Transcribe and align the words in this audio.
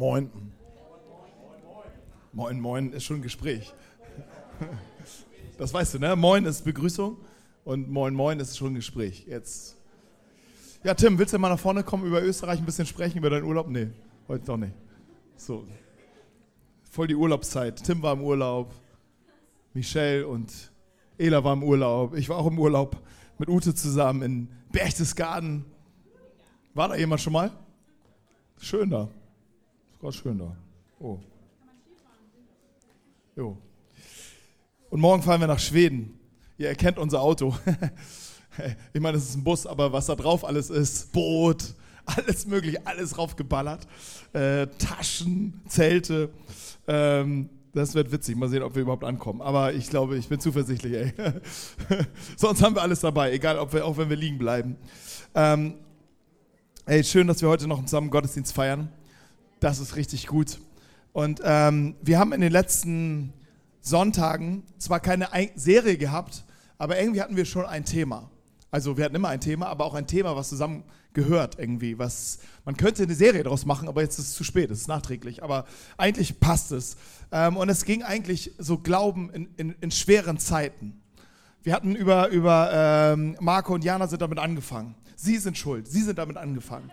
Moin. 0.00 0.30
Moin, 2.32 2.58
moin 2.58 2.90
ist 2.94 3.04
schon 3.04 3.16
ein 3.16 3.22
Gespräch. 3.22 3.74
Das 5.58 5.74
weißt 5.74 5.92
du, 5.92 5.98
ne? 5.98 6.16
Moin 6.16 6.46
ist 6.46 6.64
Begrüßung 6.64 7.18
und 7.64 7.90
moin, 7.90 8.14
moin 8.14 8.40
ist 8.40 8.56
schon 8.56 8.68
ein 8.68 8.76
Gespräch. 8.76 9.26
Jetzt. 9.26 9.76
Ja, 10.82 10.94
Tim, 10.94 11.18
willst 11.18 11.34
du 11.34 11.38
mal 11.38 11.50
nach 11.50 11.58
vorne 11.58 11.82
kommen, 11.82 12.06
über 12.06 12.22
Österreich 12.22 12.60
ein 12.60 12.64
bisschen 12.64 12.86
sprechen, 12.86 13.18
über 13.18 13.28
deinen 13.28 13.44
Urlaub? 13.44 13.68
Nee, 13.68 13.88
heute 14.26 14.46
doch 14.46 14.56
nicht. 14.56 14.72
So. 15.36 15.66
Voll 16.90 17.08
die 17.08 17.14
Urlaubszeit. 17.14 17.84
Tim 17.84 18.00
war 18.00 18.14
im 18.14 18.22
Urlaub, 18.22 18.72
Michelle 19.74 20.26
und 20.26 20.72
Ela 21.18 21.44
war 21.44 21.52
im 21.52 21.62
Urlaub. 21.62 22.14
Ich 22.16 22.26
war 22.30 22.38
auch 22.38 22.46
im 22.46 22.58
Urlaub 22.58 22.96
mit 23.36 23.50
Ute 23.50 23.74
zusammen 23.74 24.22
in 24.22 24.48
Berchtesgaden. 24.72 25.66
War 26.72 26.88
da 26.88 26.94
jemand 26.94 27.20
schon 27.20 27.34
mal? 27.34 27.50
Schön 28.56 28.88
da. 28.88 29.10
Ist 30.00 30.02
gerade 30.02 30.16
schön 30.16 30.38
da. 30.38 30.56
Oh. 30.98 31.18
Jo. 33.36 33.58
Und 34.88 34.98
morgen 34.98 35.22
fahren 35.22 35.40
wir 35.40 35.46
nach 35.46 35.58
Schweden. 35.58 36.18
Ihr 36.56 36.68
erkennt 36.68 36.96
unser 36.96 37.20
Auto. 37.20 37.54
ich 38.94 39.00
meine, 39.02 39.18
es 39.18 39.28
ist 39.28 39.36
ein 39.36 39.44
Bus, 39.44 39.66
aber 39.66 39.92
was 39.92 40.06
da 40.06 40.14
drauf 40.14 40.42
alles 40.46 40.70
ist, 40.70 41.12
Boot, 41.12 41.74
alles 42.06 42.46
mögliche, 42.46 42.86
alles 42.86 43.18
raufgeballert. 43.18 43.86
Äh, 44.32 44.68
Taschen, 44.78 45.60
Zelte. 45.68 46.30
Ähm, 46.88 47.50
das 47.74 47.94
wird 47.94 48.10
witzig. 48.10 48.36
Mal 48.36 48.48
sehen, 48.48 48.62
ob 48.62 48.74
wir 48.76 48.80
überhaupt 48.80 49.04
ankommen. 49.04 49.42
Aber 49.42 49.74
ich 49.74 49.90
glaube, 49.90 50.16
ich 50.16 50.28
bin 50.28 50.40
zuversichtlich, 50.40 50.94
ey. 50.94 51.12
Sonst 52.38 52.62
haben 52.62 52.74
wir 52.74 52.80
alles 52.80 53.00
dabei, 53.00 53.32
egal, 53.32 53.58
ob 53.58 53.74
wir, 53.74 53.84
auch 53.84 53.98
wenn 53.98 54.08
wir 54.08 54.16
liegen 54.16 54.38
bleiben. 54.38 54.78
Ähm, 55.34 55.74
ey, 56.86 57.04
schön, 57.04 57.26
dass 57.26 57.42
wir 57.42 57.50
heute 57.50 57.66
noch 57.66 57.84
zusammen 57.84 58.08
Gottesdienst 58.08 58.54
feiern. 58.54 58.90
Das 59.60 59.78
ist 59.78 59.96
richtig 59.96 60.26
gut. 60.26 60.58
Und 61.12 61.40
ähm, 61.44 61.96
wir 62.00 62.18
haben 62.18 62.32
in 62.32 62.40
den 62.40 62.52
letzten 62.52 63.32
Sonntagen 63.82 64.62
zwar 64.78 65.00
keine 65.00 65.28
Serie 65.54 65.98
gehabt, 65.98 66.44
aber 66.78 66.98
irgendwie 66.98 67.20
hatten 67.20 67.36
wir 67.36 67.44
schon 67.44 67.66
ein 67.66 67.84
Thema. 67.84 68.30
Also 68.70 68.96
wir 68.96 69.04
hatten 69.04 69.16
immer 69.16 69.28
ein 69.28 69.40
Thema, 69.40 69.66
aber 69.66 69.84
auch 69.84 69.94
ein 69.94 70.06
Thema, 70.06 70.34
was 70.34 70.48
zusammen 70.48 70.84
gehört 71.12 71.58
irgendwie. 71.58 71.98
Was, 71.98 72.38
man 72.64 72.76
könnte 72.76 73.02
eine 73.02 73.14
Serie 73.14 73.42
daraus 73.42 73.66
machen, 73.66 73.88
aber 73.88 74.00
jetzt 74.00 74.18
ist 74.18 74.28
es 74.28 74.34
zu 74.34 74.44
spät, 74.44 74.70
es 74.70 74.82
ist 74.82 74.88
nachträglich. 74.88 75.42
Aber 75.42 75.66
eigentlich 75.98 76.40
passt 76.40 76.72
es. 76.72 76.96
Ähm, 77.32 77.56
und 77.56 77.68
es 77.68 77.84
ging 77.84 78.02
eigentlich 78.02 78.52
so 78.58 78.78
Glauben 78.78 79.30
in, 79.30 79.48
in, 79.56 79.74
in 79.80 79.90
schweren 79.90 80.38
Zeiten. 80.38 81.02
Wir 81.62 81.74
hatten 81.74 81.94
über, 81.94 82.28
über 82.28 82.70
ähm, 83.12 83.36
Marco 83.40 83.74
und 83.74 83.84
Jana 83.84 84.06
sind 84.06 84.22
damit 84.22 84.38
angefangen. 84.38 84.94
Sie 85.16 85.36
sind 85.36 85.58
schuld, 85.58 85.86
sie 85.86 86.00
sind 86.00 86.18
damit 86.18 86.38
angefangen. 86.38 86.90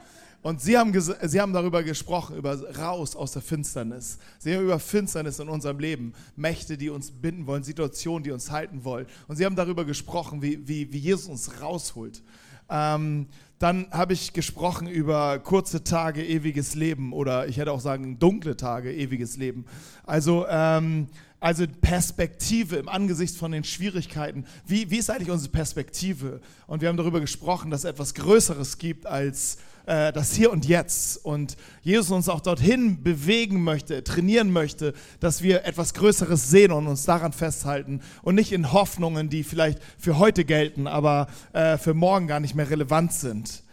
Und 0.47 0.61
sie 0.61 0.77
haben, 0.77 0.93
sie 0.97 1.41
haben 1.41 1.51
darüber 1.51 1.83
gesprochen, 1.83 2.37
über 2.37 2.57
raus 2.77 3.17
aus 3.17 3.33
der 3.33 3.41
Finsternis. 3.41 4.17
Sie 4.39 4.55
haben 4.55 4.63
über 4.63 4.79
Finsternis 4.79 5.39
in 5.39 5.49
unserem 5.49 5.77
Leben, 5.77 6.13
Mächte, 6.37 6.77
die 6.77 6.89
uns 6.89 7.11
binden 7.11 7.47
wollen, 7.47 7.63
Situationen, 7.63 8.23
die 8.23 8.31
uns 8.31 8.49
halten 8.49 8.85
wollen. 8.85 9.07
Und 9.27 9.35
sie 9.35 9.45
haben 9.45 9.57
darüber 9.57 9.83
gesprochen, 9.83 10.41
wie, 10.41 10.65
wie, 10.65 10.93
wie 10.93 10.99
Jesus 10.99 11.27
uns 11.27 11.61
rausholt. 11.61 12.23
Ähm, 12.69 13.27
dann 13.59 13.87
habe 13.91 14.13
ich 14.13 14.31
gesprochen 14.31 14.87
über 14.87 15.37
kurze 15.39 15.83
Tage, 15.83 16.25
ewiges 16.25 16.75
Leben 16.75 17.11
oder 17.11 17.49
ich 17.49 17.57
hätte 17.57 17.73
auch 17.73 17.81
sagen 17.81 18.17
dunkle 18.17 18.55
Tage, 18.55 18.93
ewiges 18.93 19.35
Leben. 19.35 19.65
Also, 20.05 20.45
ähm, 20.49 21.09
also 21.41 21.65
Perspektive 21.81 22.77
im 22.77 22.87
Angesicht 22.87 23.35
von 23.35 23.51
den 23.51 23.65
Schwierigkeiten. 23.65 24.45
Wie, 24.65 24.89
wie 24.89 24.97
ist 24.97 25.09
eigentlich 25.09 25.29
unsere 25.29 25.51
Perspektive? 25.51 26.39
Und 26.67 26.81
wir 26.81 26.87
haben 26.87 26.95
darüber 26.95 27.19
gesprochen, 27.19 27.69
dass 27.69 27.81
es 27.81 27.89
etwas 27.89 28.13
Größeres 28.13 28.77
gibt 28.77 29.05
als 29.05 29.57
äh, 29.87 30.13
das 30.13 30.33
Hier 30.33 30.51
und 30.51 30.65
Jetzt. 30.65 31.25
Und 31.25 31.57
Jesus 31.81 32.11
uns 32.11 32.29
auch 32.29 32.41
dorthin 32.41 33.01
bewegen 33.01 33.63
möchte, 33.63 34.03
trainieren 34.03 34.51
möchte, 34.51 34.93
dass 35.19 35.41
wir 35.41 35.65
etwas 35.65 35.93
Größeres 35.93 36.49
sehen 36.49 36.71
und 36.71 36.87
uns 36.87 37.05
daran 37.05 37.33
festhalten 37.33 38.01
und 38.21 38.35
nicht 38.35 38.51
in 38.51 38.73
Hoffnungen, 38.73 39.29
die 39.29 39.43
vielleicht 39.43 39.79
für 39.97 40.19
heute 40.19 40.45
gelten, 40.45 40.87
aber 40.87 41.27
äh, 41.53 41.77
für 41.77 41.93
morgen 41.93 42.27
gar 42.27 42.39
nicht 42.39 42.53
mehr 42.53 42.69
relevant 42.69 43.13
sind. 43.13 43.63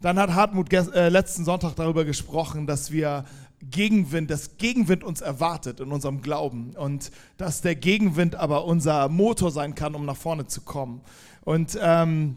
Dann 0.00 0.18
hat 0.18 0.34
Hartmut 0.34 0.72
äh, 0.72 1.08
letzten 1.08 1.44
Sonntag 1.44 1.74
darüber 1.74 2.04
gesprochen, 2.04 2.66
dass 2.66 2.92
wir 2.92 3.24
Gegenwind, 3.60 4.30
dass 4.30 4.58
Gegenwind 4.58 5.02
uns 5.02 5.20
erwartet 5.20 5.80
in 5.80 5.90
unserem 5.90 6.22
Glauben 6.22 6.76
und 6.76 7.10
dass 7.38 7.62
der 7.62 7.74
Gegenwind 7.74 8.36
aber 8.36 8.66
unser 8.66 9.08
Motor 9.08 9.50
sein 9.50 9.74
kann, 9.74 9.94
um 9.94 10.04
nach 10.04 10.16
vorne 10.16 10.46
zu 10.46 10.60
kommen. 10.60 11.00
Und 11.42 11.78
ähm, 11.80 12.36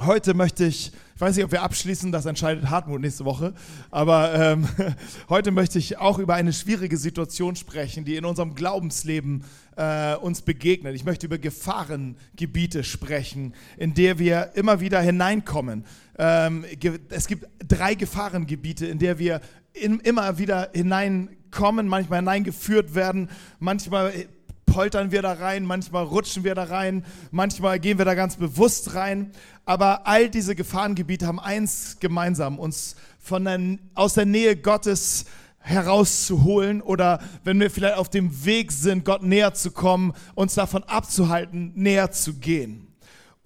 Heute 0.00 0.34
möchte 0.34 0.64
ich, 0.64 0.90
ich 1.14 1.20
weiß 1.20 1.36
nicht, 1.36 1.44
ob 1.44 1.52
wir 1.52 1.62
abschließen, 1.62 2.10
das 2.10 2.26
entscheidet 2.26 2.68
Hartmut 2.68 3.00
nächste 3.00 3.24
Woche, 3.24 3.54
aber 3.92 4.34
ähm, 4.34 4.68
heute 5.28 5.52
möchte 5.52 5.78
ich 5.78 5.98
auch 5.98 6.18
über 6.18 6.34
eine 6.34 6.52
schwierige 6.52 6.96
Situation 6.96 7.54
sprechen, 7.54 8.04
die 8.04 8.16
in 8.16 8.24
unserem 8.24 8.56
Glaubensleben 8.56 9.44
äh, 9.76 10.16
uns 10.16 10.42
begegnet. 10.42 10.96
Ich 10.96 11.04
möchte 11.04 11.26
über 11.26 11.38
Gefahrengebiete 11.38 12.82
sprechen, 12.82 13.54
in 13.76 13.94
der 13.94 14.18
wir 14.18 14.50
immer 14.54 14.80
wieder 14.80 15.00
hineinkommen. 15.00 15.84
Ähm, 16.18 16.64
es 17.10 17.28
gibt 17.28 17.46
drei 17.66 17.94
Gefahrengebiete, 17.94 18.86
in 18.86 18.98
der 18.98 19.20
wir 19.20 19.40
in, 19.74 20.00
immer 20.00 20.38
wieder 20.38 20.70
hineinkommen, 20.74 21.86
manchmal 21.86 22.18
hineingeführt 22.18 22.96
werden, 22.96 23.30
manchmal 23.60 24.12
poltern 24.66 25.12
wir 25.12 25.22
da 25.22 25.32
rein, 25.32 25.64
manchmal 25.64 26.04
rutschen 26.04 26.44
wir 26.44 26.54
da 26.54 26.64
rein, 26.64 27.04
manchmal 27.30 27.78
gehen 27.78 27.98
wir 27.98 28.04
da 28.04 28.14
ganz 28.14 28.36
bewusst 28.36 28.94
rein. 28.94 29.32
Aber 29.64 30.06
all 30.06 30.28
diese 30.28 30.54
Gefahrengebiete 30.54 31.26
haben 31.26 31.40
eins 31.40 31.98
gemeinsam, 32.00 32.58
uns 32.58 32.96
von 33.18 33.44
der, 33.44 33.60
aus 33.94 34.14
der 34.14 34.26
Nähe 34.26 34.56
Gottes 34.56 35.26
herauszuholen 35.58 36.82
oder 36.82 37.20
wenn 37.42 37.58
wir 37.58 37.70
vielleicht 37.70 37.96
auf 37.96 38.10
dem 38.10 38.44
Weg 38.44 38.70
sind, 38.70 39.04
Gott 39.04 39.22
näher 39.22 39.54
zu 39.54 39.70
kommen, 39.70 40.12
uns 40.34 40.54
davon 40.54 40.84
abzuhalten, 40.84 41.72
näher 41.74 42.10
zu 42.10 42.34
gehen. 42.34 42.93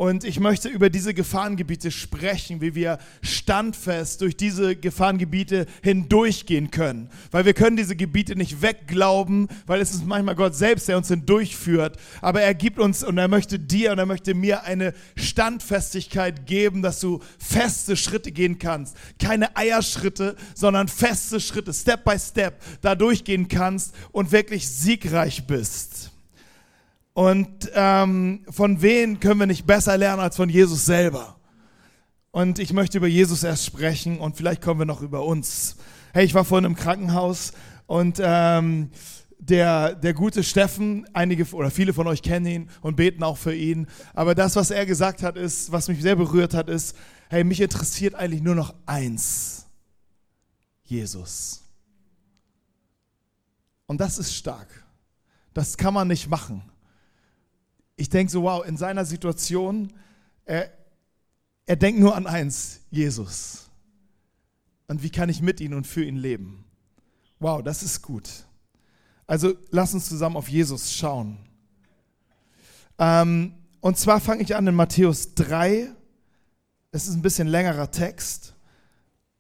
Und 0.01 0.23
ich 0.23 0.39
möchte 0.39 0.69
über 0.69 0.91
diese 0.91 1.13
Gefahrengebiete 1.13 1.91
sprechen, 1.91 2.61
wie 2.61 2.77
wir 2.77 2.99
standfest 3.21 4.21
durch 4.21 4.37
diese 4.37 4.77
Gefahrengebiete 4.77 5.67
hindurchgehen 5.83 6.71
können. 6.71 7.11
Weil 7.33 7.47
wir 7.47 7.53
können 7.53 7.77
diese 7.77 7.97
Gebiete 7.97 8.37
nicht 8.37 8.63
wegglauben, 8.63 9.49
weil 9.67 9.81
es 9.81 9.91
ist 9.91 10.07
manchmal 10.07 10.37
Gott 10.37 10.55
selbst, 10.55 10.87
der 10.87 10.99
uns 10.99 11.09
hindurchführt. 11.09 11.97
Aber 12.21 12.41
er 12.41 12.55
gibt 12.55 12.79
uns 12.79 13.03
und 13.03 13.19
er 13.19 13.27
möchte 13.27 13.59
dir 13.59 13.91
und 13.91 13.99
er 13.99 14.07
möchte 14.07 14.35
mir 14.35 14.63
eine 14.63 14.95
Standfestigkeit 15.17 16.47
geben, 16.47 16.81
dass 16.81 17.01
du 17.01 17.21
feste 17.37 17.97
Schritte 17.97 18.31
gehen 18.31 18.61
kannst. 18.61 18.97
Keine 19.19 19.57
Eierschritte, 19.57 20.37
sondern 20.55 20.87
feste 20.87 21.41
Schritte, 21.41 21.75
Step 21.75 22.05
by 22.05 22.17
Step, 22.21 22.63
da 22.83 22.95
durchgehen 22.95 23.49
kannst 23.49 23.97
und 24.13 24.31
wirklich 24.31 24.69
siegreich 24.69 25.45
bist. 25.49 26.08
Und 27.19 27.73
ähm, 27.75 28.45
von 28.49 28.81
wem 28.81 29.19
können 29.19 29.41
wir 29.41 29.49
nicht 29.49 29.67
besser 29.67 29.99
lernen 29.99 30.21
als 30.21 30.37
von 30.37 30.49
Jesus 30.49 30.85
selber? 30.85 31.35
Und 32.31 32.61
ich 32.61 32.73
möchte 32.73 32.99
über 32.99 33.09
Jesus 33.09 33.43
erst 33.43 33.65
sprechen 33.65 34.21
und 34.21 34.37
vielleicht 34.37 34.63
kommen 34.63 34.79
wir 34.79 34.87
noch 34.87 35.03
über 35.03 35.25
uns. 35.25 35.79
Hey, 36.13 36.25
ich 36.25 36.35
war 36.35 36.45
vorhin 36.45 36.65
im 36.65 36.77
Krankenhaus 36.77 37.55
und 37.89 38.21
ähm, 38.23 38.93
der, 39.41 39.97
der 39.97 40.15
gute 40.15 40.45
Steffen, 40.45 41.09
einige 41.13 41.45
oder 41.57 41.73
viele 41.73 41.93
von 41.93 42.07
euch 42.07 42.23
kennen 42.23 42.47
ihn 42.47 42.71
und 42.83 42.95
beten 42.95 43.25
auch 43.25 43.37
für 43.37 43.53
ihn. 43.53 43.89
Aber 44.15 44.37
das, 44.37 44.55
was 44.55 44.71
er 44.71 44.87
gesagt 44.87 45.25
hat, 45.25 45.37
ist, 45.37 45.73
was 45.73 45.89
mich 45.89 46.01
sehr 46.01 46.15
berührt 46.15 46.55
hat, 46.55 46.69
ist, 46.69 46.97
hey, 47.31 47.43
mich 47.43 47.61
interessiert 47.61 48.15
eigentlich 48.15 48.43
nur 48.43 48.55
noch 48.55 48.77
eins. 48.87 49.67
Jesus. 50.85 51.65
Und 53.89 54.01
das 54.01 54.19
ist 54.19 54.37
stark. 54.37 54.69
Das 55.53 55.77
kann 55.77 55.95
man 55.95 56.07
nicht 56.07 56.31
machen 56.31 56.63
ich 57.99 58.09
denke 58.09 58.31
so, 58.31 58.45
wow, 58.45 58.65
in 58.65 58.77
seiner 58.77 59.05
Situation, 59.05 59.93
er, 60.45 60.71
er 61.67 61.77
denkt 61.77 62.01
nur 62.01 62.15
an 62.15 62.27
eins, 62.27 62.81
Jesus. 62.91 63.69
Und 64.87 65.03
wie 65.03 65.11
kann 65.11 65.29
ich 65.29 65.43
mit 65.43 65.61
ihm 65.61 65.75
und 65.75 65.87
für 65.87 66.05
ihn 66.05 66.17
leben? 66.17 66.65
Wow, 67.41 67.63
das 67.63 67.83
ist 67.83 68.01
gut. 68.03 68.31
Also 69.27 69.55
lass 69.71 69.95
uns 69.95 70.09
zusammen 70.09 70.37
auf 70.37 70.49
Jesus 70.49 70.95
schauen. 70.95 71.39
Ähm, 72.99 73.55
und 73.81 73.99
zwar 73.99 74.21
fange 74.21 74.43
ich 74.43 74.55
an 74.55 74.67
in 74.67 74.75
Matthäus 74.77 75.35
3. 75.35 75.89
Es 76.93 77.09
ist 77.09 77.15
ein 77.15 77.23
bisschen 77.23 77.49
längerer 77.49 77.91
Text. 77.91 78.55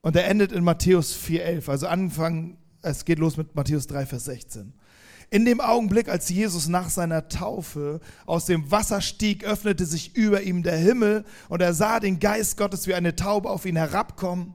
Und 0.00 0.16
er 0.16 0.26
endet 0.26 0.50
in 0.50 0.64
Matthäus 0.64 1.16
4,11. 1.16 1.70
Also 1.70 1.86
anfangen, 1.86 2.58
es 2.82 3.04
geht 3.04 3.20
los 3.20 3.36
mit 3.36 3.54
Matthäus 3.54 3.86
3, 3.86 4.04
Vers 4.04 4.24
16. 4.24 4.72
In 5.30 5.44
dem 5.44 5.60
Augenblick, 5.60 6.08
als 6.08 6.28
Jesus 6.30 6.68
nach 6.68 6.88
seiner 6.88 7.28
Taufe 7.28 8.00
aus 8.24 8.46
dem 8.46 8.70
Wasser 8.70 9.02
stieg, 9.02 9.44
öffnete 9.44 9.84
sich 9.84 10.16
über 10.16 10.42
ihm 10.42 10.62
der 10.62 10.76
Himmel 10.76 11.24
und 11.50 11.60
er 11.60 11.74
sah 11.74 12.00
den 12.00 12.18
Geist 12.18 12.56
Gottes 12.56 12.86
wie 12.86 12.94
eine 12.94 13.14
Taube 13.14 13.50
auf 13.50 13.66
ihn 13.66 13.76
herabkommen. 13.76 14.54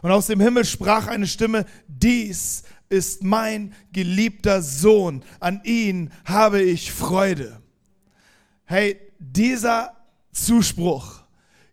Und 0.00 0.10
aus 0.10 0.26
dem 0.26 0.40
Himmel 0.40 0.64
sprach 0.64 1.08
eine 1.08 1.26
Stimme, 1.26 1.66
dies 1.88 2.62
ist 2.88 3.22
mein 3.22 3.74
geliebter 3.92 4.62
Sohn, 4.62 5.22
an 5.40 5.60
ihn 5.64 6.10
habe 6.24 6.62
ich 6.62 6.92
Freude. 6.92 7.60
Hey, 8.64 8.98
dieser 9.18 9.94
Zuspruch 10.32 11.22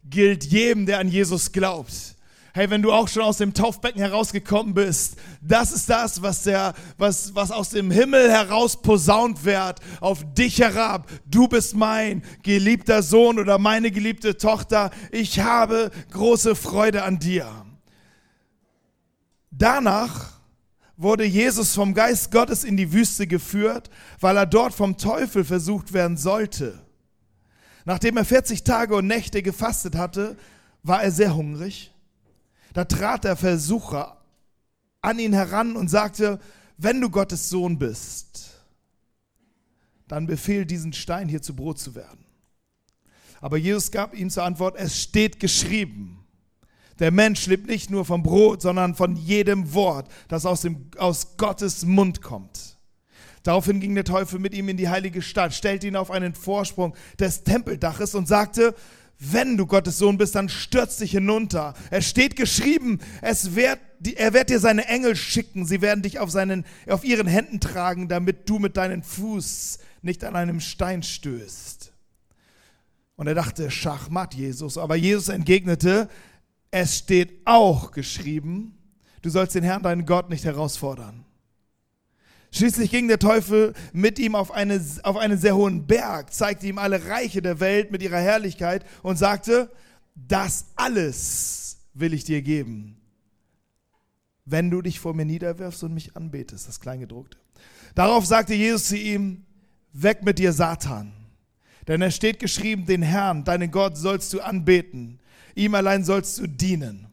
gilt 0.03 0.45
jedem, 0.45 0.85
der 0.85 0.99
an 0.99 1.07
Jesus 1.07 1.51
glaubt. 1.51 2.15
Hey, 2.53 2.69
wenn 2.69 2.81
du 2.81 2.91
auch 2.91 3.07
schon 3.07 3.23
aus 3.23 3.37
dem 3.37 3.53
Taufbecken 3.53 4.01
herausgekommen 4.01 4.73
bist, 4.73 5.15
das 5.41 5.71
ist 5.71 5.89
das, 5.89 6.21
was 6.21 6.43
der, 6.43 6.73
was, 6.97 7.33
was 7.33 7.49
aus 7.49 7.69
dem 7.69 7.89
Himmel 7.91 8.29
heraus 8.29 8.81
posaunt 8.81 9.45
wird, 9.45 9.79
auf 10.01 10.25
dich 10.33 10.59
herab. 10.59 11.09
Du 11.25 11.47
bist 11.47 11.75
mein 11.75 12.23
geliebter 12.43 13.03
Sohn 13.03 13.39
oder 13.39 13.57
meine 13.57 13.89
geliebte 13.89 14.35
Tochter. 14.35 14.91
Ich 15.11 15.39
habe 15.39 15.91
große 16.11 16.55
Freude 16.55 17.03
an 17.03 17.19
dir. 17.19 17.49
Danach 19.49 20.31
wurde 20.97 21.23
Jesus 21.23 21.73
vom 21.73 21.93
Geist 21.93 22.31
Gottes 22.31 22.65
in 22.65 22.75
die 22.75 22.91
Wüste 22.91 23.27
geführt, 23.27 23.89
weil 24.19 24.35
er 24.35 24.45
dort 24.45 24.73
vom 24.73 24.97
Teufel 24.97 25.45
versucht 25.45 25.93
werden 25.93 26.17
sollte. 26.17 26.81
Nachdem 27.85 28.17
er 28.17 28.25
40 28.25 28.65
Tage 28.65 28.95
und 28.95 29.07
Nächte 29.07 29.41
gefastet 29.41 29.95
hatte, 29.95 30.35
war 30.83 31.01
er 31.01 31.11
sehr 31.11 31.33
hungrig. 31.33 31.90
Da 32.73 32.85
trat 32.85 33.23
der 33.23 33.35
Versucher 33.35 34.17
an 35.01 35.19
ihn 35.19 35.33
heran 35.33 35.75
und 35.75 35.89
sagte, 35.89 36.39
wenn 36.77 37.01
du 37.01 37.09
Gottes 37.09 37.49
Sohn 37.49 37.77
bist, 37.77 38.51
dann 40.07 40.27
befehl 40.27 40.65
diesen 40.65 40.93
Stein 40.93 41.27
hier 41.27 41.41
zu 41.41 41.55
Brot 41.55 41.79
zu 41.79 41.95
werden. 41.95 42.25
Aber 43.39 43.57
Jesus 43.57 43.91
gab 43.91 44.13
ihm 44.13 44.29
zur 44.29 44.43
Antwort, 44.43 44.75
es 44.77 45.01
steht 45.01 45.39
geschrieben. 45.39 46.25
Der 46.99 47.11
Mensch 47.11 47.47
lebt 47.47 47.67
nicht 47.67 47.89
nur 47.89 48.05
vom 48.05 48.21
Brot, 48.21 48.61
sondern 48.61 48.93
von 48.93 49.15
jedem 49.15 49.73
Wort, 49.73 50.11
das 50.27 50.45
aus, 50.45 50.61
dem, 50.61 50.91
aus 50.97 51.37
Gottes 51.37 51.83
Mund 51.83 52.21
kommt. 52.21 52.77
Daraufhin 53.43 53.79
ging 53.79 53.95
der 53.95 54.03
Teufel 54.03 54.37
mit 54.37 54.53
ihm 54.53 54.69
in 54.69 54.77
die 54.77 54.89
heilige 54.89 55.23
Stadt, 55.23 55.53
stellte 55.55 55.87
ihn 55.87 55.95
auf 55.95 56.11
einen 56.11 56.35
Vorsprung 56.35 56.93
des 57.19 57.43
Tempeldaches 57.43 58.13
und 58.13 58.27
sagte, 58.27 58.75
wenn 59.23 59.55
du 59.55 59.67
Gottes 59.67 59.99
Sohn 59.99 60.17
bist, 60.17 60.33
dann 60.33 60.49
stürz 60.49 60.97
dich 60.97 61.11
hinunter. 61.11 61.75
Es 61.91 62.09
steht 62.09 62.35
geschrieben, 62.35 62.99
es 63.21 63.55
wird, 63.55 63.79
er 64.15 64.33
wird 64.33 64.49
dir 64.49 64.59
seine 64.59 64.87
Engel 64.87 65.15
schicken. 65.15 65.65
Sie 65.65 65.81
werden 65.81 66.01
dich 66.01 66.17
auf, 66.17 66.31
seinen, 66.31 66.65
auf 66.87 67.03
ihren 67.03 67.27
Händen 67.27 67.59
tragen, 67.59 68.07
damit 68.07 68.49
du 68.49 68.57
mit 68.57 68.77
deinem 68.77 69.03
Fuß 69.03 69.77
nicht 70.01 70.23
an 70.23 70.35
einem 70.35 70.59
Stein 70.59 71.03
stößt. 71.03 71.93
Und 73.15 73.27
er 73.27 73.35
dachte, 73.35 73.69
Schachmatt, 73.69 74.33
Jesus. 74.33 74.79
Aber 74.79 74.95
Jesus 74.95 75.29
entgegnete, 75.29 76.09
es 76.71 76.97
steht 76.97 77.41
auch 77.45 77.91
geschrieben, 77.91 78.75
du 79.21 79.29
sollst 79.29 79.53
den 79.53 79.63
Herrn, 79.63 79.83
deinen 79.83 80.07
Gott, 80.07 80.31
nicht 80.31 80.45
herausfordern. 80.45 81.25
Schließlich 82.53 82.91
ging 82.91 83.07
der 83.07 83.19
Teufel 83.19 83.73
mit 83.93 84.19
ihm 84.19 84.35
auf, 84.35 84.51
eine, 84.51 84.83
auf 85.03 85.15
einen 85.15 85.37
sehr 85.37 85.55
hohen 85.55 85.87
Berg, 85.87 86.33
zeigte 86.33 86.67
ihm 86.67 86.77
alle 86.77 87.05
Reiche 87.05 87.41
der 87.41 87.61
Welt 87.61 87.91
mit 87.91 88.01
ihrer 88.03 88.19
Herrlichkeit 88.19 88.85
und 89.03 89.17
sagte, 89.17 89.71
das 90.15 90.65
alles 90.75 91.77
will 91.93 92.13
ich 92.13 92.25
dir 92.25 92.41
geben, 92.41 92.97
wenn 94.45 94.69
du 94.69 94.81
dich 94.81 94.99
vor 94.99 95.13
mir 95.13 95.25
niederwirfst 95.25 95.83
und 95.83 95.93
mich 95.93 96.17
anbetest, 96.17 96.67
das 96.67 96.81
Kleingedruckte. 96.81 97.37
Darauf 97.95 98.25
sagte 98.25 98.53
Jesus 98.53 98.89
zu 98.89 98.97
ihm, 98.97 99.45
weg 99.93 100.23
mit 100.23 100.37
dir, 100.37 100.51
Satan. 100.51 101.13
Denn 101.87 102.01
es 102.01 102.15
steht 102.15 102.39
geschrieben, 102.39 102.85
den 102.85 103.01
Herrn, 103.01 103.43
deinen 103.45 103.71
Gott, 103.71 103.97
sollst 103.97 104.33
du 104.33 104.41
anbeten. 104.41 105.19
Ihm 105.55 105.73
allein 105.75 106.03
sollst 106.03 106.37
du 106.37 106.47
dienen. 106.47 107.07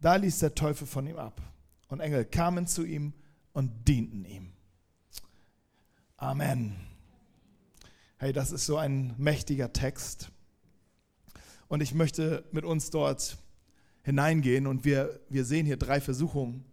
Da 0.00 0.16
ließ 0.16 0.38
der 0.38 0.54
Teufel 0.54 0.86
von 0.86 1.06
ihm 1.06 1.16
ab. 1.16 1.40
Und 1.88 2.00
Engel 2.00 2.24
kamen 2.24 2.66
zu 2.66 2.84
ihm 2.84 3.12
und 3.52 3.88
dienten 3.88 4.24
ihm. 4.24 4.52
Amen. 6.16 6.76
Hey, 8.18 8.32
das 8.32 8.52
ist 8.52 8.66
so 8.66 8.76
ein 8.76 9.14
mächtiger 9.16 9.72
Text. 9.72 10.30
Und 11.68 11.80
ich 11.80 11.94
möchte 11.94 12.44
mit 12.52 12.64
uns 12.64 12.90
dort 12.90 13.38
hineingehen 14.02 14.66
und 14.66 14.84
wir, 14.84 15.20
wir 15.28 15.44
sehen 15.44 15.66
hier 15.66 15.76
drei 15.76 16.00
Versuchungen. 16.00 16.64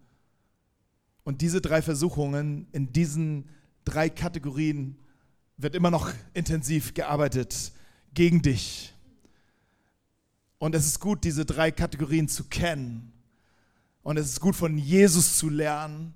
Und 1.23 1.41
diese 1.41 1.61
drei 1.61 1.81
Versuchungen 1.81 2.67
in 2.71 2.91
diesen 2.91 3.49
drei 3.85 4.09
Kategorien 4.09 4.97
wird 5.57 5.75
immer 5.75 5.91
noch 5.91 6.11
intensiv 6.33 6.93
gearbeitet 6.93 7.71
gegen 8.13 8.41
dich. 8.41 8.93
Und 10.57 10.73
es 10.75 10.85
ist 10.85 10.99
gut, 10.99 11.23
diese 11.23 11.45
drei 11.45 11.71
Kategorien 11.71 12.27
zu 12.27 12.45
kennen. 12.45 13.13
Und 14.03 14.17
es 14.17 14.27
ist 14.27 14.39
gut, 14.39 14.55
von 14.55 14.77
Jesus 14.77 15.37
zu 15.37 15.49
lernen 15.49 16.13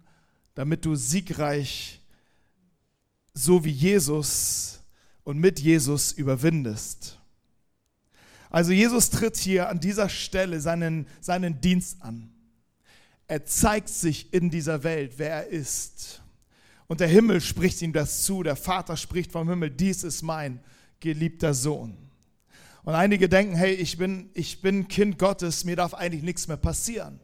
damit 0.56 0.86
du 0.86 0.96
siegreich 0.96 2.02
so 3.34 3.64
wie 3.64 3.72
Jesus 3.72 4.82
und 5.24 5.38
mit 5.38 5.60
Jesus 5.60 6.12
überwindest. 6.12 7.18
Also 8.50 8.74
Jesus 8.74 9.10
tritt 9.10 9.38
hier 9.38 9.70
an 9.70 9.80
dieser 9.80 10.10
Stelle 10.10 10.60
seinen, 10.60 11.08
seinen 11.22 11.62
Dienst 11.62 12.02
an. 12.02 12.30
Er 13.28 13.46
zeigt 13.46 13.88
sich 13.88 14.34
in 14.34 14.50
dieser 14.50 14.84
Welt, 14.84 15.14
wer 15.18 15.30
er 15.30 15.48
ist. 15.48 16.22
Und 16.88 17.00
der 17.00 17.08
Himmel 17.08 17.40
spricht 17.40 17.82
ihm 17.82 17.94
das 17.94 18.24
zu. 18.24 18.44
Der 18.44 18.58
Vater 18.58 18.98
spricht 18.98 19.32
vom 19.32 19.48
Himmel, 19.48 19.72
dies 19.72 20.04
ist 20.04 20.22
mein 20.22 20.60
geliebter 21.00 21.54
Sohn. 21.54 21.98
Und 22.84 22.96
einige 22.96 23.30
denken, 23.30 23.56
hey, 23.56 23.74
ich 23.74 23.98
bin, 23.98 24.30
ich 24.34 24.62
bin 24.62 24.90
Kind 24.90 25.18
Gottes, 25.18 25.64
mir 25.64 25.78
darf 25.78 25.94
eigentlich 25.94 26.24
nichts 26.24 26.50
mehr 26.50 26.58
passieren. 26.58 27.22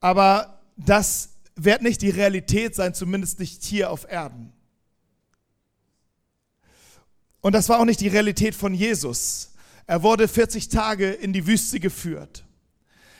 Aber 0.00 0.60
das 0.76 1.35
wird 1.56 1.82
nicht 1.82 2.02
die 2.02 2.10
Realität 2.10 2.74
sein, 2.74 2.94
zumindest 2.94 3.40
nicht 3.40 3.64
hier 3.64 3.90
auf 3.90 4.06
Erden. 4.10 4.52
Und 7.40 7.54
das 7.54 7.68
war 7.68 7.80
auch 7.80 7.84
nicht 7.84 8.00
die 8.00 8.08
Realität 8.08 8.54
von 8.54 8.74
Jesus. 8.74 9.52
Er 9.86 10.02
wurde 10.02 10.28
40 10.28 10.68
Tage 10.68 11.10
in 11.10 11.32
die 11.32 11.46
Wüste 11.46 11.80
geführt. 11.80 12.44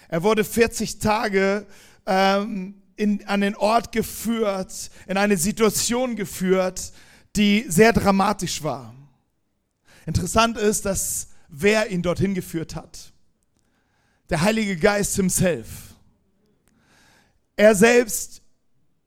Er 0.09 0.23
wurde 0.23 0.45
40 0.45 0.99
Tage 0.99 1.67
ähm, 2.07 2.83
in, 2.97 3.25
an 3.27 3.41
den 3.41 3.55
Ort 3.55 3.93
geführt, 3.93 4.91
in 5.07 5.17
eine 5.17 5.37
Situation 5.37 6.17
geführt, 6.17 6.93
die 7.37 7.67
sehr 7.69 7.93
dramatisch 7.93 8.63
war. 8.63 8.95
Interessant 10.07 10.57
ist, 10.57 10.85
dass 10.85 11.29
wer 11.49 11.91
ihn 11.91 12.03
dorthin 12.03 12.35
geführt 12.35 12.75
hat. 12.75 13.13
Der 14.31 14.41
Heilige 14.41 14.77
Geist 14.77 15.17
himself. 15.17 15.86
Er 17.57 17.75
selbst 17.75 18.43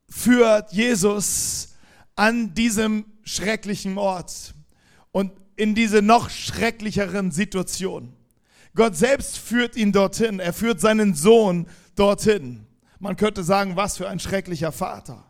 führt 0.08 0.72
Jesus 0.72 1.76
an 2.16 2.52
diesem 2.54 3.06
schrecklichen 3.22 3.96
Ort 3.96 4.54
und 5.12 5.32
in 5.56 5.74
diese 5.74 6.02
noch 6.02 6.30
schrecklicheren 6.30 7.30
Situation. 7.30 8.14
Gott 8.74 8.96
selbst 8.96 9.38
führt 9.38 9.76
ihn 9.76 9.92
dorthin. 9.92 10.40
Er 10.40 10.52
führt 10.52 10.80
seinen 10.80 11.14
Sohn 11.14 11.66
dorthin. 11.96 12.66
Man 12.98 13.16
könnte 13.16 13.42
sagen, 13.42 13.76
was 13.76 13.96
für 13.96 14.08
ein 14.08 14.20
schrecklicher 14.20 14.72
Vater. 14.72 15.24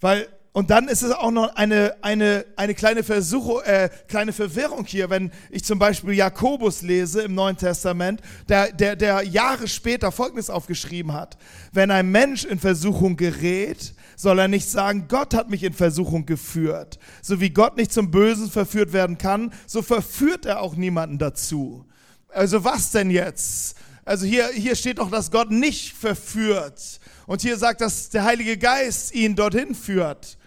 Weil 0.00 0.28
und 0.58 0.70
dann 0.70 0.88
ist 0.88 1.02
es 1.02 1.12
auch 1.12 1.30
noch 1.30 1.54
eine, 1.54 1.94
eine, 2.02 2.44
eine 2.56 2.74
kleine, 2.74 3.04
Versuchung, 3.04 3.60
äh, 3.62 3.88
kleine 4.08 4.32
Verwirrung 4.32 4.84
hier, 4.84 5.08
wenn 5.08 5.30
ich 5.52 5.62
zum 5.62 5.78
Beispiel 5.78 6.14
Jakobus 6.14 6.82
lese 6.82 7.22
im 7.22 7.36
Neuen 7.36 7.56
Testament, 7.56 8.20
der, 8.48 8.72
der, 8.72 8.96
der 8.96 9.22
Jahre 9.22 9.68
später 9.68 10.10
Folgendes 10.10 10.50
aufgeschrieben 10.50 11.12
hat. 11.12 11.38
Wenn 11.70 11.92
ein 11.92 12.10
Mensch 12.10 12.44
in 12.44 12.58
Versuchung 12.58 13.16
gerät, 13.16 13.94
soll 14.16 14.40
er 14.40 14.48
nicht 14.48 14.68
sagen, 14.68 15.06
Gott 15.06 15.32
hat 15.32 15.48
mich 15.48 15.62
in 15.62 15.74
Versuchung 15.74 16.26
geführt. 16.26 16.98
So 17.22 17.40
wie 17.40 17.50
Gott 17.50 17.76
nicht 17.76 17.92
zum 17.92 18.10
Bösen 18.10 18.50
verführt 18.50 18.92
werden 18.92 19.16
kann, 19.16 19.52
so 19.64 19.80
verführt 19.80 20.44
er 20.44 20.60
auch 20.60 20.74
niemanden 20.74 21.18
dazu. 21.18 21.86
Also 22.30 22.64
was 22.64 22.90
denn 22.90 23.12
jetzt? 23.12 23.76
Also 24.04 24.26
hier, 24.26 24.48
hier 24.48 24.74
steht 24.74 24.98
doch, 24.98 25.08
dass 25.08 25.30
Gott 25.30 25.52
nicht 25.52 25.94
verführt. 25.94 26.98
Und 27.28 27.42
hier 27.42 27.56
sagt, 27.56 27.80
dass 27.80 28.08
der 28.08 28.24
Heilige 28.24 28.58
Geist 28.58 29.14
ihn 29.14 29.36
dorthin 29.36 29.76
führt. 29.76 30.37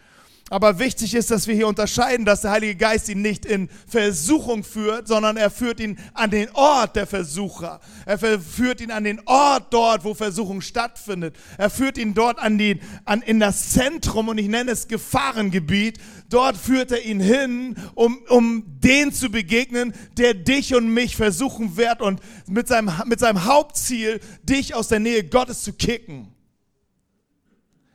Aber 0.51 0.79
wichtig 0.79 1.15
ist, 1.15 1.31
dass 1.31 1.47
wir 1.47 1.55
hier 1.55 1.69
unterscheiden, 1.69 2.25
dass 2.25 2.41
der 2.41 2.51
Heilige 2.51 2.75
Geist 2.75 3.07
ihn 3.07 3.21
nicht 3.21 3.45
in 3.45 3.69
Versuchung 3.87 4.65
führt, 4.65 5.07
sondern 5.07 5.37
er 5.37 5.49
führt 5.49 5.79
ihn 5.79 5.97
an 6.13 6.29
den 6.29 6.49
Ort 6.51 6.97
der 6.97 7.07
Versucher. 7.07 7.79
Er 8.05 8.19
führt 8.19 8.81
ihn 8.81 8.91
an 8.91 9.05
den 9.05 9.21
Ort 9.27 9.73
dort, 9.73 10.03
wo 10.03 10.13
Versuchung 10.13 10.59
stattfindet. 10.59 11.37
Er 11.57 11.69
führt 11.69 11.97
ihn 11.97 12.13
dort 12.13 12.37
an 12.37 12.57
die, 12.57 12.81
an, 13.05 13.21
in 13.21 13.39
das 13.39 13.69
Zentrum 13.69 14.27
und 14.27 14.39
ich 14.39 14.49
nenne 14.49 14.71
es 14.71 14.89
Gefahrengebiet. 14.89 15.99
Dort 16.27 16.57
führt 16.57 16.91
er 16.91 17.05
ihn 17.05 17.21
hin, 17.21 17.77
um, 17.95 18.19
um 18.27 18.63
den 18.67 19.13
zu 19.13 19.29
begegnen, 19.29 19.93
der 20.17 20.33
dich 20.33 20.75
und 20.75 20.93
mich 20.93 21.15
versuchen 21.15 21.77
wird 21.77 22.01
und 22.01 22.19
mit 22.45 22.67
seinem, 22.67 22.91
mit 23.05 23.21
seinem 23.21 23.45
Hauptziel, 23.45 24.19
dich 24.43 24.75
aus 24.75 24.89
der 24.89 24.99
Nähe 24.99 25.23
Gottes 25.23 25.63
zu 25.63 25.71
kicken. 25.71 26.30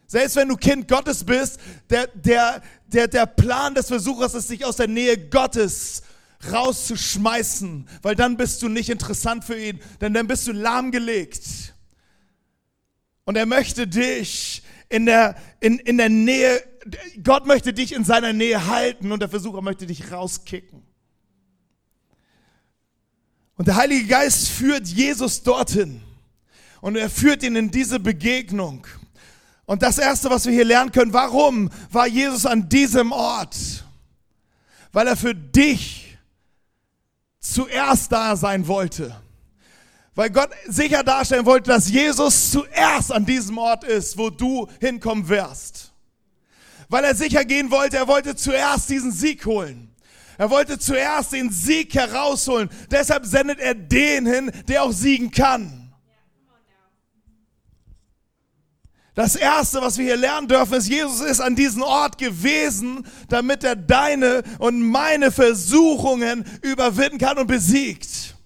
Selbst 0.07 0.37
wenn 0.37 0.49
du 0.49 0.57
Kind 0.57 0.89
Gottes 0.89 1.25
bist, 1.25 1.59
der, 1.91 2.07
der, 2.09 2.63
der, 2.87 3.09
der 3.09 3.27
Plan 3.27 3.75
des 3.75 3.89
Versuchers 3.89 4.35
ist, 4.35 4.51
dich 4.51 4.65
aus 4.65 4.77
der 4.77 4.89
Nähe 4.89 5.19
Gottes 5.29 6.03
rauszuschmeißen, 6.51 7.89
weil 8.03 8.15
dann 8.15 8.37
bist 8.37 8.63
du 8.63 8.69
nicht 8.69 8.89
interessant 8.89 9.45
für 9.45 9.59
ihn, 9.59 9.81
denn 10.01 10.15
dann 10.15 10.29
bist 10.29 10.47
du 10.47 10.53
lahmgelegt. 10.53 11.75
Und 13.25 13.37
er 13.37 13.47
möchte 13.47 13.89
dich 13.89 14.63
in 14.89 15.07
der, 15.07 15.35
in, 15.61 15.79
in 15.81 15.97
der 15.97 16.09
Nähe, 16.09 16.63
Gott 17.25 17.47
möchte 17.47 17.73
dich 17.73 17.93
in 17.93 18.05
seiner 18.05 18.33
Nähe 18.33 18.67
halten 18.67 19.11
und 19.11 19.21
der 19.21 19.29
Versucher 19.29 19.63
möchte 19.63 19.87
dich 19.87 20.13
rauskicken. 20.13 20.83
Und 23.57 23.67
der 23.67 23.77
Heilige 23.77 24.07
Geist 24.07 24.49
führt 24.49 24.87
Jesus 24.87 25.43
dorthin. 25.43 26.03
Und 26.81 26.95
er 26.95 27.11
führt 27.11 27.43
ihn 27.43 27.57
in 27.57 27.71
diese 27.71 27.99
Begegnung. 27.99 28.87
Und 29.67 29.83
das 29.83 29.99
Erste, 29.99 30.31
was 30.31 30.47
wir 30.47 30.53
hier 30.53 30.65
lernen 30.65 30.93
können, 30.93 31.13
warum 31.13 31.71
war 31.91 32.07
Jesus 32.07 32.47
an 32.47 32.69
diesem 32.69 33.11
Ort? 33.13 33.85
Weil 34.93 35.09
er 35.09 35.17
für 35.17 35.35
dich 35.35 36.17
zuerst 37.41 38.11
da 38.13 38.37
sein 38.37 38.67
wollte. 38.69 39.21
Weil 40.15 40.31
Gott 40.31 40.51
sicher 40.67 41.03
darstellen 41.03 41.45
wollte, 41.45 41.71
dass 41.71 41.91
Jesus 41.91 42.53
zuerst 42.53 43.13
an 43.13 43.27
diesem 43.27 43.59
Ort 43.59 43.85
ist, 43.85 44.17
wo 44.17 44.31
du 44.31 44.69
hinkommen 44.81 45.29
wirst. 45.29 45.93
Weil 46.89 47.05
er 47.05 47.15
sicher 47.15 47.45
gehen 47.45 47.71
wollte, 47.71 47.99
er 47.99 48.09
wollte 48.09 48.37
zuerst 48.37 48.89
diesen 48.89 49.13
Sieg 49.13 49.45
holen. 49.45 49.95
Er 50.39 50.51
wollte 50.51 50.79
zuerst 50.79 51.33
den 51.33 51.51
Sieg 51.51 51.95
herausholen. 51.95 52.71
Deshalb 52.91 53.27
sendet 53.27 53.59
er 53.59 53.75
den 53.75 54.27
hin, 54.27 54.53
der 54.69 54.85
auch 54.85 54.93
siegen 54.93 55.31
kann. 55.31 55.86
Das 59.17 59.35
Erste, 59.35 59.81
was 59.81 59.97
wir 59.97 60.05
hier 60.05 60.17
lernen 60.19 60.47
dürfen, 60.47 60.75
ist, 60.75 60.89
Jesus 60.89 61.23
ist 61.23 61.41
an 61.41 61.57
diesem 61.57 61.81
Ort 61.81 62.19
gewesen, 62.19 63.03
damit 63.31 63.65
er 63.65 63.75
deine 63.75 64.43
und 64.59 64.83
meine 64.83 65.33
Versuchungen 65.33 66.45
überwinden 66.61 67.17
kann 67.17 67.39
und 67.39 67.47
besiegt. 67.47 68.37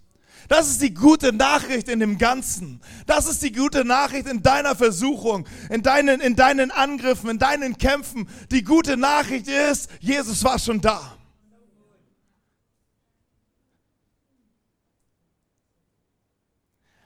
Das 0.47 0.69
ist 0.71 0.81
die 0.81 0.95
gute 0.95 1.33
Nachricht 1.33 1.89
in 1.89 1.99
dem 1.99 2.19
Ganzen. 2.19 2.81
Das 3.09 3.29
ist 3.29 3.43
die 3.43 3.51
gute 3.51 3.85
Nachricht 3.85 4.29
in 4.29 4.45
deiner 4.45 4.77
Versuchung, 4.77 5.45
in 5.71 5.83
deinen, 5.83 6.21
in 6.21 6.37
deinen 6.37 6.71
Angriffen, 6.71 7.31
in 7.31 7.39
deinen 7.41 7.77
Kämpfen. 7.77 8.29
Die 8.53 8.63
gute 8.63 8.97
Nachricht 8.97 9.49
ist, 9.49 9.91
Jesus 9.99 10.45
war 10.45 10.61
schon 10.61 10.81
da. 10.81 11.17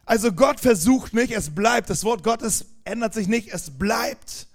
Also 0.06 0.32
Gott 0.32 0.60
versucht 0.60 1.14
nicht, 1.14 1.32
es 1.32 1.54
bleibt. 1.54 1.88
Das 1.90 2.04
Wort 2.04 2.22
Gottes 2.22 2.66
ändert 2.84 3.14
sich 3.14 3.26
nicht, 3.26 3.48
es 3.52 3.70
bleibt. 3.70 4.46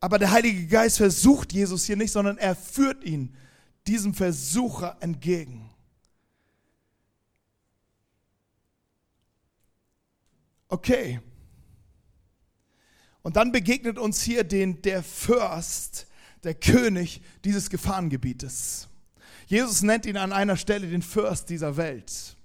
Aber 0.00 0.18
der 0.18 0.30
Heilige 0.30 0.66
Geist 0.66 0.98
versucht 0.98 1.52
Jesus 1.52 1.84
hier 1.84 1.96
nicht, 1.96 2.12
sondern 2.12 2.38
er 2.38 2.54
führt 2.54 3.04
ihn 3.04 3.34
diesem 3.86 4.14
Versucher 4.14 4.96
entgegen. 5.00 5.70
Okay. 10.68 11.20
Und 13.22 13.36
dann 13.36 13.52
begegnet 13.52 13.98
uns 13.98 14.22
hier 14.22 14.44
den, 14.44 14.80
der 14.82 15.02
Fürst, 15.02 16.06
der 16.44 16.54
König 16.54 17.20
dieses 17.44 17.68
Gefahrengebietes. 17.68 18.88
Jesus 19.46 19.82
nennt 19.82 20.06
ihn 20.06 20.16
an 20.16 20.32
einer 20.32 20.56
Stelle 20.56 20.88
den 20.88 21.02
Fürst 21.02 21.50
dieser 21.50 21.76
Welt. 21.76 22.36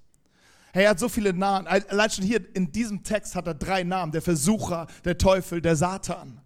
Hey, 0.76 0.84
er 0.84 0.90
hat 0.90 0.98
so 0.98 1.08
viele 1.08 1.32
Namen. 1.32 1.66
Allein 1.66 2.10
schon 2.10 2.22
hier 2.22 2.38
in 2.52 2.70
diesem 2.70 3.02
Text 3.02 3.34
hat 3.34 3.46
er 3.46 3.54
drei 3.54 3.82
Namen. 3.82 4.12
Der 4.12 4.20
Versucher, 4.20 4.86
der 5.06 5.16
Teufel, 5.16 5.62
der 5.62 5.74
Satan. 5.74 6.38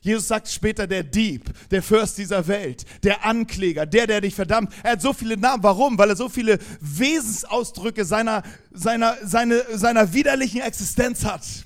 Jesus 0.00 0.26
sagt 0.26 0.48
später 0.48 0.88
der 0.88 1.04
Dieb, 1.04 1.52
der 1.70 1.84
Fürst 1.84 2.18
dieser 2.18 2.48
Welt, 2.48 2.84
der 3.04 3.24
Ankläger, 3.24 3.86
der, 3.86 4.08
der 4.08 4.22
dich 4.22 4.34
verdammt. 4.34 4.72
Er 4.82 4.92
hat 4.92 5.02
so 5.02 5.12
viele 5.12 5.36
Namen. 5.36 5.62
Warum? 5.62 5.96
Weil 5.98 6.10
er 6.10 6.16
so 6.16 6.28
viele 6.28 6.58
Wesensausdrücke 6.80 8.04
seiner, 8.04 8.42
seiner, 8.72 9.18
seine, 9.22 9.62
seiner 9.72 10.12
widerlichen 10.12 10.62
Existenz 10.62 11.24
hat. 11.24 11.65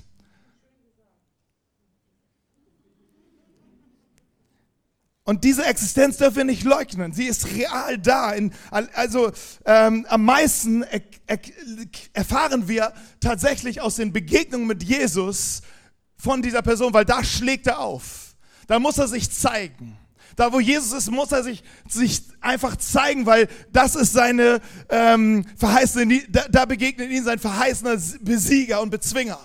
Und 5.23 5.43
diese 5.43 5.65
Existenz 5.65 6.17
dürfen 6.17 6.37
wir 6.37 6.43
nicht 6.45 6.63
leugnen. 6.63 7.13
Sie 7.13 7.25
ist 7.25 7.47
real 7.55 7.97
da. 7.99 8.31
In, 8.31 8.53
also 8.71 9.31
ähm, 9.65 10.05
am 10.09 10.25
meisten 10.25 10.81
er, 10.83 11.01
er, 11.27 11.39
erfahren 12.13 12.67
wir 12.67 12.91
tatsächlich 13.19 13.81
aus 13.81 13.97
den 13.97 14.13
Begegnungen 14.13 14.65
mit 14.65 14.83
Jesus 14.83 15.61
von 16.17 16.41
dieser 16.41 16.63
Person, 16.63 16.93
weil 16.93 17.05
da 17.05 17.23
schlägt 17.23 17.67
er 17.67 17.79
auf. 17.79 18.35
Da 18.67 18.79
muss 18.79 18.97
er 18.97 19.07
sich 19.07 19.29
zeigen. 19.29 19.97
Da, 20.35 20.53
wo 20.53 20.59
Jesus 20.59 20.91
ist, 20.93 21.11
muss 21.11 21.31
er 21.31 21.43
sich, 21.43 21.63
sich 21.87 22.23
einfach 22.39 22.75
zeigen, 22.77 23.25
weil 23.25 23.47
das 23.71 23.95
ist 23.95 24.13
seine 24.13 24.61
ähm, 24.89 25.45
verheißene, 25.57 26.23
da, 26.29 26.45
da 26.49 26.65
begegnet 26.65 27.11
ihm 27.11 27.23
sein 27.23 27.37
verheißener 27.37 27.97
Besieger 28.21 28.81
und 28.81 28.89
Bezwinger. 28.89 29.39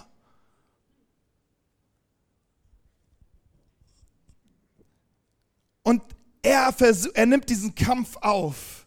Und 5.86 6.02
er, 6.42 6.74
er 7.14 7.26
nimmt 7.26 7.48
diesen 7.48 7.72
Kampf 7.76 8.16
auf. 8.20 8.84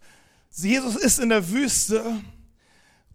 Jesus 0.51 0.98
ist 0.98 1.18
in 1.20 1.29
der 1.29 1.50
Wüste 1.50 2.03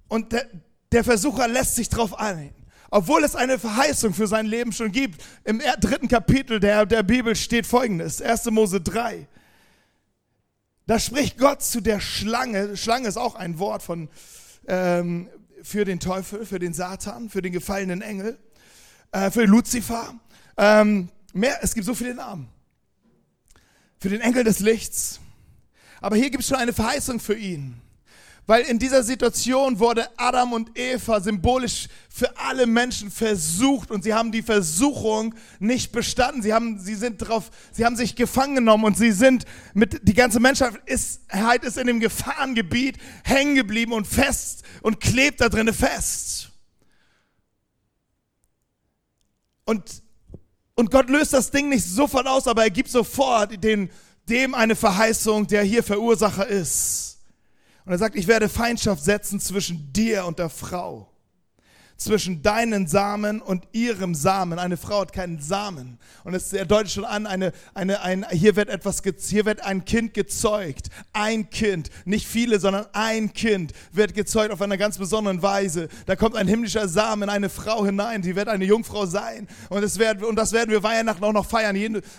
und 0.09 0.33
der, 0.33 0.49
der 0.91 1.05
Versucher 1.05 1.47
lässt 1.49 1.75
sich 1.75 1.91
darauf 1.91 2.19
ein. 2.19 2.55
Obwohl 2.91 3.23
es 3.25 3.37
eine 3.37 3.59
Verheißung 3.59 4.15
für 4.15 4.27
sein 4.27 4.47
Leben 4.47 4.73
schon 4.73 4.91
gibt. 4.91 5.23
Im 5.45 5.61
dritten 5.83 6.09
Kapitel 6.09 6.61
der, 6.61 6.87
der 6.87 7.03
Bibel 7.03 7.37
steht 7.37 7.67
folgendes, 7.67 8.23
1. 8.23 8.47
Mose 8.47 8.81
3. 8.81 9.29
Da 10.87 10.99
spricht 10.99 11.37
Gott 11.37 11.61
zu 11.61 11.83
der 11.83 12.01
Schlange. 12.01 12.79
Schlange 12.79 13.07
ist 13.07 13.19
auch 13.19 13.35
ein 13.35 13.59
Wort 13.59 13.83
von, 13.83 14.09
ähm, 14.67 15.29
für 15.63 15.85
den 15.85 16.01
Teufel, 16.01 16.47
für 16.47 16.59
den 16.59 16.73
Satan, 16.73 17.29
für 17.29 17.43
den 17.43 17.53
gefallenen 17.53 18.01
Engel, 18.01 18.39
äh, 19.13 19.31
für 19.31 19.45
Luzifer. 19.45 20.15
Ähm, 20.57 21.11
mehr, 21.35 21.59
es 21.61 21.75
gibt 21.75 21.85
so 21.85 21.95
viele 21.95 22.15
Namen 22.15 22.54
für 24.05 24.11
den 24.11 24.21
Engel 24.21 24.45
des 24.45 24.61
Lichts. 24.61 25.19
Aber 26.03 26.15
hier 26.15 26.29
gibt 26.29 26.43
es 26.43 26.49
schon 26.51 26.59
eine 26.59 26.75
Verheißung 26.75 27.21
für 27.21 27.39
ihn. 27.39 27.81
Weil 28.45 28.65
in 28.65 28.79
dieser 28.79 29.03
Situation 29.03 29.79
wurde 29.79 30.07
Adam 30.19 30.53
und 30.53 30.79
Eva 30.79 31.23
symbolisch 31.23 31.89
für 32.11 32.37
alle 32.37 32.67
Menschen 32.67 33.11
versucht 33.11 33.91
und 33.91 34.05
sie 34.05 34.13
haben 34.13 34.31
die 34.31 34.43
Versuchung 34.43 35.35
nicht 35.59 35.91
bestanden. 35.91 36.43
Sie 36.43 36.53
haben, 36.53 36.79
sie 36.79 36.97
sind 36.97 37.17
drauf, 37.17 37.51
sie 37.73 37.87
haben 37.87 37.97
sich 37.97 38.15
gefangen 38.15 38.57
genommen 38.57 38.85
und 38.85 38.99
sie 38.99 39.11
sind 39.11 39.47
mit, 39.73 40.07
die 40.07 40.13
ganze 40.13 40.39
Menschheit 40.39 40.75
ist, 40.85 41.23
ist 41.63 41.79
in 41.79 41.87
dem 41.87 42.01
Gefahrengebiet 42.01 42.99
hängen 43.23 43.55
geblieben 43.55 43.95
und 43.95 44.07
fest 44.07 44.65
und 44.83 45.01
klebt 45.01 45.41
da 45.41 45.49
drinnen 45.49 45.73
fest. 45.73 46.51
Und 49.65 50.04
und 50.75 50.91
Gott 50.91 51.09
löst 51.09 51.33
das 51.33 51.51
Ding 51.51 51.69
nicht 51.69 51.85
sofort 51.85 52.27
aus, 52.27 52.47
aber 52.47 52.65
er 52.65 52.71
gibt 52.71 52.91
sofort 52.91 53.63
den, 53.63 53.91
dem 54.29 54.55
eine 54.55 54.77
Verheißung, 54.77 55.47
der 55.47 55.63
hier 55.63 55.83
Verursacher 55.83 56.47
ist. 56.47 57.19
Und 57.85 57.93
er 57.93 57.99
sagt, 57.99 58.17
ich 58.17 58.27
werde 58.27 58.49
Feindschaft 58.49 59.05
setzen 59.05 59.41
zwischen 59.41 59.93
dir 59.93 60.25
und 60.25 60.39
der 60.39 60.51
Frau 60.51 61.14
zwischen 61.97 62.43
deinen 62.43 62.87
Samen 62.87 63.41
und 63.41 63.67
ihrem 63.73 64.15
Samen. 64.15 64.59
Eine 64.59 64.77
Frau 64.77 65.01
hat 65.01 65.13
keinen 65.13 65.41
Samen. 65.41 65.99
Und 66.25 66.35
es 66.35 66.51
deutet 66.51 66.91
schon 66.91 67.05
an, 67.05 67.27
eine, 67.27 67.53
eine, 67.75 68.03
ein, 68.03 68.27
hier 68.31 68.57
wird 68.57 68.69
etwas, 68.69 69.03
hier 69.29 69.45
wird 69.45 69.63
ein 69.63 69.85
Kind 69.85 70.15
gezeugt. 70.15 70.89
Ein 71.13 71.51
Kind. 71.51 71.91
Nicht 72.05 72.27
viele, 72.27 72.59
sondern 72.61 72.87
ein 72.93 73.33
Kind 73.33 73.73
wird 73.93 74.15
gezeugt 74.15 74.53
auf 74.53 74.63
einer 74.63 74.77
ganz 74.77 74.99
besonderen 74.99 75.43
Weise. 75.43 75.89
Da 76.07 76.17
kommt 76.17 76.37
ein 76.37 76.49
himmlischer 76.49 76.89
Samen 76.89 77.25
in 77.25 77.29
eine 77.31 77.49
Frau 77.49 77.85
hinein. 77.85 78.23
Sie 78.23 78.37
wird 78.37 78.49
eine 78.49 78.65
Jungfrau 78.65 79.07
sein. 79.07 79.49
Und 79.69 79.83
das 79.83 79.99
werden, 79.99 80.25
und 80.25 80.37
das 80.37 80.53
werden 80.53 80.71
wir 80.71 80.83
Weihnachten 80.83 81.25
auch 81.25 81.33
noch 81.33 81.47
feiern. 81.47 81.75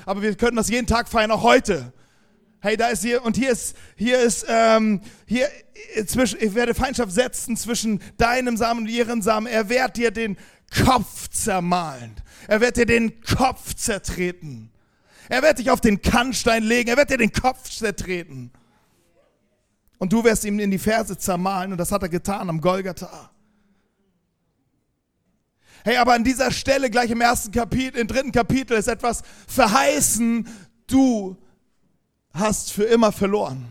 Aber 0.06 0.22
wir 0.22 0.36
können 0.36 0.58
das 0.58 0.70
jeden 0.70 0.88
Tag 0.88 1.08
feiern, 1.08 1.32
auch 1.32 1.44
heute. 1.44 1.94
Hey, 2.66 2.78
da 2.78 2.88
ist 2.88 3.04
hier, 3.04 3.24
und 3.24 3.38
hier 3.38 3.52
ist, 3.52 3.76
hier 3.96 4.20
ist, 4.20 4.44
ähm, 4.50 5.00
hier, 5.28 5.48
zwischen, 6.08 6.42
ich 6.42 6.56
werde 6.56 6.74
Feindschaft 6.74 7.12
setzen 7.12 7.56
zwischen 7.58 8.02
deinem 8.18 8.58
Samen 8.58 8.86
und 8.86 8.88
ihrem 8.88 9.22
Samen. 9.22 9.46
Er 9.46 9.70
wird 9.70 9.98
dir 9.98 10.10
den 10.10 10.36
Kopf 10.84 11.30
zermahlen. 11.30 12.16
Er 12.48 12.62
wird 12.62 12.78
dir 12.78 12.88
den 12.88 13.22
Kopf 13.22 13.76
zertreten. 13.76 14.72
Er 15.30 15.44
wird 15.44 15.60
dich 15.60 15.70
auf 15.70 15.80
den 15.80 16.02
Kannstein 16.02 16.64
legen. 16.64 16.90
Er 16.90 16.98
wird 16.98 17.12
dir 17.12 17.20
den 17.20 17.32
Kopf 17.32 17.70
zertreten. 17.70 18.50
Und 20.00 20.12
du 20.12 20.24
wirst 20.24 20.44
ihm 20.44 20.58
in 20.60 20.72
die 20.72 20.80
Ferse 20.80 21.20
zermahlen. 21.20 21.72
Und 21.72 21.78
das 21.78 21.92
hat 21.92 22.02
er 22.02 22.10
getan 22.10 22.50
am 22.50 22.62
Golgatha. 22.62 23.30
Hey, 25.84 25.98
aber 25.98 26.14
an 26.14 26.24
dieser 26.24 26.50
Stelle, 26.50 26.90
gleich 26.90 27.12
im 27.12 27.22
ersten 27.22 27.52
Kapitel, 27.52 28.00
im 28.00 28.08
dritten 28.08 28.32
Kapitel, 28.32 28.76
ist 28.76 28.88
etwas 28.88 29.22
verheißen. 29.46 30.50
Du 30.88 31.38
hast 32.36 32.72
für 32.72 32.84
immer 32.84 33.12
verloren. 33.12 33.66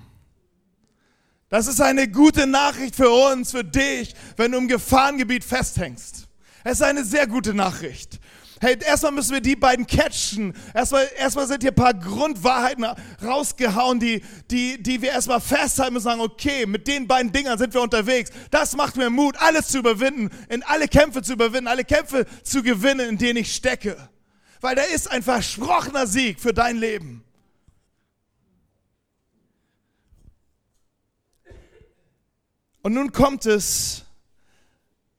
Das 1.49 1.66
ist 1.66 1.80
eine 1.80 2.09
gute 2.09 2.47
Nachricht 2.47 2.97
für 2.97 3.11
uns, 3.11 3.52
für 3.52 3.62
dich, 3.62 4.14
wenn 4.37 4.52
du 4.52 4.59
im 4.59 4.66
Gefahrengebiet 4.66 5.44
festhängst. 5.44 6.26
Es 6.64 6.73
ist 6.73 6.83
eine 6.83 7.04
sehr 7.04 7.26
gute 7.26 7.54
Nachricht. 7.54 8.18
Hey, 8.61 8.78
erstmal 8.85 9.12
müssen 9.12 9.33
wir 9.33 9.40
die 9.40 9.56
beiden 9.56 9.87
catchen. 9.87 10.54
Erstmal, 10.73 11.06
erstmal 11.18 11.47
sind 11.47 11.62
hier 11.62 11.73
ein 11.73 11.75
paar 11.75 11.92
Grundwahrheiten 11.92 12.87
rausgehauen, 13.23 14.00
die, 14.00 14.23
die, 14.50 14.83
die 14.83 15.02
wir 15.02 15.11
erstmal 15.11 15.40
festhalten 15.40 15.97
und 15.97 16.02
sagen, 16.02 16.21
okay, 16.21 16.64
mit 16.64 16.88
den 16.88 17.06
beiden 17.06 17.30
Dingern 17.30 17.59
sind 17.59 17.75
wir 17.75 17.83
unterwegs. 17.83 18.30
Das 18.50 18.75
macht 18.75 18.97
mir 18.97 19.11
Mut, 19.11 19.37
alles 19.38 19.68
zu 19.68 19.78
überwinden, 19.78 20.30
in 20.49 20.62
alle 20.62 20.88
Kämpfe 20.88 21.21
zu 21.21 21.35
überwinden, 21.35 21.68
alle 21.68 21.85
Kämpfe 21.85 22.26
zu 22.42 22.62
gewinnen, 22.62 23.11
in 23.11 23.18
denen 23.18 23.40
ich 23.40 23.54
stecke. 23.54 23.97
Weil 24.61 24.76
da 24.76 24.83
ist 24.83 25.11
ein 25.11 25.23
versprochener 25.23 26.06
Sieg 26.06 26.40
für 26.40 26.54
dein 26.54 26.78
Leben. 26.78 27.23
Und 32.85 32.93
nun 32.93 33.12
kommt 33.12 33.47
es 33.47 34.03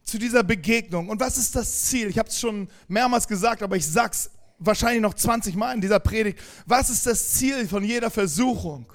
zu 0.04 0.20
dieser 0.20 0.44
Begegnung. 0.44 1.10
Und 1.10 1.20
was 1.20 1.40
ist 1.40 1.56
das 1.56 1.86
Ziel? 1.86 2.10
Ich 2.10 2.20
habe 2.20 2.30
es 2.30 2.40
schon 2.40 2.70
mehrmals 2.88 3.28
gesagt, 3.28 3.64
aber 3.64 3.76
ich 3.76 3.88
sag's 3.88 4.30
wahrscheinlich 4.60 5.02
noch 5.02 5.16
20 5.16 5.56
Mal 5.56 5.74
in 5.74 5.82
dieser 5.82 6.00
Predigt. 6.00 6.38
Was 6.68 6.92
ist 6.92 7.08
das 7.08 7.32
Ziel 7.32 7.68
von 7.68 7.84
jeder 7.84 8.12
Versuchung? 8.12 8.86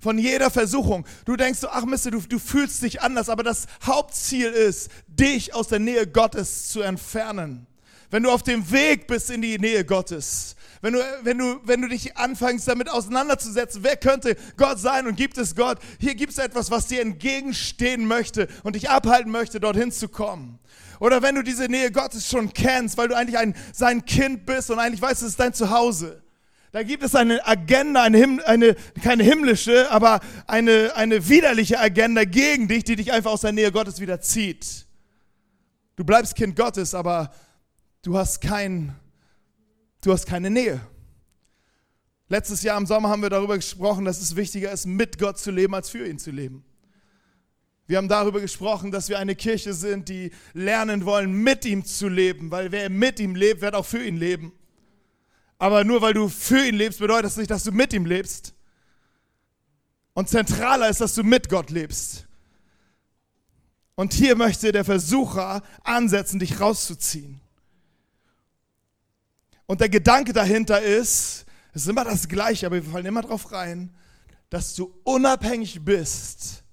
Von 0.00 0.16
jeder 0.16 0.50
Versuchung. 0.50 1.06
Du 1.26 1.36
denkst 1.36 1.60
so, 1.60 1.68
ach 1.68 1.84
Mist, 1.84 2.06
du, 2.06 2.18
du 2.18 2.38
fühlst 2.38 2.80
dich 2.80 3.02
anders, 3.02 3.28
aber 3.28 3.42
das 3.42 3.66
Hauptziel 3.84 4.52
ist, 4.52 4.90
dich 5.06 5.54
aus 5.54 5.68
der 5.68 5.78
Nähe 5.78 6.06
Gottes 6.06 6.70
zu 6.70 6.80
entfernen. 6.80 7.66
Wenn 8.10 8.22
du 8.22 8.30
auf 8.30 8.42
dem 8.42 8.70
Weg 8.70 9.06
bist 9.06 9.28
in 9.28 9.42
die 9.42 9.58
Nähe 9.58 9.84
Gottes, 9.84 10.56
wenn 10.80 10.92
du, 10.92 11.00
wenn, 11.22 11.38
du, 11.38 11.60
wenn 11.64 11.82
du 11.82 11.88
dich 11.88 12.16
anfängst 12.16 12.68
damit 12.68 12.88
auseinanderzusetzen, 12.88 13.82
wer 13.82 13.96
könnte 13.96 14.36
Gott 14.56 14.78
sein 14.78 15.06
und 15.06 15.16
gibt 15.16 15.38
es 15.38 15.56
Gott? 15.56 15.78
Hier 15.98 16.14
gibt 16.14 16.32
es 16.32 16.38
etwas, 16.38 16.70
was 16.70 16.86
dir 16.86 17.00
entgegenstehen 17.00 18.06
möchte 18.06 18.48
und 18.62 18.76
dich 18.76 18.88
abhalten 18.88 19.32
möchte, 19.32 19.60
dorthin 19.60 19.90
zu 19.90 20.08
kommen. 20.08 20.58
Oder 21.00 21.22
wenn 21.22 21.34
du 21.34 21.42
diese 21.42 21.66
Nähe 21.66 21.90
Gottes 21.90 22.28
schon 22.28 22.52
kennst, 22.52 22.96
weil 22.96 23.08
du 23.08 23.16
eigentlich 23.16 23.38
ein, 23.38 23.54
sein 23.72 24.04
Kind 24.04 24.46
bist 24.46 24.70
und 24.70 24.78
eigentlich 24.78 25.02
weißt, 25.02 25.22
es 25.22 25.30
ist 25.30 25.40
dein 25.40 25.54
Zuhause. 25.54 26.22
Da 26.70 26.82
gibt 26.82 27.02
es 27.02 27.14
eine 27.14 27.46
Agenda, 27.46 28.02
eine, 28.02 28.46
eine 28.46 28.76
keine 29.02 29.24
himmlische, 29.24 29.90
aber 29.90 30.20
eine, 30.46 30.92
eine 30.96 31.28
widerliche 31.28 31.80
Agenda 31.80 32.24
gegen 32.24 32.68
dich, 32.68 32.84
die 32.84 32.96
dich 32.96 33.12
einfach 33.12 33.30
aus 33.32 33.40
der 33.40 33.52
Nähe 33.52 33.72
Gottes 33.72 34.00
wieder 34.00 34.20
zieht. 34.20 34.86
Du 35.96 36.04
bleibst 36.04 36.34
Kind 36.34 36.56
Gottes, 36.56 36.94
aber 36.94 37.32
du 38.02 38.18
hast 38.18 38.40
kein 38.40 38.94
du 40.00 40.12
hast 40.12 40.26
keine 40.26 40.50
Nähe. 40.50 40.80
Letztes 42.28 42.62
Jahr 42.62 42.78
im 42.78 42.86
Sommer 42.86 43.08
haben 43.08 43.22
wir 43.22 43.30
darüber 43.30 43.56
gesprochen, 43.56 44.04
dass 44.04 44.20
es 44.20 44.36
wichtiger 44.36 44.70
ist, 44.70 44.86
mit 44.86 45.18
Gott 45.18 45.38
zu 45.38 45.50
leben, 45.50 45.74
als 45.74 45.88
für 45.88 46.06
ihn 46.06 46.18
zu 46.18 46.30
leben. 46.30 46.64
Wir 47.86 47.96
haben 47.96 48.08
darüber 48.08 48.40
gesprochen, 48.40 48.90
dass 48.90 49.08
wir 49.08 49.18
eine 49.18 49.34
Kirche 49.34 49.72
sind, 49.72 50.10
die 50.10 50.30
lernen 50.52 51.06
wollen, 51.06 51.32
mit 51.32 51.64
ihm 51.64 51.86
zu 51.86 52.08
leben, 52.08 52.50
weil 52.50 52.70
wer 52.70 52.90
mit 52.90 53.18
ihm 53.18 53.34
lebt, 53.34 53.62
wird 53.62 53.74
auch 53.74 53.86
für 53.86 54.04
ihn 54.04 54.18
leben. 54.18 54.52
Aber 55.58 55.84
nur 55.84 56.02
weil 56.02 56.12
du 56.12 56.28
für 56.28 56.66
ihn 56.66 56.74
lebst, 56.74 56.98
bedeutet 56.98 57.24
das 57.24 57.38
nicht, 57.38 57.50
dass 57.50 57.64
du 57.64 57.72
mit 57.72 57.94
ihm 57.94 58.04
lebst. 58.04 58.52
Und 60.12 60.28
zentraler 60.28 60.90
ist, 60.90 61.00
dass 61.00 61.14
du 61.14 61.24
mit 61.24 61.48
Gott 61.48 61.70
lebst. 61.70 62.26
Und 63.94 64.12
hier 64.12 64.36
möchte 64.36 64.70
der 64.70 64.84
Versucher 64.84 65.62
ansetzen, 65.82 66.38
dich 66.38 66.60
rauszuziehen. 66.60 67.40
Und 69.68 69.82
der 69.82 69.90
Gedanke 69.90 70.32
dahinter 70.32 70.80
ist, 70.80 71.44
es 71.74 71.82
ist 71.82 71.88
immer 71.88 72.04
das 72.04 72.26
Gleiche, 72.26 72.64
aber 72.64 72.76
wir 72.76 72.90
fallen 72.90 73.04
immer 73.04 73.20
drauf 73.20 73.52
rein, 73.52 73.94
dass 74.48 74.74
du 74.74 74.98
unabhängig 75.04 75.84
bist 75.84 76.64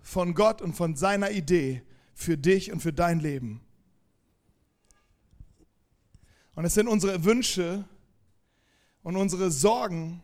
von 0.00 0.34
Gott 0.34 0.62
und 0.62 0.74
von 0.74 0.94
seiner 0.94 1.32
Idee 1.32 1.82
für 2.14 2.38
dich 2.38 2.70
und 2.70 2.80
für 2.80 2.92
dein 2.92 3.18
Leben. 3.18 3.60
Und 6.54 6.64
es 6.64 6.74
sind 6.74 6.86
unsere 6.86 7.24
Wünsche 7.24 7.84
und 9.02 9.16
unsere 9.16 9.50
Sorgen, 9.50 10.22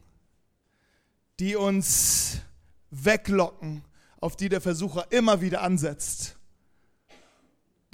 die 1.40 1.56
uns 1.56 2.38
weglocken, 2.90 3.84
auf 4.20 4.36
die 4.36 4.48
der 4.48 4.60
Versucher 4.60 5.10
immer 5.10 5.40
wieder 5.40 5.62
ansetzt. 5.62 6.33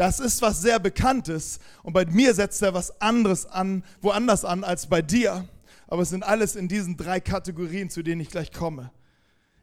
Das 0.00 0.18
ist 0.18 0.40
was 0.40 0.62
sehr 0.62 0.78
Bekanntes 0.78 1.60
und 1.82 1.92
bei 1.92 2.06
mir 2.06 2.32
setzt 2.32 2.62
er 2.62 2.72
was 2.72 3.02
anderes 3.02 3.44
an, 3.44 3.84
woanders 4.00 4.46
an 4.46 4.64
als 4.64 4.86
bei 4.86 5.02
dir. 5.02 5.46
Aber 5.88 6.00
es 6.00 6.08
sind 6.08 6.22
alles 6.22 6.56
in 6.56 6.68
diesen 6.68 6.96
drei 6.96 7.20
Kategorien, 7.20 7.90
zu 7.90 8.02
denen 8.02 8.22
ich 8.22 8.30
gleich 8.30 8.50
komme. 8.50 8.90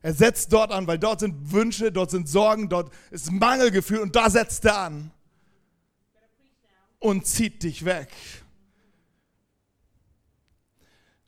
Er 0.04 0.14
setzt 0.14 0.54
dort 0.54 0.72
an, 0.72 0.86
weil 0.86 1.00
dort 1.00 1.22
sind 1.22 1.52
Wünsche, 1.52 1.92
dort 1.92 2.12
sind 2.12 2.30
Sorgen, 2.30 2.70
dort 2.70 2.94
ist 3.10 3.32
Mangelgefühl 3.32 3.98
und 3.98 4.16
da 4.16 4.30
setzt 4.30 4.64
er 4.66 4.78
an 4.78 5.10
und 7.00 7.26
zieht 7.26 7.64
dich 7.64 7.84
weg. 7.84 8.10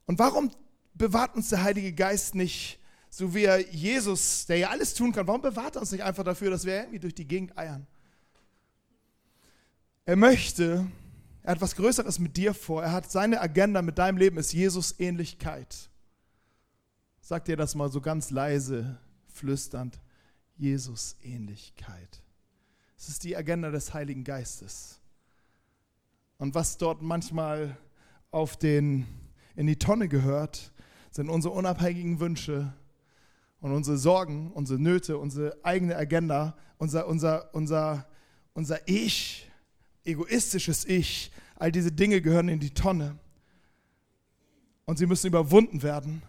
Und 0.05 0.19
warum 0.19 0.51
bewahrt 0.93 1.35
uns 1.35 1.50
der 1.50 1.63
Heilige 1.63 1.93
Geist 1.93 2.35
nicht, 2.35 2.77
so 3.09 3.33
wie 3.33 3.45
er 3.45 3.59
Jesus, 3.72 4.45
der 4.45 4.57
ja 4.57 4.69
alles 4.69 4.93
tun 4.93 5.13
kann, 5.13 5.25
warum 5.25 5.41
bewahrt 5.41 5.77
er 5.77 5.81
uns 5.81 5.91
nicht 5.91 6.03
einfach 6.03 6.24
dafür, 6.24 6.51
dass 6.51 6.63
wir 6.63 6.75
irgendwie 6.75 7.00
durch 7.00 7.15
die 7.15 7.27
Gegend 7.27 7.57
eiern? 7.57 7.87
Er 10.09 10.15
möchte, 10.15 10.87
er 11.43 11.51
hat 11.51 11.61
was 11.61 11.75
Größeres 11.75 12.17
mit 12.17 12.35
dir 12.35 12.55
vor. 12.55 12.81
Er 12.81 12.93
hat 12.93 13.11
seine 13.11 13.41
Agenda 13.41 13.83
mit 13.83 14.00
deinem 14.00 14.17
Leben 14.17 14.39
ist 14.39 14.53
Jesus-Ähnlichkeit. 14.53 15.91
Sag 17.22 17.45
dir 17.45 17.55
das 17.55 17.75
mal 17.75 17.91
so 17.91 18.01
ganz 18.01 18.31
leise, 18.31 18.98
flüsternd. 19.27 20.01
Jesus-Ähnlichkeit. 20.57 22.24
Es 22.98 23.07
ist 23.07 23.24
die 23.24 23.37
Agenda 23.37 23.69
des 23.69 23.93
Heiligen 23.93 24.24
Geistes. 24.24 25.00
Und 26.39 26.55
was 26.55 26.79
dort 26.79 27.03
manchmal 27.03 27.77
auf 28.31 28.57
den, 28.57 29.05
in 29.55 29.67
die 29.67 29.77
Tonne 29.77 30.07
gehört, 30.07 30.74
sind 31.11 31.29
unsere 31.29 31.53
unabhängigen 31.53 32.19
Wünsche 32.19 32.74
und 33.61 33.74
unsere 33.74 34.00
Sorgen, 34.00 34.53
unsere 34.53 34.79
Nöte, 34.79 35.19
unsere 35.19 35.55
eigene 35.61 35.95
Agenda, 35.95 36.57
unser, 36.79 37.07
unser, 37.07 37.53
unser, 37.53 38.07
unser 38.55 38.87
Ich, 38.87 39.49
egoistisches 40.05 40.85
Ich, 40.85 41.31
all 41.55 41.72
diese 41.72 41.92
Dinge 41.92 42.22
gehören 42.22 42.50
in 42.50 42.59
die 42.59 42.74
Tonne. 42.74 43.18
Und 44.85 44.98
sie 44.98 45.05
müssen 45.05 45.27
überwunden 45.27 45.83
werden, 45.83 46.24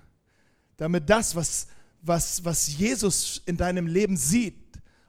damit 0.77 1.09
das, 1.09 1.35
was, 1.35 1.69
was, 2.03 2.45
was 2.45 2.77
Jesus 2.77 3.43
in 3.47 3.57
deinem 3.57 3.87
Leben 3.87 4.17
sieht 4.17 4.57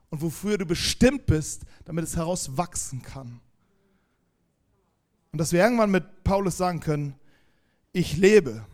und 0.09 0.21
wofür 0.21 0.57
du 0.57 0.65
bestimmt 0.65 1.25
bist, 1.25 1.63
damit 1.85 2.05
es 2.05 2.15
herauswachsen 2.15 3.01
kann. 3.01 3.41
Und 5.31 5.39
dass 5.39 5.51
wir 5.51 5.61
irgendwann 5.61 5.91
mit 5.91 6.23
Paulus 6.23 6.57
sagen 6.57 6.79
können, 6.79 7.15
ich 7.93 8.17
lebe, 8.17 8.65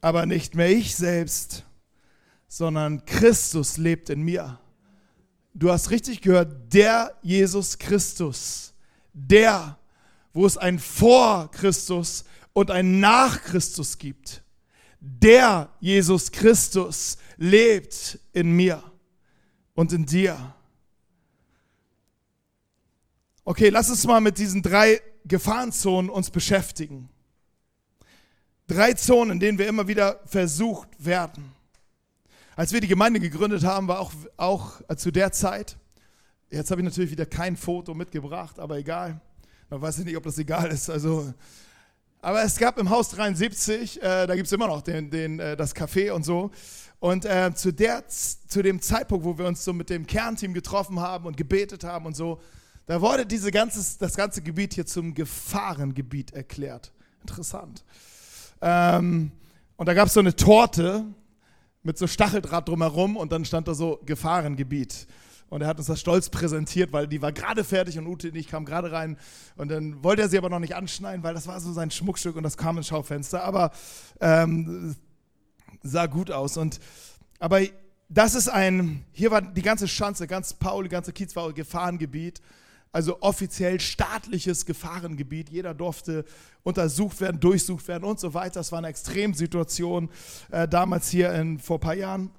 aber 0.00 0.26
nicht 0.26 0.54
mehr 0.54 0.70
ich 0.70 0.96
selbst, 0.96 1.64
sondern 2.48 3.04
Christus 3.04 3.76
lebt 3.76 4.10
in 4.10 4.22
mir 4.22 4.58
du 5.54 5.70
hast 5.70 5.90
richtig 5.90 6.20
gehört, 6.20 6.72
der 6.74 7.16
Jesus 7.22 7.78
Christus, 7.78 8.74
der, 9.12 9.78
wo 10.32 10.44
es 10.44 10.58
ein 10.58 10.78
Vor 10.78 11.50
Christus 11.52 12.24
und 12.52 12.70
ein 12.70 13.00
Nach 13.00 13.40
Christus 13.40 13.96
gibt, 13.96 14.42
der 15.00 15.70
Jesus 15.80 16.32
Christus 16.32 17.16
lebt 17.36 18.18
in 18.32 18.50
mir 18.50 18.82
und 19.74 19.92
in 19.92 20.04
dir. 20.04 20.54
Okay, 23.44 23.68
lass 23.68 23.90
uns 23.90 24.06
mal 24.06 24.20
mit 24.20 24.38
diesen 24.38 24.62
drei 24.62 25.00
Gefahrenzonen 25.24 26.10
uns 26.10 26.30
beschäftigen. 26.30 27.08
Drei 28.66 28.94
Zonen, 28.94 29.32
in 29.32 29.40
denen 29.40 29.58
wir 29.58 29.68
immer 29.68 29.86
wieder 29.86 30.20
versucht 30.24 30.88
werden. 30.98 31.53
Als 32.56 32.72
wir 32.72 32.80
die 32.80 32.88
Gemeinde 32.88 33.18
gegründet 33.18 33.64
haben, 33.64 33.88
war 33.88 33.98
auch, 33.98 34.12
auch 34.36 34.80
zu 34.96 35.10
der 35.10 35.32
Zeit, 35.32 35.76
jetzt 36.50 36.70
habe 36.70 36.80
ich 36.80 36.84
natürlich 36.84 37.10
wieder 37.10 37.26
kein 37.26 37.56
Foto 37.56 37.94
mitgebracht, 37.94 38.60
aber 38.60 38.78
egal. 38.78 39.20
Man 39.70 39.82
weiß 39.82 39.98
nicht, 39.98 40.16
ob 40.16 40.22
das 40.22 40.38
egal 40.38 40.70
ist. 40.70 40.88
Also, 40.88 41.34
aber 42.20 42.42
es 42.44 42.56
gab 42.56 42.78
im 42.78 42.90
Haus 42.90 43.08
73, 43.10 44.00
äh, 44.00 44.26
da 44.26 44.36
gibt 44.36 44.46
es 44.46 44.52
immer 44.52 44.68
noch 44.68 44.82
den, 44.82 45.10
den, 45.10 45.40
äh, 45.40 45.56
das 45.56 45.74
Café 45.74 46.12
und 46.12 46.24
so. 46.24 46.52
Und 47.00 47.24
äh, 47.24 47.52
zu, 47.54 47.72
der, 47.72 48.06
zu 48.08 48.62
dem 48.62 48.80
Zeitpunkt, 48.80 49.24
wo 49.24 49.36
wir 49.36 49.46
uns 49.46 49.64
so 49.64 49.72
mit 49.72 49.90
dem 49.90 50.06
Kernteam 50.06 50.54
getroffen 50.54 51.00
haben 51.00 51.26
und 51.26 51.36
gebetet 51.36 51.82
haben 51.82 52.06
und 52.06 52.14
so, 52.14 52.40
da 52.86 53.00
wurde 53.00 53.26
diese 53.26 53.50
ganze, 53.50 53.98
das 53.98 54.14
ganze 54.14 54.42
Gebiet 54.42 54.74
hier 54.74 54.86
zum 54.86 55.12
Gefahrengebiet 55.12 56.32
erklärt. 56.32 56.92
Interessant. 57.20 57.84
Ähm, 58.60 59.32
und 59.76 59.86
da 59.86 59.94
gab 59.94 60.06
es 60.06 60.14
so 60.14 60.20
eine 60.20 60.36
Torte, 60.36 61.04
mit 61.84 61.98
so 61.98 62.06
Stacheldraht 62.06 62.68
drumherum 62.68 63.16
und 63.16 63.30
dann 63.30 63.44
stand 63.44 63.68
da 63.68 63.74
so 63.74 64.00
Gefahrengebiet. 64.04 65.06
Und 65.50 65.60
er 65.60 65.68
hat 65.68 65.78
uns 65.78 65.86
das 65.86 66.00
stolz 66.00 66.30
präsentiert, 66.30 66.92
weil 66.92 67.06
die 67.06 67.22
war 67.22 67.30
gerade 67.30 67.62
fertig 67.62 67.98
und 67.98 68.06
Ute 68.06 68.30
und 68.30 68.34
ich 68.34 68.48
kamen 68.48 68.66
gerade 68.66 68.90
rein. 68.90 69.16
Und 69.56 69.70
dann 69.70 70.02
wollte 70.02 70.22
er 70.22 70.28
sie 70.28 70.38
aber 70.38 70.48
noch 70.48 70.58
nicht 70.58 70.74
anschneiden, 70.74 71.22
weil 71.22 71.34
das 71.34 71.46
war 71.46 71.60
so 71.60 71.72
sein 71.72 71.90
Schmuckstück 71.90 72.34
und 72.34 72.42
das 72.42 72.56
kam 72.56 72.78
ins 72.78 72.88
Schaufenster. 72.88 73.44
Aber 73.44 73.70
ähm, 74.20 74.96
sah 75.82 76.06
gut 76.06 76.30
aus. 76.30 76.56
Und, 76.56 76.80
aber 77.38 77.60
das 78.08 78.34
ist 78.34 78.48
ein, 78.48 79.04
hier 79.12 79.30
war 79.30 79.42
die 79.42 79.62
ganze 79.62 79.86
Schanze, 79.86 80.26
ganz 80.26 80.54
Paul, 80.54 80.84
die 80.84 80.90
ganze 80.90 81.12
Kiez 81.12 81.36
war 81.36 81.52
Gefahrengebiet 81.52 82.40
also 82.94 83.20
offiziell 83.22 83.80
staatliches 83.80 84.66
Gefahrengebiet. 84.66 85.50
Jeder 85.50 85.74
durfte 85.74 86.24
untersucht 86.62 87.20
werden, 87.20 87.40
durchsucht 87.40 87.88
werden 87.88 88.04
und 88.04 88.20
so 88.20 88.34
weiter. 88.34 88.60
Das 88.60 88.70
war 88.70 88.78
eine 88.78 88.86
Extremsituation 88.86 90.08
äh, 90.52 90.68
damals 90.68 91.10
hier 91.10 91.32
in, 91.34 91.58
vor 91.58 91.78
ein 91.78 91.80
paar 91.80 91.96
Jahren. 91.96 92.30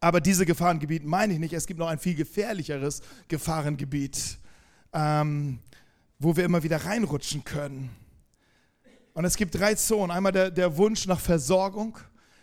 Aber 0.00 0.20
diese 0.20 0.46
Gefahrengebiet 0.46 1.04
meine 1.04 1.32
ich 1.32 1.38
nicht. 1.38 1.52
Es 1.52 1.68
gibt 1.68 1.78
noch 1.78 1.86
ein 1.86 2.00
viel 2.00 2.16
gefährlicheres 2.16 3.02
Gefahrengebiet, 3.28 4.38
ähm, 4.92 5.60
wo 6.18 6.36
wir 6.36 6.44
immer 6.44 6.64
wieder 6.64 6.84
reinrutschen 6.84 7.44
können. 7.44 7.90
Und 9.14 9.24
es 9.24 9.36
gibt 9.36 9.54
drei 9.54 9.76
Zonen. 9.76 10.10
Einmal 10.10 10.32
der, 10.32 10.50
der 10.50 10.76
Wunsch 10.76 11.06
nach 11.06 11.20
Versorgung. 11.20 11.96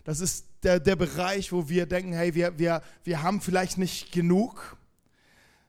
Das 0.06 0.22
ist 0.22 0.46
der, 0.64 0.80
der 0.80 0.96
Bereich, 0.96 1.52
wo 1.52 1.68
wir 1.68 1.86
denken, 1.86 2.14
hey, 2.14 2.34
wir, 2.34 2.58
wir, 2.58 2.82
wir 3.04 3.22
haben 3.22 3.42
vielleicht 3.42 3.78
nicht 3.78 4.14
genug 4.14 4.78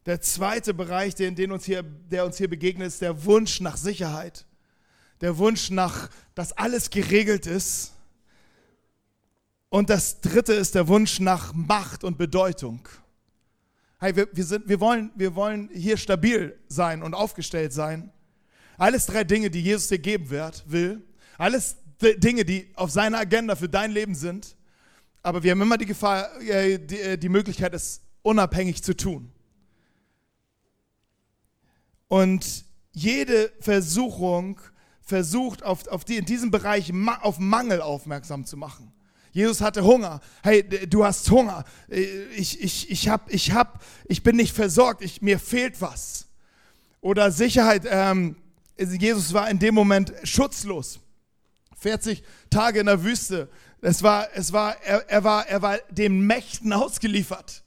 Der 0.07 0.21
zweite 0.21 0.75
Bereich, 0.75 1.14
den, 1.14 1.35
den 1.35 1.51
uns 1.51 1.64
hier, 1.64 1.83
der 1.83 2.27
uns 2.27 2.37
hier 2.37 2.49
begegnet, 2.49 2.88
ist 2.88 3.01
der 3.01 3.25
Wunsch 3.25 3.61
nach 3.61 3.77
Sicherheit. 3.77 4.45
Der 5.21 5.38
Wunsch 5.38 5.71
nach, 5.71 6.11
dass 6.35 6.53
alles 6.53 6.90
geregelt 6.90 7.47
ist. 7.47 7.93
Und 9.71 9.88
das 9.88 10.21
dritte 10.21 10.53
ist 10.53 10.75
der 10.75 10.88
Wunsch 10.88 11.21
nach 11.21 11.55
Macht 11.55 12.05
und 12.05 12.19
Bedeutung. 12.19 12.87
Hey, 13.99 14.14
wir, 14.14 14.29
wir, 14.33 14.45
sind, 14.45 14.69
wir, 14.69 14.79
wollen, 14.81 15.11
wir 15.14 15.35
wollen 15.35 15.71
hier 15.73 15.97
stabil 15.97 16.59
sein 16.69 17.03
und 17.03 17.14
aufgestellt 17.14 17.73
sein. 17.73 18.12
Alles 18.77 19.07
drei 19.07 19.25
Dinge, 19.25 19.51
die 19.51 19.62
Jesus 19.62 19.88
dir 19.88 19.99
geben 19.99 20.29
wird, 20.29 20.64
will. 20.67 21.03
Alles 21.38 21.77
Dinge, 22.01 22.45
die 22.45 22.71
auf 22.75 22.90
seiner 22.90 23.19
Agenda 23.19 23.57
für 23.57 23.69
dein 23.69 23.90
Leben 23.90 24.14
sind. 24.14 24.57
Aber 25.23 25.43
wir 25.43 25.53
haben 25.53 25.62
immer 25.62 25.79
die 25.79 25.87
Gefahr, 25.87 26.38
äh, 26.43 26.79
die, 26.79 27.01
äh, 27.01 27.17
die 27.17 27.31
Möglichkeit, 27.31 27.73
es 27.73 28.03
unabhängig 28.23 28.83
zu 28.83 28.95
tun. 28.95 29.34
Und 32.09 32.64
jede 32.93 33.53
Versuchung 33.61 34.61
versucht, 35.01 35.62
auf, 35.62 35.87
auf 35.88 36.05
die, 36.05 36.17
in 36.17 36.25
diesem 36.25 36.51
Bereich 36.51 36.93
auf 37.21 37.38
Mangel 37.38 37.81
aufmerksam 37.81 38.47
zu 38.47 38.57
machen. 38.57 38.93
Jesus 39.33 39.61
hatte 39.61 39.85
Hunger. 39.85 40.21
Hey, 40.45 40.62
du 40.62 41.05
hast 41.05 41.29
Hunger. 41.29 41.64
Ich, 41.88 42.62
ich, 42.62 42.90
ich, 42.90 43.09
hab, 43.09 43.33
ich, 43.33 43.53
hab, 43.53 43.83
ich 44.07 44.23
bin 44.23 44.37
nicht 44.37 44.55
versorgt. 44.55 45.03
Ich, 45.03 45.23
mir 45.23 45.40
fehlt 45.40 45.81
was. 45.81 46.29
Oder 47.01 47.33
Sicherheit. 47.33 47.83
Ähm, 47.85 48.37
Jesus 48.79 49.33
war 49.33 49.51
in 49.51 49.59
dem 49.59 49.75
Moment 49.75 50.12
schutzlos. 50.23 51.01
40 51.79 52.23
Tage 52.49 52.79
in 52.79 52.87
der 52.87 53.03
Wüste. 53.03 53.49
Es 53.81 54.05
war, 54.05 54.29
es 54.35 54.53
war, 54.53 54.81
er, 54.83 55.09
er, 55.11 55.25
war, 55.25 55.49
er 55.49 55.61
war 55.62 55.79
den 55.90 56.21
Mächten 56.21 56.73
ausgeliefert. 56.73 57.64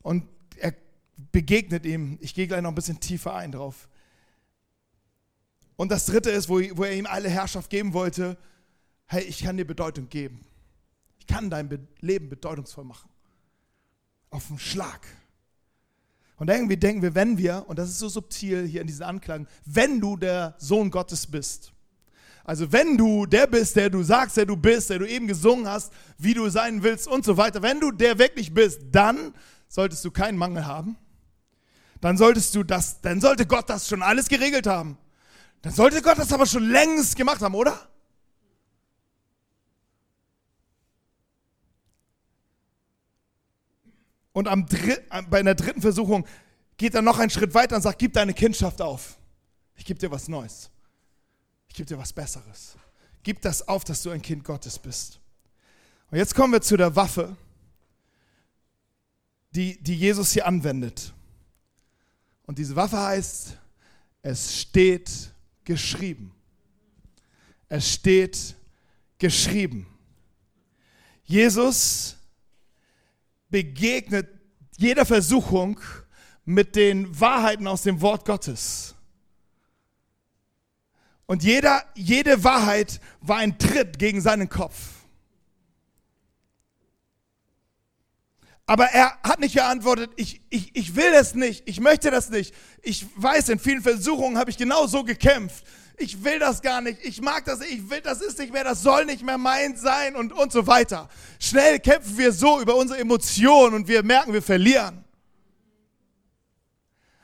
Und 0.00 0.24
begegnet 1.32 1.86
ihm. 1.86 2.18
Ich 2.20 2.34
gehe 2.34 2.46
gleich 2.46 2.62
noch 2.62 2.70
ein 2.70 2.74
bisschen 2.74 3.00
tiefer 3.00 3.34
ein 3.34 3.52
drauf. 3.52 3.88
Und 5.76 5.92
das 5.92 6.06
dritte 6.06 6.30
ist, 6.30 6.48
wo, 6.48 6.60
wo 6.76 6.84
er 6.84 6.94
ihm 6.94 7.06
alle 7.06 7.28
Herrschaft 7.28 7.70
geben 7.70 7.92
wollte, 7.92 8.36
hey, 9.06 9.22
ich 9.22 9.44
kann 9.44 9.56
dir 9.56 9.64
Bedeutung 9.64 10.08
geben. 10.08 10.44
Ich 11.18 11.26
kann 11.26 11.50
dein 11.50 11.68
Be 11.68 11.80
Leben 12.00 12.28
bedeutungsvoll 12.28 12.84
machen. 12.84 13.08
Auf 14.30 14.48
den 14.48 14.58
Schlag. 14.58 15.06
Und 16.36 16.50
irgendwie 16.50 16.76
denken 16.76 17.02
wir, 17.02 17.14
wenn 17.14 17.38
wir, 17.38 17.64
und 17.68 17.78
das 17.78 17.88
ist 17.90 17.98
so 17.98 18.08
subtil 18.08 18.66
hier 18.66 18.80
in 18.80 18.86
diesen 18.86 19.02
Anklagen, 19.02 19.46
wenn 19.64 20.00
du 20.00 20.16
der 20.16 20.54
Sohn 20.58 20.90
Gottes 20.90 21.26
bist, 21.26 21.72
also 22.48 22.72
wenn 22.72 22.96
du 22.96 23.26
der 23.26 23.46
bist, 23.46 23.76
der 23.76 23.90
du 23.90 24.02
sagst, 24.02 24.36
der 24.38 24.46
du 24.46 24.56
bist, 24.56 24.88
der 24.88 25.00
du 25.00 25.06
eben 25.06 25.26
gesungen 25.26 25.68
hast, 25.68 25.92
wie 26.16 26.32
du 26.32 26.48
sein 26.48 26.82
willst 26.82 27.06
und 27.06 27.24
so 27.24 27.36
weiter, 27.36 27.60
wenn 27.60 27.78
du 27.78 27.90
der 27.90 28.18
wirklich 28.18 28.54
bist, 28.54 28.80
dann 28.90 29.34
solltest 29.68 30.02
du 30.04 30.10
keinen 30.10 30.38
Mangel 30.38 30.64
haben. 30.64 30.96
Dann 32.00 32.16
solltest 32.16 32.54
du 32.54 32.62
das, 32.62 33.00
dann 33.00 33.20
sollte 33.20 33.46
Gott 33.46 33.68
das 33.68 33.88
schon 33.88 34.02
alles 34.02 34.28
geregelt 34.28 34.66
haben. 34.66 34.96
Dann 35.62 35.72
sollte 35.72 36.02
Gott 36.02 36.18
das 36.18 36.32
aber 36.32 36.46
schon 36.46 36.68
längst 36.68 37.16
gemacht 37.16 37.40
haben, 37.40 37.54
oder? 37.54 37.88
Und 44.32 44.46
am 44.46 44.66
bei 45.30 45.40
einer 45.40 45.56
dritten 45.56 45.82
Versuchung 45.82 46.24
geht 46.76 46.94
er 46.94 47.02
noch 47.02 47.18
einen 47.18 47.30
Schritt 47.30 47.54
weiter 47.54 47.74
und 47.74 47.82
sagt, 47.82 47.98
gib 47.98 48.12
deine 48.12 48.34
Kindschaft 48.34 48.80
auf. 48.80 49.18
Ich 49.74 49.84
gebe 49.84 49.98
dir 49.98 50.12
was 50.12 50.28
Neues. 50.28 50.70
Ich 51.68 51.74
gebe 51.74 51.88
dir 51.88 51.98
was 51.98 52.12
Besseres. 52.12 52.76
Gib 53.24 53.42
das 53.42 53.66
auf, 53.66 53.82
dass 53.82 54.02
du 54.02 54.10
ein 54.10 54.22
Kind 54.22 54.44
Gottes 54.44 54.78
bist. 54.78 55.18
Und 56.10 56.18
jetzt 56.18 56.36
kommen 56.36 56.52
wir 56.52 56.60
zu 56.60 56.76
der 56.76 56.94
Waffe, 56.94 57.36
die, 59.50 59.82
die 59.82 59.96
Jesus 59.96 60.30
hier 60.30 60.46
anwendet. 60.46 61.12
Und 62.48 62.56
diese 62.56 62.74
Waffe 62.74 62.98
heißt, 62.98 63.58
es 64.22 64.58
steht 64.58 65.10
geschrieben. 65.64 66.32
Es 67.68 67.92
steht 67.92 68.56
geschrieben. 69.18 69.86
Jesus 71.24 72.16
begegnet 73.50 74.30
jeder 74.78 75.04
Versuchung 75.04 75.78
mit 76.46 76.74
den 76.74 77.20
Wahrheiten 77.20 77.66
aus 77.66 77.82
dem 77.82 78.00
Wort 78.00 78.24
Gottes. 78.24 78.94
Und 81.26 81.44
jeder, 81.44 81.84
jede 81.94 82.42
Wahrheit 82.44 82.98
war 83.20 83.36
ein 83.36 83.58
Tritt 83.58 83.98
gegen 83.98 84.22
seinen 84.22 84.48
Kopf. 84.48 84.97
Aber 88.68 88.84
er 88.84 89.16
hat 89.22 89.40
nicht 89.40 89.54
geantwortet, 89.54 90.10
ich, 90.16 90.42
ich, 90.50 90.76
ich 90.76 90.94
will 90.94 91.14
es 91.14 91.34
nicht, 91.34 91.66
ich 91.66 91.80
möchte 91.80 92.10
das 92.10 92.28
nicht. 92.28 92.54
Ich 92.82 93.06
weiß, 93.16 93.48
in 93.48 93.58
vielen 93.58 93.80
Versuchungen 93.80 94.36
habe 94.36 94.50
ich 94.50 94.58
genau 94.58 94.86
so 94.86 95.04
gekämpft. 95.04 95.64
Ich 95.96 96.22
will 96.22 96.38
das 96.38 96.60
gar 96.60 96.82
nicht, 96.82 96.98
ich 97.02 97.22
mag 97.22 97.46
das, 97.46 97.62
ich 97.62 97.88
will, 97.88 98.02
das 98.02 98.20
ist 98.20 98.38
nicht 98.38 98.52
mehr, 98.52 98.64
das 98.64 98.82
soll 98.82 99.06
nicht 99.06 99.22
mehr 99.22 99.38
meins 99.38 99.80
sein 99.80 100.16
und, 100.16 100.34
und 100.34 100.52
so 100.52 100.66
weiter. 100.66 101.08
Schnell 101.40 101.80
kämpfen 101.80 102.18
wir 102.18 102.30
so 102.30 102.60
über 102.60 102.76
unsere 102.76 103.00
Emotionen 103.00 103.74
und 103.74 103.88
wir 103.88 104.02
merken, 104.02 104.34
wir 104.34 104.42
verlieren. 104.42 105.02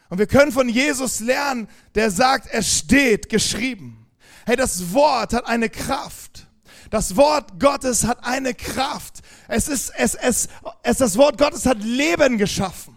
Und 0.08 0.16
wir 0.16 0.26
können 0.26 0.50
von 0.50 0.70
Jesus 0.70 1.20
lernen, 1.20 1.68
der 1.94 2.10
sagt, 2.10 2.48
es 2.52 2.78
steht 2.78 3.28
geschrieben. 3.28 4.06
Hey, 4.46 4.56
das 4.56 4.94
Wort 4.94 5.34
hat 5.34 5.46
eine 5.46 5.68
Kraft. 5.68 6.46
Das 6.88 7.16
Wort 7.16 7.60
Gottes 7.60 8.04
hat 8.04 8.24
eine 8.24 8.54
Kraft. 8.54 9.23
Es 9.48 9.68
ist, 9.68 9.92
es, 9.96 10.14
es, 10.14 10.48
es, 10.82 10.96
das 10.98 11.16
Wort 11.16 11.38
Gottes 11.38 11.66
hat 11.66 11.78
Leben 11.82 12.38
geschaffen. 12.38 12.96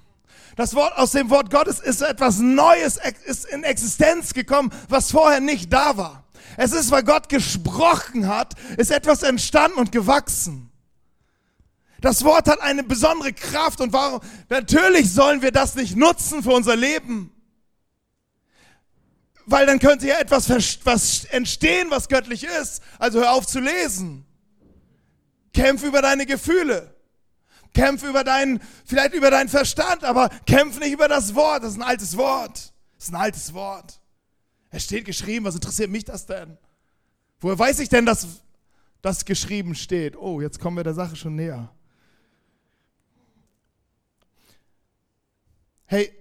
Das 0.55 0.73
Wort 0.73 0.97
aus 0.97 1.11
dem 1.11 1.29
Wort 1.29 1.51
Gottes 1.51 1.79
ist 1.79 2.01
etwas 2.01 2.39
Neues, 2.39 2.99
ist 3.25 3.45
in 3.45 3.63
Existenz 3.63 4.33
gekommen, 4.33 4.71
was 4.89 5.11
vorher 5.11 5.39
nicht 5.39 5.71
da 5.71 5.97
war. 5.97 6.23
Es 6.55 6.71
ist, 6.73 6.89
weil 6.89 7.03
Gott 7.03 7.29
gesprochen 7.29 8.27
hat, 8.27 8.53
ist 8.77 8.89
etwas 8.89 9.23
entstanden 9.23 9.77
und 9.77 9.91
gewachsen. 9.91 10.71
Das 12.01 12.23
Wort 12.23 12.47
hat 12.47 12.61
eine 12.61 12.83
besondere 12.83 13.33
Kraft 13.33 13.81
und 13.81 13.91
warum? 13.93 14.21
Natürlich 14.49 15.11
sollen 15.11 15.41
wir 15.41 15.51
das 15.51 15.75
nicht 15.75 15.95
nutzen 15.95 16.43
für 16.43 16.51
unser 16.51 16.75
Leben. 16.75 17.31
Weil 19.45 19.65
dann 19.65 19.79
könnte 19.79 20.07
ja 20.07 20.19
etwas 20.19 20.49
was 20.83 21.25
entstehen, 21.25 21.87
was 21.89 22.07
göttlich 22.07 22.43
ist. 22.43 22.81
Also 22.99 23.19
hör 23.19 23.31
auf 23.31 23.47
zu 23.47 23.59
lesen. 23.59 24.26
Kämpf 25.57 25.81
über 25.81 26.03
deine 26.03 26.27
Gefühle. 26.27 26.93
Kämpf 27.73 28.03
über 28.03 28.23
deinen, 28.23 28.61
vielleicht 28.85 29.15
über 29.15 29.31
deinen 29.31 29.49
Verstand, 29.49 30.03
aber 30.03 30.29
kämpf 30.45 30.79
nicht 30.79 30.91
über 30.91 31.07
das 31.07 31.33
Wort. 31.33 31.63
Das 31.63 31.71
ist 31.71 31.79
ein 31.79 31.83
altes 31.83 32.15
Wort. 32.15 32.73
Das 32.95 33.05
ist 33.05 33.09
ein 33.09 33.15
altes 33.15 33.53
Wort. 33.55 33.99
Es 34.69 34.83
steht 34.83 35.05
geschrieben, 35.05 35.45
was 35.45 35.55
interessiert 35.55 35.89
mich 35.89 36.05
das 36.05 36.27
denn? 36.27 36.59
Woher 37.39 37.57
weiß 37.57 37.79
ich 37.79 37.89
denn, 37.89 38.05
dass 38.05 38.27
das 39.01 39.25
geschrieben 39.25 39.73
steht? 39.73 40.15
Oh, 40.15 40.41
jetzt 40.41 40.59
kommen 40.59 40.77
wir 40.77 40.83
der 40.83 40.93
Sache 40.93 41.15
schon 41.15 41.35
näher. 41.35 41.71
Hey, 45.85 46.11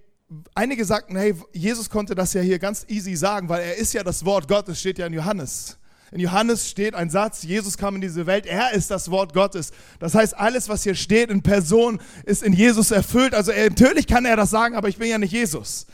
einige 0.55 0.83
sagten, 0.87 1.15
hey, 1.15 1.35
Jesus 1.53 1.91
konnte 1.91 2.15
das 2.15 2.33
ja 2.33 2.41
hier 2.41 2.59
ganz 2.59 2.87
easy 2.89 3.17
sagen, 3.17 3.51
weil 3.51 3.63
er 3.63 3.77
ist 3.77 3.93
ja 3.93 4.03
das 4.03 4.25
Wort 4.25 4.49
Gottes, 4.49 4.81
steht 4.81 4.99
ja 4.99 5.07
in 5.07 5.13
Johannes. 5.13 5.77
In 6.13 6.21
Johannes 6.21 6.71
steht 6.71 6.95
ein 6.95 7.11
Satz, 7.11 7.43
Jesus 7.43 7.77
kam 7.77 7.97
in 7.97 8.01
diese 8.01 8.27
Welt, 8.27 8.47
er 8.47 8.73
ist 8.73 8.91
das 8.91 9.11
Wort 9.11 9.35
Gottes. 9.35 9.73
Das 9.99 10.15
heißt, 10.15 10.39
alles, 10.39 10.69
was 10.69 10.85
hier 10.85 10.95
steht 10.95 11.31
in 11.31 11.43
Person, 11.43 12.01
ist 12.25 12.45
in 12.45 12.53
Jesus 12.53 12.93
erfüllt. 12.93 13.35
Also 13.35 13.51
er, 13.51 13.69
natürlich 13.71 14.07
kann 14.07 14.25
er 14.25 14.37
das 14.37 14.51
sagen, 14.51 14.77
aber 14.77 14.89
ich 14.89 14.99
bin 14.99 15.09
ja 15.09 15.19
nicht 15.19 15.33
Jesus. 15.33 15.87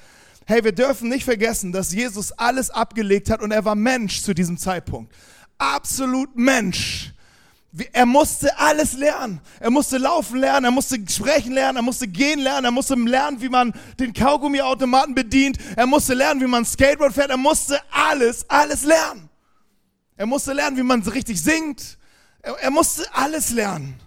Hey, 0.44 0.64
wir 0.64 0.72
dürfen 0.72 1.08
nicht 1.08 1.24
vergessen, 1.24 1.72
dass 1.72 1.92
Jesus 1.92 2.32
alles 2.32 2.68
abgelegt 2.68 3.30
hat 3.30 3.40
und 3.40 3.52
er 3.52 3.64
war 3.64 3.74
Mensch 3.74 4.20
zu 4.20 4.34
diesem 4.34 4.58
Zeitpunkt. 4.58 5.14
Absolut 5.56 6.36
Mensch. 6.36 7.12
Er 7.94 8.04
musste 8.04 8.58
alles 8.58 8.92
lernen. 8.92 9.40
Er 9.58 9.70
musste 9.70 9.96
laufen 9.96 10.38
lernen, 10.38 10.66
er 10.66 10.70
musste 10.72 10.98
sprechen 11.08 11.52
lernen, 11.52 11.76
er 11.76 11.82
musste 11.82 12.06
gehen 12.06 12.40
lernen, 12.40 12.66
er 12.66 12.70
musste 12.70 12.96
lernen, 12.96 13.40
wie 13.40 13.48
man 13.48 13.72
den 13.98 14.12
Kaugummiautomaten 14.12 15.14
bedient, 15.14 15.56
er 15.74 15.86
musste 15.86 16.12
lernen, 16.12 16.42
wie 16.42 16.46
man 16.46 16.66
Skateboard 16.66 17.14
fährt, 17.14 17.30
er 17.30 17.38
musste 17.38 17.80
alles, 17.90 18.44
alles 18.50 18.84
lernen. 18.84 19.30
Er 20.22 20.26
musste 20.26 20.52
lernen, 20.52 20.76
wie 20.76 20.84
man 20.84 21.02
richtig 21.02 21.42
singt. 21.42 21.98
Er, 22.42 22.52
er 22.60 22.70
musste 22.70 23.12
alles 23.12 23.50
lernen. 23.50 23.98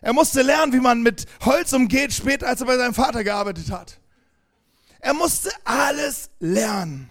Er 0.00 0.12
musste 0.12 0.40
lernen, 0.40 0.72
wie 0.72 0.78
man 0.78 1.02
mit 1.02 1.26
Holz 1.44 1.72
umgeht, 1.72 2.12
später 2.12 2.46
als 2.46 2.60
er 2.60 2.68
bei 2.68 2.76
seinem 2.76 2.94
Vater 2.94 3.24
gearbeitet 3.24 3.72
hat. 3.72 3.98
Er 5.00 5.12
musste 5.12 5.50
alles 5.64 6.30
lernen. 6.38 7.10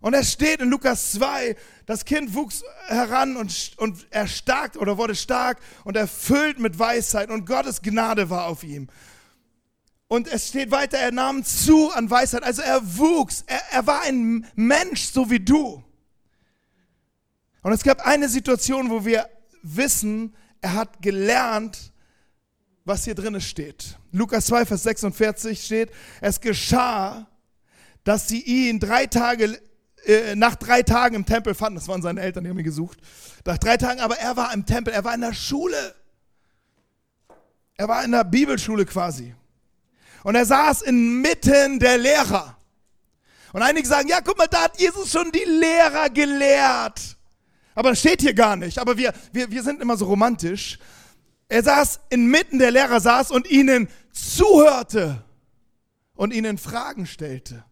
Und 0.00 0.14
es 0.14 0.32
steht 0.32 0.62
in 0.62 0.70
Lukas 0.70 1.12
2, 1.12 1.56
das 1.84 2.06
Kind 2.06 2.32
wuchs 2.32 2.64
heran 2.86 3.36
und, 3.36 3.72
und 3.76 4.06
erstarkt 4.08 4.78
oder 4.78 4.96
wurde 4.96 5.14
stark 5.14 5.58
und 5.84 5.94
erfüllt 5.94 6.58
mit 6.58 6.78
Weisheit 6.78 7.28
und 7.28 7.44
Gottes 7.44 7.82
Gnade 7.82 8.30
war 8.30 8.46
auf 8.46 8.64
ihm. 8.64 8.88
Und 10.06 10.26
es 10.26 10.48
steht 10.48 10.70
weiter, 10.70 10.96
er 10.96 11.12
nahm 11.12 11.44
zu 11.44 11.90
an 11.90 12.08
Weisheit, 12.08 12.44
also 12.44 12.62
er 12.62 12.80
wuchs, 12.96 13.44
er, 13.46 13.60
er 13.72 13.86
war 13.86 14.00
ein 14.04 14.46
Mensch 14.54 15.02
so 15.02 15.28
wie 15.28 15.40
du. 15.40 15.84
Und 17.62 17.72
es 17.72 17.82
gab 17.82 18.06
eine 18.06 18.28
Situation, 18.28 18.90
wo 18.90 19.04
wir 19.04 19.28
wissen, 19.62 20.34
er 20.60 20.74
hat 20.74 21.02
gelernt, 21.02 21.92
was 22.84 23.04
hier 23.04 23.14
drin 23.14 23.40
steht. 23.40 23.98
Lukas 24.12 24.46
2, 24.46 24.66
Vers 24.66 24.82
46 24.84 25.64
steht, 25.64 25.90
es 26.20 26.40
geschah, 26.40 27.26
dass 28.04 28.28
sie 28.28 28.40
ihn 28.40 28.80
drei 28.80 29.06
Tage, 29.06 29.60
äh, 30.04 30.34
nach 30.34 30.54
drei 30.54 30.82
Tagen 30.82 31.16
im 31.16 31.26
Tempel 31.26 31.54
fanden. 31.54 31.78
Das 31.78 31.88
waren 31.88 32.00
seine 32.00 32.20
Eltern, 32.20 32.44
die 32.44 32.50
haben 32.50 32.58
ihn 32.58 32.64
gesucht. 32.64 32.98
Nach 33.44 33.58
drei 33.58 33.76
Tagen, 33.76 34.00
aber 34.00 34.18
er 34.18 34.36
war 34.36 34.52
im 34.54 34.64
Tempel, 34.64 34.94
er 34.94 35.04
war 35.04 35.14
in 35.14 35.20
der 35.20 35.34
Schule. 35.34 35.94
Er 37.74 37.88
war 37.88 38.04
in 38.04 38.12
der 38.12 38.24
Bibelschule 38.24 38.86
quasi. 38.86 39.34
Und 40.24 40.34
er 40.34 40.46
saß 40.46 40.82
inmitten 40.82 41.78
der 41.78 41.98
Lehrer. 41.98 42.56
Und 43.52 43.62
einige 43.62 43.86
sagen, 43.86 44.08
ja, 44.08 44.20
guck 44.20 44.36
mal, 44.38 44.46
da 44.46 44.64
hat 44.64 44.80
Jesus 44.80 45.10
schon 45.10 45.30
die 45.30 45.44
Lehrer 45.44 46.10
gelehrt. 46.10 47.17
Aber 47.78 47.90
das 47.90 48.00
steht 48.00 48.22
hier 48.22 48.34
gar 48.34 48.56
nicht. 48.56 48.80
Aber 48.80 48.98
wir, 48.98 49.14
wir, 49.32 49.52
wir 49.52 49.62
sind 49.62 49.80
immer 49.80 49.96
so 49.96 50.06
romantisch. 50.06 50.80
Er 51.46 51.62
saß 51.62 52.00
inmitten 52.10 52.58
der 52.58 52.72
Lehrer, 52.72 52.98
saß 52.98 53.30
und 53.30 53.48
ihnen 53.48 53.86
zuhörte 54.10 55.22
und 56.16 56.34
ihnen 56.34 56.58
Fragen 56.58 57.06
stellte. 57.06 57.64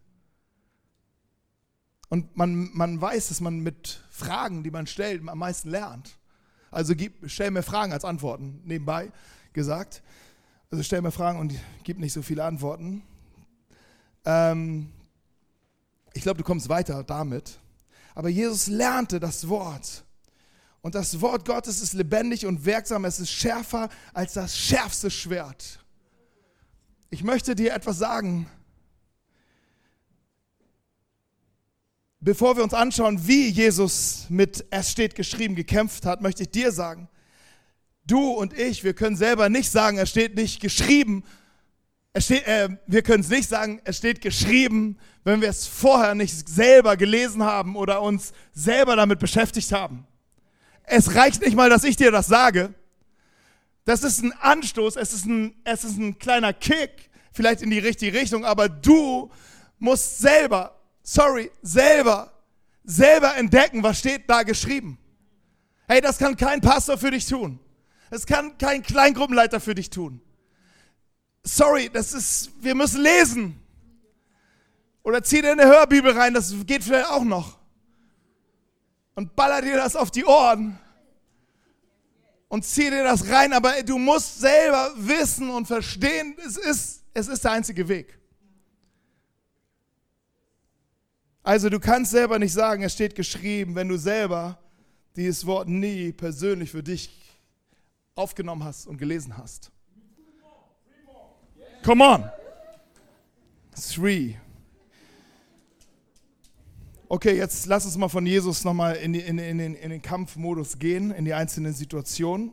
Und 2.08 2.36
man, 2.36 2.70
man 2.72 3.00
weiß, 3.00 3.30
dass 3.30 3.40
man 3.40 3.58
mit 3.58 4.00
Fragen, 4.08 4.62
die 4.62 4.70
man 4.70 4.86
stellt, 4.86 5.28
am 5.28 5.38
meisten 5.40 5.70
lernt. 5.70 6.16
Also 6.70 6.94
gib, 6.94 7.28
stell 7.28 7.50
mir 7.50 7.64
Fragen 7.64 7.92
als 7.92 8.04
Antworten, 8.04 8.62
nebenbei 8.64 9.10
gesagt. 9.54 10.04
Also 10.70 10.84
stell 10.84 11.02
mir 11.02 11.10
Fragen 11.10 11.40
und 11.40 11.52
gib 11.82 11.98
nicht 11.98 12.12
so 12.12 12.22
viele 12.22 12.44
Antworten. 12.44 13.02
Ähm, 14.24 14.92
ich 16.12 16.22
glaube, 16.22 16.38
du 16.38 16.44
kommst 16.44 16.68
weiter 16.68 17.02
damit. 17.02 17.58
Aber 18.16 18.30
Jesus 18.30 18.66
lernte 18.66 19.20
das 19.20 19.46
Wort. 19.46 20.02
Und 20.80 20.94
das 20.94 21.20
Wort 21.20 21.44
Gottes 21.44 21.82
ist 21.82 21.92
lebendig 21.92 22.46
und 22.46 22.64
wirksam. 22.64 23.04
Es 23.04 23.20
ist 23.20 23.30
schärfer 23.30 23.90
als 24.14 24.32
das 24.32 24.56
schärfste 24.56 25.10
Schwert. 25.10 25.80
Ich 27.10 27.22
möchte 27.22 27.54
dir 27.54 27.74
etwas 27.74 27.98
sagen. 27.98 28.48
Bevor 32.20 32.56
wir 32.56 32.64
uns 32.64 32.72
anschauen, 32.72 33.28
wie 33.28 33.50
Jesus 33.50 34.24
mit 34.30 34.64
Es 34.70 34.90
steht 34.90 35.14
geschrieben 35.14 35.54
gekämpft 35.54 36.06
hat, 36.06 36.22
möchte 36.22 36.44
ich 36.44 36.50
dir 36.50 36.72
sagen, 36.72 37.10
du 38.06 38.30
und 38.30 38.58
ich, 38.58 38.82
wir 38.82 38.94
können 38.94 39.16
selber 39.16 39.50
nicht 39.50 39.70
sagen, 39.70 39.98
es 39.98 40.08
steht 40.08 40.36
nicht 40.36 40.62
geschrieben. 40.62 41.22
Es 42.16 42.24
steht, 42.24 42.46
äh, 42.46 42.70
wir 42.86 43.02
können 43.02 43.20
es 43.20 43.28
nicht 43.28 43.46
sagen, 43.46 43.78
es 43.84 43.98
steht 43.98 44.22
geschrieben, 44.22 44.96
wenn 45.24 45.42
wir 45.42 45.50
es 45.50 45.66
vorher 45.66 46.14
nicht 46.14 46.48
selber 46.48 46.96
gelesen 46.96 47.42
haben 47.42 47.76
oder 47.76 48.00
uns 48.00 48.32
selber 48.54 48.96
damit 48.96 49.18
beschäftigt 49.18 49.70
haben. 49.70 50.06
Es 50.84 51.14
reicht 51.14 51.42
nicht 51.42 51.54
mal, 51.54 51.68
dass 51.68 51.84
ich 51.84 51.94
dir 51.94 52.10
das 52.10 52.26
sage. 52.26 52.72
Das 53.84 54.02
ist 54.02 54.22
ein 54.22 54.32
Anstoß, 54.32 54.96
es 54.96 55.12
ist 55.12 55.26
ein, 55.26 55.56
es 55.64 55.84
ist 55.84 55.98
ein 55.98 56.18
kleiner 56.18 56.54
Kick, 56.54 57.10
vielleicht 57.34 57.60
in 57.60 57.68
die 57.68 57.80
richtige 57.80 58.18
Richtung, 58.18 58.46
aber 58.46 58.70
du 58.70 59.30
musst 59.78 60.18
selber, 60.18 60.74
sorry, 61.02 61.50
selber, 61.60 62.32
selber 62.82 63.36
entdecken, 63.36 63.82
was 63.82 63.98
steht 63.98 64.22
da 64.26 64.42
geschrieben. 64.42 64.96
Hey, 65.86 66.00
das 66.00 66.16
kann 66.16 66.34
kein 66.34 66.62
Pastor 66.62 66.96
für 66.96 67.10
dich 67.10 67.26
tun. 67.26 67.60
Das 68.08 68.24
kann 68.24 68.56
kein 68.56 68.82
Kleingruppenleiter 68.82 69.60
für 69.60 69.74
dich 69.74 69.90
tun. 69.90 70.22
Sorry, 71.46 71.88
das 71.88 72.12
ist, 72.12 72.50
wir 72.60 72.74
müssen 72.74 73.02
lesen. 73.02 73.60
Oder 75.04 75.22
zieh 75.22 75.40
dir 75.40 75.52
eine 75.52 75.64
Hörbibel 75.64 76.10
rein, 76.10 76.34
das 76.34 76.52
geht 76.66 76.82
vielleicht 76.82 77.08
auch 77.08 77.22
noch. 77.22 77.56
Und 79.14 79.36
baller 79.36 79.62
dir 79.62 79.76
das 79.76 79.94
auf 79.94 80.10
die 80.10 80.24
Ohren. 80.24 80.76
Und 82.48 82.64
zieh 82.64 82.90
dir 82.90 83.04
das 83.04 83.28
rein, 83.28 83.52
aber 83.52 83.80
du 83.84 83.96
musst 83.96 84.40
selber 84.40 84.92
wissen 84.96 85.48
und 85.48 85.66
verstehen, 85.66 86.36
es 86.44 86.56
ist, 86.56 87.04
es 87.14 87.28
ist 87.28 87.44
der 87.44 87.52
einzige 87.52 87.86
Weg. 87.86 88.18
Also 91.44 91.70
du 91.70 91.78
kannst 91.78 92.10
selber 92.10 92.40
nicht 92.40 92.52
sagen, 92.52 92.82
es 92.82 92.92
steht 92.92 93.14
geschrieben, 93.14 93.76
wenn 93.76 93.88
du 93.88 93.96
selber 93.96 94.58
dieses 95.14 95.46
Wort 95.46 95.68
nie 95.68 96.12
persönlich 96.12 96.72
für 96.72 96.82
dich 96.82 97.08
aufgenommen 98.16 98.64
hast 98.64 98.88
und 98.88 98.98
gelesen 98.98 99.36
hast. 99.36 99.70
Come 101.86 102.02
on. 102.02 102.28
Three. 103.80 104.34
Okay, 107.08 107.36
jetzt 107.36 107.66
lass 107.66 107.84
uns 107.84 107.96
mal 107.96 108.08
von 108.08 108.26
Jesus 108.26 108.64
nochmal 108.64 108.96
in, 108.96 109.14
in, 109.14 109.38
in, 109.38 109.58
den, 109.58 109.74
in 109.76 109.90
den 109.90 110.02
Kampfmodus 110.02 110.80
gehen, 110.80 111.12
in 111.12 111.24
die 111.24 111.32
einzelnen 111.32 111.72
Situationen. 111.74 112.50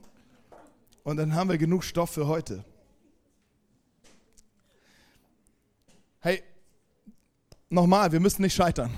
Und 1.04 1.18
dann 1.18 1.34
haben 1.34 1.50
wir 1.50 1.58
genug 1.58 1.84
Stoff 1.84 2.12
für 2.12 2.28
heute. 2.28 2.64
Hey, 6.20 6.44
nochmal, 7.72 8.12
wir 8.12 8.20
müssen 8.20 8.44
nicht 8.44 8.54
scheitern. 8.54 8.92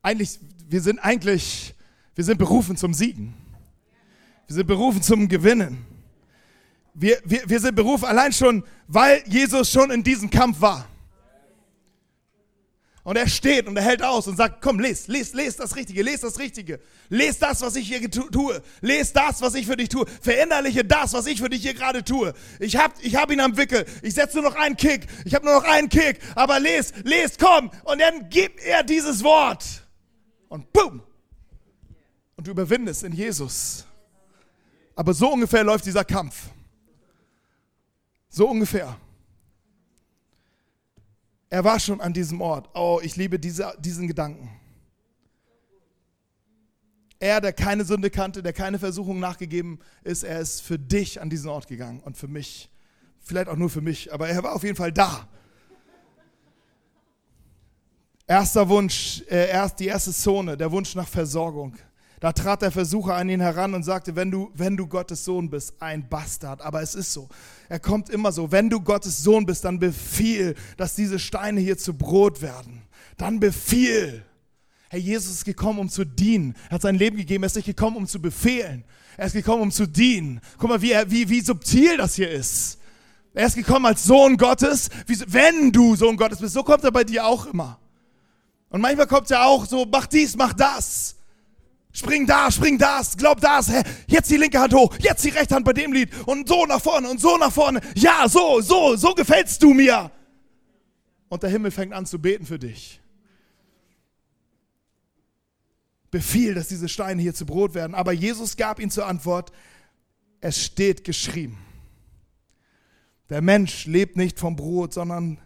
Eigentlich, 0.00 0.38
wir 0.68 0.80
sind 0.80 1.00
eigentlich, 1.00 1.74
wir 2.14 2.22
sind 2.22 2.38
berufen 2.38 2.76
zum 2.76 2.94
Siegen. 2.94 3.34
Wir 4.46 4.54
sind 4.54 4.68
berufen 4.68 5.02
zum 5.02 5.28
Gewinnen. 5.28 5.93
Wir, 6.94 7.20
wir, 7.24 7.42
wir 7.46 7.60
sind 7.60 7.74
berufen 7.74 8.04
allein 8.04 8.32
schon, 8.32 8.64
weil 8.86 9.22
Jesus 9.26 9.70
schon 9.70 9.90
in 9.90 10.02
diesem 10.02 10.30
Kampf 10.30 10.60
war. 10.60 10.88
Und 13.04 13.16
er 13.16 13.28
steht 13.28 13.66
und 13.66 13.76
er 13.76 13.82
hält 13.82 14.02
aus 14.02 14.26
und 14.26 14.36
sagt, 14.38 14.62
komm, 14.62 14.80
les, 14.80 15.08
les, 15.08 15.34
les 15.34 15.56
das 15.56 15.76
Richtige, 15.76 16.02
les 16.02 16.22
das 16.22 16.38
Richtige. 16.38 16.80
Les 17.10 17.38
das, 17.38 17.60
was 17.60 17.76
ich 17.76 17.86
hier 17.86 18.10
tue. 18.10 18.62
Les 18.80 19.12
das, 19.12 19.42
was 19.42 19.54
ich 19.54 19.66
für 19.66 19.76
dich 19.76 19.90
tue. 19.90 20.06
Verinnerliche 20.22 20.86
das, 20.86 21.12
was 21.12 21.26
ich 21.26 21.38
für 21.38 21.50
dich 21.50 21.60
hier 21.60 21.74
gerade 21.74 22.02
tue. 22.02 22.32
Ich 22.60 22.78
hab, 22.78 22.94
ich 23.02 23.14
hab 23.14 23.30
ihn 23.30 23.40
am 23.40 23.58
Wickel. 23.58 23.84
Ich 24.00 24.14
setze 24.14 24.40
nur 24.40 24.50
noch 24.50 24.56
einen 24.56 24.78
Kick. 24.78 25.06
Ich 25.26 25.34
habe 25.34 25.44
nur 25.44 25.54
noch 25.54 25.64
einen 25.64 25.90
Kick. 25.90 26.18
Aber 26.34 26.58
les, 26.58 26.94
les, 27.04 27.36
komm. 27.36 27.70
Und 27.84 28.00
dann 28.00 28.30
gibt 28.30 28.60
er 28.60 28.82
dieses 28.82 29.22
Wort. 29.22 29.64
Und 30.48 30.72
boom. 30.72 31.02
Und 32.36 32.46
du 32.46 32.52
überwindest 32.52 33.02
in 33.02 33.12
Jesus. 33.12 33.84
Aber 34.96 35.12
so 35.12 35.30
ungefähr 35.30 35.62
läuft 35.62 35.84
dieser 35.84 36.06
Kampf. 36.06 36.34
So 38.34 38.50
ungefähr. 38.50 38.96
Er 41.50 41.62
war 41.62 41.78
schon 41.78 42.00
an 42.00 42.12
diesem 42.12 42.40
Ort. 42.40 42.68
Oh, 42.74 42.98
ich 43.00 43.14
liebe 43.14 43.38
diese, 43.38 43.72
diesen 43.78 44.08
Gedanken. 44.08 44.50
Er, 47.20 47.40
der 47.40 47.52
keine 47.52 47.84
Sünde 47.84 48.10
kannte, 48.10 48.42
der 48.42 48.52
keine 48.52 48.80
Versuchung 48.80 49.20
nachgegeben 49.20 49.78
ist, 50.02 50.24
er 50.24 50.40
ist 50.40 50.62
für 50.62 50.80
dich 50.80 51.20
an 51.20 51.30
diesen 51.30 51.48
Ort 51.48 51.68
gegangen 51.68 52.00
und 52.00 52.16
für 52.16 52.26
mich. 52.26 52.68
Vielleicht 53.20 53.48
auch 53.48 53.56
nur 53.56 53.70
für 53.70 53.82
mich, 53.82 54.12
aber 54.12 54.28
er 54.28 54.42
war 54.42 54.56
auf 54.56 54.64
jeden 54.64 54.74
Fall 54.74 54.90
da. 54.90 55.28
Erster 58.26 58.68
Wunsch, 58.68 59.22
äh, 59.30 59.48
erst 59.48 59.78
die 59.78 59.86
erste 59.86 60.12
Zone, 60.12 60.56
der 60.56 60.72
Wunsch 60.72 60.96
nach 60.96 61.06
Versorgung. 61.06 61.76
Da 62.24 62.32
trat 62.32 62.62
der 62.62 62.70
Versucher 62.70 63.16
an 63.16 63.28
ihn 63.28 63.42
heran 63.42 63.74
und 63.74 63.82
sagte, 63.82 64.16
wenn 64.16 64.30
du, 64.30 64.50
wenn 64.54 64.78
du 64.78 64.86
Gottes 64.86 65.26
Sohn 65.26 65.50
bist, 65.50 65.74
ein 65.80 66.08
Bastard. 66.08 66.62
Aber 66.62 66.80
es 66.80 66.94
ist 66.94 67.12
so. 67.12 67.28
Er 67.68 67.80
kommt 67.80 68.10
immer 68.10 68.32
so. 68.32 68.52
Wenn 68.52 68.70
du 68.70 68.80
Gottes 68.80 69.22
Sohn 69.22 69.46
bist, 69.46 69.64
dann 69.64 69.78
befiehl, 69.78 70.54
dass 70.76 70.94
diese 70.94 71.18
Steine 71.18 71.60
hier 71.60 71.78
zu 71.78 71.94
Brot 71.94 72.42
werden. 72.42 72.82
Dann 73.16 73.40
befiehl. 73.40 74.24
Herr 74.88 74.98
Jesus 74.98 75.32
ist 75.32 75.44
gekommen, 75.44 75.78
um 75.78 75.88
zu 75.88 76.04
dienen. 76.04 76.54
Er 76.68 76.76
hat 76.76 76.82
sein 76.82 76.96
Leben 76.96 77.16
gegeben. 77.16 77.44
Er 77.44 77.46
ist 77.46 77.56
nicht 77.56 77.66
gekommen, 77.66 77.96
um 77.96 78.06
zu 78.06 78.20
befehlen. 78.20 78.84
Er 79.16 79.26
ist 79.26 79.32
gekommen, 79.32 79.62
um 79.62 79.70
zu 79.70 79.86
dienen. 79.86 80.40
Guck 80.58 80.68
mal, 80.68 80.82
wie, 80.82 80.94
wie, 81.08 81.28
wie 81.28 81.40
subtil 81.40 81.96
das 81.96 82.14
hier 82.14 82.30
ist. 82.30 82.78
Er 83.32 83.46
ist 83.46 83.56
gekommen 83.56 83.86
als 83.86 84.04
Sohn 84.04 84.36
Gottes. 84.36 84.90
Wie, 85.06 85.18
wenn 85.26 85.72
du 85.72 85.96
Sohn 85.96 86.16
Gottes 86.16 86.38
bist, 86.38 86.54
so 86.54 86.62
kommt 86.62 86.84
er 86.84 86.92
bei 86.92 87.04
dir 87.04 87.26
auch 87.26 87.46
immer. 87.46 87.78
Und 88.68 88.80
manchmal 88.80 89.06
kommt 89.06 89.30
er 89.30 89.46
auch 89.46 89.66
so, 89.66 89.86
mach 89.90 90.06
dies, 90.06 90.36
mach 90.36 90.52
das. 90.52 91.16
Spring 91.96 92.26
da, 92.26 92.50
spring 92.50 92.76
das, 92.76 93.16
glaub 93.16 93.40
das, 93.40 93.70
jetzt 94.08 94.28
die 94.28 94.36
linke 94.36 94.58
Hand 94.58 94.74
hoch, 94.74 94.96
jetzt 94.98 95.24
die 95.24 95.28
rechte 95.28 95.54
Hand 95.54 95.64
bei 95.64 95.72
dem 95.72 95.92
Lied 95.92 96.10
und 96.26 96.48
so 96.48 96.66
nach 96.66 96.80
vorne 96.80 97.08
und 97.08 97.20
so 97.20 97.36
nach 97.36 97.52
vorne. 97.52 97.80
Ja, 97.94 98.28
so, 98.28 98.60
so, 98.60 98.96
so 98.96 99.14
gefällst 99.14 99.62
du 99.62 99.72
mir. 99.72 100.10
Und 101.28 101.44
der 101.44 101.50
Himmel 101.50 101.70
fängt 101.70 101.92
an 101.92 102.04
zu 102.04 102.20
beten 102.20 102.46
für 102.46 102.58
dich. 102.58 103.00
Befiehl, 106.10 106.54
dass 106.54 106.66
diese 106.66 106.88
Steine 106.88 107.22
hier 107.22 107.34
zu 107.34 107.46
Brot 107.46 107.74
werden. 107.74 107.94
Aber 107.94 108.12
Jesus 108.12 108.56
gab 108.56 108.80
ihm 108.80 108.90
zur 108.90 109.06
Antwort, 109.06 109.52
es 110.40 110.64
steht 110.64 111.04
geschrieben. 111.04 111.58
Der 113.30 113.40
Mensch 113.40 113.86
lebt 113.86 114.16
nicht 114.16 114.40
vom 114.40 114.56
Brot, 114.56 114.92
sondern 114.92 115.38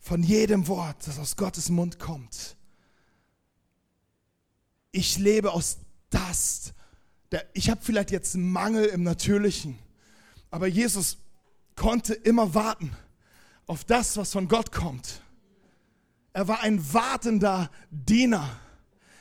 von 0.00 0.24
jedem 0.24 0.66
Wort, 0.66 1.06
das 1.06 1.20
aus 1.20 1.36
Gottes 1.36 1.68
Mund 1.68 2.00
kommt. 2.00 2.56
Ich 4.90 5.18
lebe 5.18 5.52
aus 5.52 5.78
das. 6.14 6.72
Der, 7.32 7.44
ich 7.52 7.70
habe 7.70 7.80
vielleicht 7.82 8.10
jetzt 8.10 8.34
einen 8.34 8.50
Mangel 8.50 8.86
im 8.86 9.02
Natürlichen, 9.02 9.78
aber 10.50 10.66
Jesus 10.66 11.18
konnte 11.76 12.14
immer 12.14 12.54
warten 12.54 12.96
auf 13.66 13.84
das, 13.84 14.16
was 14.16 14.32
von 14.32 14.48
Gott 14.48 14.72
kommt. 14.72 15.20
Er 16.32 16.48
war 16.48 16.60
ein 16.62 16.92
wartender 16.92 17.70
Diener. 17.90 18.48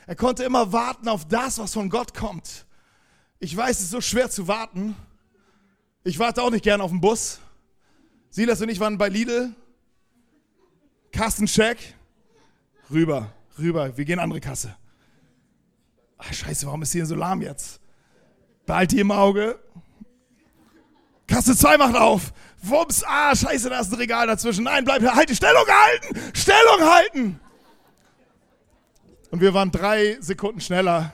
Er 0.06 0.16
konnte 0.16 0.44
immer 0.44 0.72
warten 0.72 1.08
auf 1.08 1.28
das, 1.28 1.60
was 1.60 1.74
von 1.74 1.90
Gott 1.90 2.14
kommt. 2.14 2.66
Ich 3.40 3.56
weiß, 3.56 3.78
es 3.78 3.86
ist 3.86 3.92
so 3.92 4.02
schwer 4.02 4.30
zu 4.30 4.48
warten. 4.48 4.96
Ich 6.04 6.20
warte 6.20 6.42
auch 6.42 6.52
nicht 6.52 6.64
gern 6.64 6.82
auf 6.82 6.92
den 6.92 7.02
Bus. 7.02 7.40
Silas 8.30 8.62
und 8.62 8.70
ich 8.70 8.80
waren 8.80 8.98
bei 8.98 9.10
Lidl. 9.10 9.54
Kassencheck. 11.12 11.78
Rüber, 12.90 13.32
rüber. 13.58 13.96
Wir 13.96 14.06
gehen 14.06 14.20
andere 14.20 14.42
Kasse. 14.42 14.76
Ach, 16.26 16.34
scheiße, 16.34 16.66
warum 16.66 16.82
ist 16.82 16.92
hier 16.92 17.06
so 17.06 17.16
lahm 17.16 17.42
jetzt? 17.42 17.80
Behalt 18.66 18.92
die 18.92 19.00
im 19.00 19.12
Auge. 19.12 19.60
Kasse 21.28 21.56
2 21.56 21.78
macht 21.78 21.96
auf. 21.96 22.34
Wumms, 22.62 23.04
ah, 23.06 23.36
scheiße, 23.36 23.70
da 23.70 23.80
ist 23.80 23.92
ein 23.92 23.98
Regal 23.98 24.28
dazwischen. 24.28 24.64
Nein, 24.64 24.86
bleib, 24.86 25.04
halt 25.04 25.30
die 25.30 25.36
Stellung 25.36 25.66
halten. 25.68 26.20
Stellung 26.34 26.82
halten. 26.82 27.40
Und 29.32 29.42
wir 29.42 29.54
waren 29.54 29.72
drei 29.72 30.18
Sekunden 30.22 30.62
schneller 30.62 31.14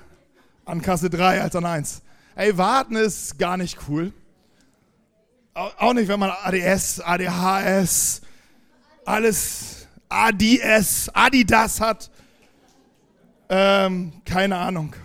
an 0.66 0.82
Kasse 0.82 1.10
3 1.10 1.42
als 1.42 1.56
an 1.56 1.66
1. 1.66 2.02
Ey, 2.36 2.58
warten 2.58 2.96
ist 2.96 3.40
gar 3.40 3.58
nicht 3.58 3.80
cool. 3.88 4.14
Auch 5.54 5.94
nicht, 5.94 6.08
wenn 6.08 6.20
man 6.20 6.30
ADS, 6.30 7.02
ADHS, 7.02 8.22
alles 9.06 9.88
ADS, 10.08 11.10
Adidas 11.14 11.82
hat. 11.82 12.12
Ähm, 13.50 14.14
keine 14.26 14.58
Ahnung. 14.58 14.96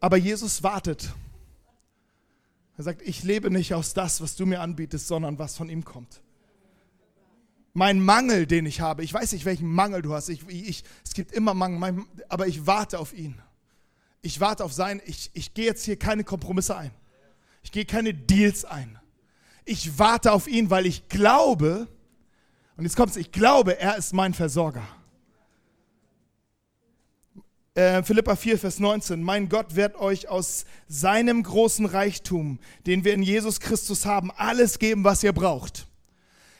Aber 0.00 0.16
Jesus 0.16 0.62
wartet. 0.62 1.12
Er 2.78 2.84
sagt, 2.84 3.02
ich 3.02 3.22
lebe 3.22 3.50
nicht 3.50 3.74
aus 3.74 3.92
das, 3.92 4.22
was 4.22 4.36
du 4.36 4.46
mir 4.46 4.60
anbietest, 4.62 5.06
sondern 5.06 5.38
was 5.38 5.56
von 5.56 5.68
ihm 5.68 5.84
kommt. 5.84 6.22
Mein 7.74 8.00
Mangel, 8.00 8.46
den 8.46 8.64
ich 8.64 8.80
habe, 8.80 9.04
ich 9.04 9.12
weiß 9.12 9.32
nicht, 9.32 9.44
welchen 9.44 9.70
Mangel 9.70 10.00
du 10.00 10.14
hast. 10.14 10.30
Ich, 10.30 10.48
ich, 10.48 10.84
es 11.04 11.12
gibt 11.12 11.32
immer 11.32 11.52
Mangel, 11.52 12.04
aber 12.30 12.46
ich 12.46 12.66
warte 12.66 12.98
auf 12.98 13.12
ihn. 13.12 13.40
Ich 14.22 14.40
warte 14.40 14.64
auf 14.64 14.72
sein, 14.72 15.00
ich, 15.04 15.30
ich 15.34 15.54
gehe 15.54 15.66
jetzt 15.66 15.84
hier 15.84 15.98
keine 15.98 16.24
Kompromisse 16.24 16.76
ein. 16.76 16.90
Ich 17.62 17.70
gehe 17.70 17.84
keine 17.84 18.14
Deals 18.14 18.64
ein. 18.64 18.98
Ich 19.66 19.98
warte 19.98 20.32
auf 20.32 20.48
ihn, 20.48 20.70
weil 20.70 20.86
ich 20.86 21.08
glaube, 21.08 21.86
und 22.76 22.84
jetzt 22.84 22.96
kommt 22.96 23.10
es, 23.10 23.16
ich 23.16 23.30
glaube, 23.30 23.78
er 23.78 23.96
ist 23.96 24.14
mein 24.14 24.32
Versorger. 24.32 24.86
Äh, 27.80 28.02
Philippa 28.02 28.36
4, 28.36 28.58
Vers 28.58 28.78
19. 28.78 29.22
Mein 29.22 29.48
Gott 29.48 29.74
wird 29.74 29.96
euch 29.96 30.28
aus 30.28 30.66
seinem 30.86 31.42
großen 31.42 31.86
Reichtum, 31.86 32.58
den 32.86 33.04
wir 33.04 33.14
in 33.14 33.22
Jesus 33.22 33.58
Christus 33.58 34.04
haben, 34.04 34.30
alles 34.32 34.78
geben, 34.78 35.02
was 35.02 35.22
ihr 35.22 35.32
braucht. 35.32 35.86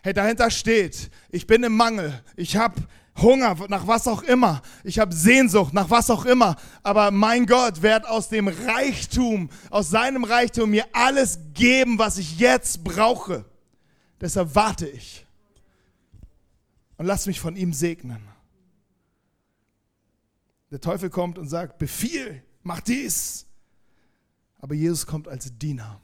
Hey, 0.02 0.14
dahinter 0.14 0.50
steht, 0.50 1.10
ich 1.28 1.46
bin 1.46 1.62
im 1.62 1.76
Mangel, 1.76 2.18
ich 2.36 2.56
habe 2.56 2.80
Hunger 3.20 3.54
nach 3.68 3.86
was 3.86 4.08
auch 4.08 4.22
immer, 4.22 4.62
ich 4.82 4.98
habe 4.98 5.14
Sehnsucht 5.14 5.74
nach 5.74 5.90
was 5.90 6.08
auch 6.08 6.24
immer, 6.24 6.56
aber 6.82 7.10
mein 7.10 7.44
Gott 7.44 7.82
wird 7.82 8.06
aus 8.06 8.30
dem 8.30 8.48
Reichtum, 8.48 9.50
aus 9.68 9.90
seinem 9.90 10.24
Reichtum 10.24 10.70
mir 10.70 10.86
alles 10.94 11.38
geben, 11.52 11.98
was 11.98 12.16
ich 12.16 12.38
jetzt 12.38 12.82
brauche. 12.82 13.44
Deshalb 14.22 14.54
warte 14.54 14.88
ich 14.88 15.26
und 16.96 17.04
lass 17.04 17.26
mich 17.26 17.40
von 17.40 17.56
ihm 17.56 17.74
segnen. 17.74 18.29
Der 20.70 20.80
Teufel 20.80 21.10
kommt 21.10 21.38
und 21.38 21.48
sagt, 21.48 21.78
befiehl, 21.78 22.42
mach 22.62 22.80
dies. 22.80 23.46
Aber 24.58 24.74
Jesus 24.74 25.06
kommt 25.06 25.26
als 25.26 25.56
Diener. 25.58 26.00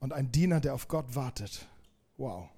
Und 0.00 0.12
ein 0.12 0.30
Diener, 0.30 0.60
der 0.60 0.74
auf 0.74 0.88
Gott 0.88 1.14
wartet. 1.14 1.66
Wow. 2.16 2.48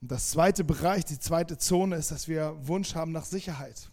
Und 0.00 0.10
das 0.10 0.30
zweite 0.30 0.64
Bereich, 0.64 1.04
die 1.04 1.18
zweite 1.18 1.58
Zone 1.58 1.96
ist, 1.96 2.10
dass 2.10 2.28
wir 2.28 2.56
Wunsch 2.66 2.94
haben 2.94 3.12
nach 3.12 3.24
Sicherheit. 3.24 3.90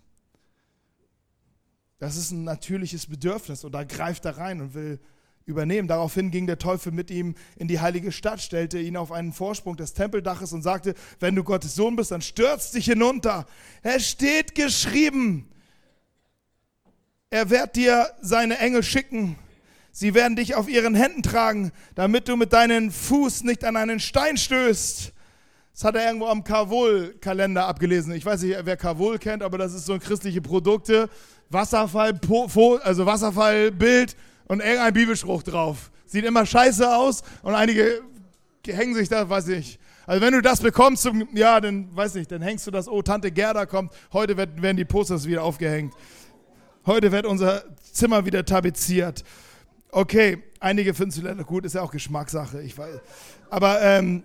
Das 2.00 2.16
ist 2.16 2.32
ein 2.32 2.44
natürliches 2.44 3.08
Bedürfnis 3.08 3.64
und 3.64 3.72
da 3.72 3.84
greift 3.84 4.24
er 4.26 4.38
rein 4.38 4.62
und 4.62 4.74
will 4.74 5.00
übernehmen. 5.48 5.88
Daraufhin 5.88 6.30
ging 6.30 6.46
der 6.46 6.60
Teufel 6.60 6.92
mit 6.92 7.10
ihm 7.10 7.34
in 7.56 7.68
die 7.68 7.80
heilige 7.80 8.12
Stadt, 8.12 8.42
stellte 8.42 8.80
ihn 8.80 8.98
auf 8.98 9.12
einen 9.12 9.32
Vorsprung 9.34 9.78
des 9.78 9.94
Tempeldaches 9.94 10.54
und 10.54 10.62
sagte, 10.62 10.94
wenn 11.20 11.36
du 11.36 11.44
Gottes 11.44 11.74
Sohn 11.74 11.96
bist, 11.96 12.12
dann 12.12 12.22
stürz 12.22 12.72
dich 12.72 12.86
hinunter. 12.86 13.46
Es 13.82 14.10
steht 14.10 14.56
geschrieben, 14.56 15.50
er 17.30 17.50
wird 17.50 17.76
dir 17.76 18.12
seine 18.22 18.60
Engel 18.60 18.84
schicken. 18.84 19.38
Sie 19.92 20.14
werden 20.14 20.36
dich 20.36 20.56
auf 20.56 20.70
ihren 20.70 20.96
Händen 20.96 21.24
tragen, 21.24 21.72
damit 21.96 22.28
du 22.28 22.36
mit 22.36 22.54
deinem 22.54 22.92
Fuß 22.92 23.44
nicht 23.44 23.64
an 23.64 23.78
einen 23.78 24.00
Stein 24.00 24.38
stößt. 24.38 25.14
Das 25.74 25.84
hat 25.84 25.96
er 25.96 26.08
irgendwo 26.08 26.28
am 26.28 26.44
Kavol-Kalender 26.44 27.68
abgelesen. 27.68 28.14
Ich 28.14 28.26
weiß 28.26 28.42
nicht, 28.42 28.58
wer 28.64 28.78
Kavol 28.78 29.18
kennt, 29.18 29.44
aber 29.44 29.58
das 29.58 29.74
ist 29.74 29.86
so 29.86 29.94
ein 29.94 30.00
christliche 30.00 30.42
Produkte. 30.42 31.10
Wasserfall, 31.50 32.20
also 32.84 33.06
Wasserfallbild 33.06 34.16
und 34.48 34.62
irgendein 34.62 34.94
Bibelspruch 34.94 35.44
drauf. 35.44 35.92
Sieht 36.06 36.26
immer 36.26 36.46
scheiße 36.46 36.96
aus 36.96 37.24
und 37.42 37.54
einige 37.54 38.02
hängen 38.66 38.96
sich 38.96 39.10
da, 39.10 39.30
weiß 39.30 39.50
ich. 39.50 39.80
Also 40.06 40.22
wenn 40.22 40.34
du 40.34 40.42
das 40.42 40.62
bekommst, 40.62 41.10
ja, 41.34 41.60
dann 41.60 41.96
weiß 41.96 42.16
ich, 42.16 42.28
dann 42.28 42.42
hängst 42.42 42.66
du 42.68 42.72
das, 42.72 42.88
oh, 42.88 43.02
Tante 43.02 43.32
Gerda 43.32 43.66
kommt, 43.66 43.92
heute 44.14 44.38
werden 44.38 44.78
die 44.78 44.86
Posters 44.86 45.26
wieder 45.26 45.44
aufgehängt. 45.44 45.94
Heute 46.86 47.12
wird 47.12 47.26
unser 47.26 47.64
Zimmer 47.92 48.26
wieder 48.26 48.46
tapeziert. 48.46 49.26
Okay, 49.92 50.42
einige 50.60 50.94
finden 50.94 51.10
es 51.10 51.20
vielleicht 51.20 51.46
gut, 51.46 51.66
ist 51.66 51.76
ja 51.76 51.82
auch 51.82 51.92
Geschmackssache, 51.92 52.62
ich 52.62 52.78
weiß. 52.78 53.00
Aber, 53.50 53.82
ähm, 53.82 54.24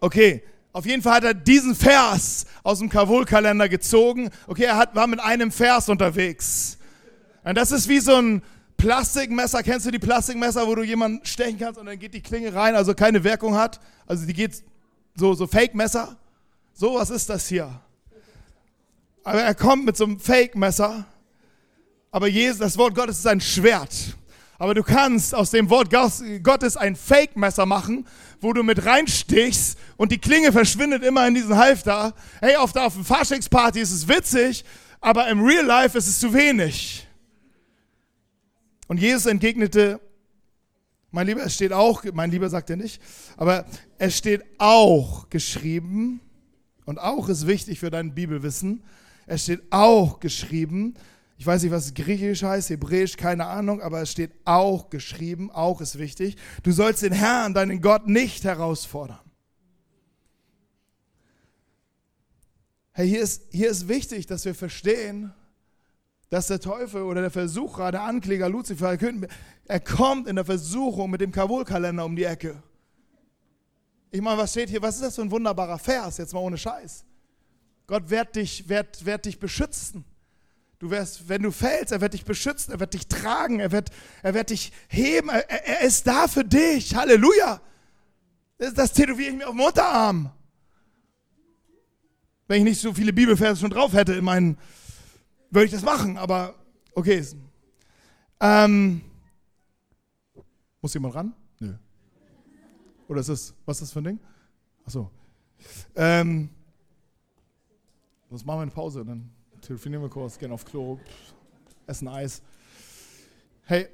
okay, 0.00 0.42
auf 0.74 0.84
jeden 0.86 1.02
Fall 1.02 1.14
hat 1.14 1.24
er 1.24 1.34
diesen 1.34 1.74
Vers 1.74 2.46
aus 2.62 2.78
dem 2.78 2.88
Kavul-Kalender 2.88 3.68
gezogen. 3.68 4.30
Okay, 4.46 4.64
er 4.64 4.76
hat, 4.76 4.94
war 4.94 5.06
mit 5.06 5.20
einem 5.20 5.50
Vers 5.50 5.88
unterwegs. 5.88 6.78
Und 7.44 7.56
das 7.56 7.72
ist 7.72 7.88
wie 7.88 8.00
so 8.00 8.16
ein, 8.16 8.42
Plastikmesser, 8.82 9.62
kennst 9.62 9.86
du 9.86 9.92
die 9.92 10.00
Plastikmesser, 10.00 10.66
wo 10.66 10.74
du 10.74 10.82
jemanden 10.82 11.24
stechen 11.24 11.56
kannst 11.56 11.78
und 11.78 11.86
dann 11.86 11.96
geht 12.00 12.14
die 12.14 12.20
Klinge 12.20 12.52
rein, 12.52 12.74
also 12.74 12.94
keine 12.94 13.22
Wirkung 13.22 13.54
hat? 13.54 13.78
Also 14.08 14.26
die 14.26 14.32
geht 14.32 14.64
so, 15.14 15.34
so 15.34 15.46
Fake-Messer. 15.46 16.16
So 16.74 16.94
was 16.94 17.10
ist 17.10 17.30
das 17.30 17.46
hier. 17.46 17.70
Aber 19.22 19.40
er 19.40 19.54
kommt 19.54 19.84
mit 19.84 19.96
so 19.96 20.02
einem 20.02 20.18
Fake-Messer. 20.18 21.04
Aber 22.10 22.26
Jesus, 22.26 22.58
das 22.58 22.76
Wort 22.76 22.96
Gottes 22.96 23.20
ist 23.20 23.26
ein 23.28 23.40
Schwert. 23.40 24.16
Aber 24.58 24.74
du 24.74 24.82
kannst 24.82 25.32
aus 25.32 25.50
dem 25.50 25.70
Wort 25.70 25.88
Gottes 26.42 26.76
ein 26.76 26.96
Fake-Messer 26.96 27.66
machen, 27.66 28.04
wo 28.40 28.52
du 28.52 28.64
mit 28.64 28.84
reinstichst 28.84 29.78
und 29.96 30.10
die 30.10 30.18
Klinge 30.18 30.50
verschwindet 30.50 31.04
immer 31.04 31.28
in 31.28 31.36
diesen 31.36 31.56
Halfter. 31.56 32.14
Hey, 32.40 32.56
auf 32.56 32.72
der, 32.72 32.86
auf 32.86 32.94
Faschingsparty 32.94 33.78
ist 33.78 33.92
es 33.92 34.08
witzig, 34.08 34.64
aber 35.00 35.28
im 35.28 35.40
Real 35.40 35.64
Life 35.64 35.96
ist 35.96 36.08
es 36.08 36.18
zu 36.18 36.34
wenig. 36.34 37.06
Und 38.92 38.98
Jesus 39.00 39.24
entgegnete, 39.24 40.02
mein 41.12 41.26
Lieber, 41.26 41.42
es 41.42 41.54
steht 41.54 41.72
auch, 41.72 42.04
mein 42.12 42.30
Lieber 42.30 42.50
sagt 42.50 42.68
er 42.68 42.76
nicht, 42.76 43.00
aber 43.38 43.64
es 43.96 44.18
steht 44.18 44.44
auch 44.58 45.30
geschrieben, 45.30 46.20
und 46.84 46.98
auch 46.98 47.30
ist 47.30 47.46
wichtig 47.46 47.78
für 47.78 47.90
dein 47.90 48.14
Bibelwissen, 48.14 48.84
es 49.26 49.44
steht 49.44 49.62
auch 49.70 50.20
geschrieben, 50.20 50.92
ich 51.38 51.46
weiß 51.46 51.62
nicht, 51.62 51.72
was 51.72 51.94
Griechisch 51.94 52.42
heißt, 52.42 52.68
Hebräisch, 52.68 53.16
keine 53.16 53.46
Ahnung, 53.46 53.80
aber 53.80 54.02
es 54.02 54.12
steht 54.12 54.32
auch 54.44 54.90
geschrieben, 54.90 55.50
auch 55.50 55.80
ist 55.80 55.98
wichtig, 55.98 56.36
du 56.62 56.70
sollst 56.70 57.02
den 57.02 57.14
Herrn, 57.14 57.54
deinen 57.54 57.80
Gott, 57.80 58.06
nicht 58.08 58.44
herausfordern. 58.44 59.20
Hey, 62.92 63.08
hier 63.08 63.22
ist, 63.22 63.44
hier 63.52 63.70
ist 63.70 63.88
wichtig, 63.88 64.26
dass 64.26 64.44
wir 64.44 64.54
verstehen, 64.54 65.32
dass 66.32 66.46
der 66.46 66.60
Teufel 66.60 67.02
oder 67.02 67.20
der 67.20 67.30
Versucher, 67.30 67.92
der 67.92 68.04
Ankläger 68.04 68.48
Luzifer, 68.48 68.96
er 69.66 69.80
kommt 69.80 70.26
in 70.26 70.36
der 70.36 70.46
Versuchung 70.46 71.10
mit 71.10 71.20
dem 71.20 71.30
Kabul-Kalender 71.30 72.06
um 72.06 72.16
die 72.16 72.24
Ecke. 72.24 72.62
Ich 74.10 74.22
meine, 74.22 74.38
was 74.38 74.52
steht 74.52 74.70
hier? 74.70 74.80
Was 74.80 74.94
ist 74.94 75.02
das 75.02 75.16
für 75.16 75.20
ein 75.20 75.30
wunderbarer 75.30 75.78
Vers? 75.78 76.16
Jetzt 76.16 76.32
mal 76.32 76.40
ohne 76.40 76.56
Scheiß. 76.56 77.04
Gott 77.86 78.08
wird 78.08 78.34
dich, 78.36 78.66
wird, 78.66 79.04
wird 79.04 79.26
dich 79.26 79.40
beschützen. 79.40 80.06
Du 80.78 80.90
wirst, 80.90 81.28
wenn 81.28 81.42
du 81.42 81.50
fällst, 81.50 81.92
er 81.92 82.00
wird 82.00 82.14
dich 82.14 82.24
beschützen, 82.24 82.72
er 82.72 82.80
wird 82.80 82.94
dich 82.94 83.08
tragen, 83.08 83.60
er 83.60 83.70
wird, 83.70 83.90
er 84.22 84.32
wird 84.32 84.48
dich 84.48 84.72
heben, 84.88 85.28
er, 85.28 85.50
er 85.50 85.82
ist 85.82 86.06
da 86.06 86.28
für 86.28 86.46
dich. 86.46 86.94
Halleluja. 86.94 87.60
Das, 88.56 88.72
das 88.72 88.92
tätowiere 88.94 89.32
ich 89.32 89.36
mir 89.36 89.48
auf 89.48 89.54
dem 89.54 89.60
Unterarm. 89.60 90.30
Wenn 92.48 92.60
ich 92.60 92.64
nicht 92.64 92.80
so 92.80 92.94
viele 92.94 93.12
Bibelverse 93.12 93.60
schon 93.60 93.70
drauf 93.70 93.92
hätte 93.92 94.14
in 94.14 94.24
meinen 94.24 94.56
würde 95.52 95.66
ich 95.66 95.70
das 95.70 95.82
machen, 95.82 96.16
aber 96.16 96.54
okay. 96.94 97.24
Ähm, 98.40 99.02
muss 100.80 100.94
jemand 100.94 101.14
ran? 101.14 101.34
Nö. 101.60 101.74
Oder 103.06 103.20
ist 103.20 103.28
das, 103.28 103.54
was 103.66 103.76
ist 103.76 103.82
das 103.82 103.92
für 103.92 104.00
ein 104.00 104.04
Ding? 104.04 104.20
Achso. 104.84 105.10
Ähm, 105.94 106.48
sonst 108.30 108.44
machen 108.44 108.58
wir 108.58 108.62
eine 108.62 108.70
Pause, 108.70 109.04
dann 109.04 109.30
telefonieren 109.60 110.02
wir 110.02 110.08
kurz, 110.08 110.38
gehen 110.38 110.50
auf 110.50 110.64
Klo, 110.64 110.98
essen 111.86 112.08
Eis. 112.08 112.42
Hey, 113.64 113.88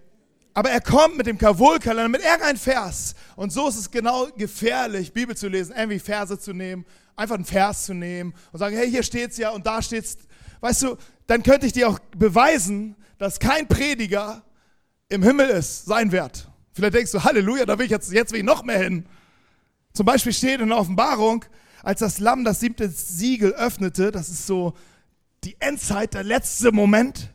aber 0.55 0.71
er 0.71 0.81
kommt 0.81 1.17
mit 1.17 1.27
dem 1.27 1.37
Kavul-Kalender, 1.39 2.09
mit 2.09 2.23
irgendeinem 2.23 2.57
Vers. 2.57 3.15
Und 3.37 3.53
so 3.53 3.69
ist 3.69 3.77
es 3.77 3.91
genau 3.91 4.29
gefährlich, 4.37 5.13
Bibel 5.13 5.37
zu 5.37 5.49
lesen, 5.49 5.75
irgendwie 5.77 5.99
Verse 5.99 6.39
zu 6.39 6.53
nehmen, 6.53 6.87
einfach 7.17 7.35
einen 7.35 7.45
Vers 7.45 7.85
zu 7.85 7.95
nehmen 7.95 8.33
und 8.53 8.61
sagen, 8.61 8.77
hey, 8.77 8.89
hier 8.89 9.03
steht's 9.03 9.37
ja 9.37 9.51
und 9.51 9.67
da 9.67 9.83
steht's 9.83 10.17
weißt 10.61 10.83
du, 10.83 10.97
dann 11.27 11.43
könnte 11.43 11.67
ich 11.67 11.73
dir 11.73 11.89
auch 11.89 11.99
beweisen, 12.17 12.97
dass 13.19 13.39
kein 13.39 13.69
Prediger 13.69 14.43
im 15.09 15.23
Himmel 15.23 15.49
ist, 15.49 15.87
sein 15.87 16.13
Wert. 16.13 16.49
Vielleicht 16.73 16.95
denkst 16.95 17.13
du, 17.13 17.25
Halleluja, 17.25 17.67
da 17.67 17.79
will 17.79 17.87
ich 17.87 17.91
jetzt, 17.91 18.13
jetzt 18.13 18.33
will 18.33 18.41
ich 18.41 18.45
noch 18.45 18.63
mehr 18.63 18.79
hin. 18.79 19.07
Zum 19.93 20.07
Beispiel 20.07 20.33
steht 20.33 20.61
in 20.61 20.69
der 20.69 20.79
Offenbarung, 20.79 21.45
als 21.83 22.01
das 22.01 22.19
Lamm 22.19 22.45
das 22.45 22.61
siebte 22.61 22.89
Siegel 22.89 23.53
öffnete, 23.53 24.13
das 24.13 24.29
ist 24.29 24.47
so 24.47 24.75
die 25.45 25.57
Endzeit, 25.61 26.15
der 26.15 26.25
letzte 26.25 26.73
Moment. 26.73 27.33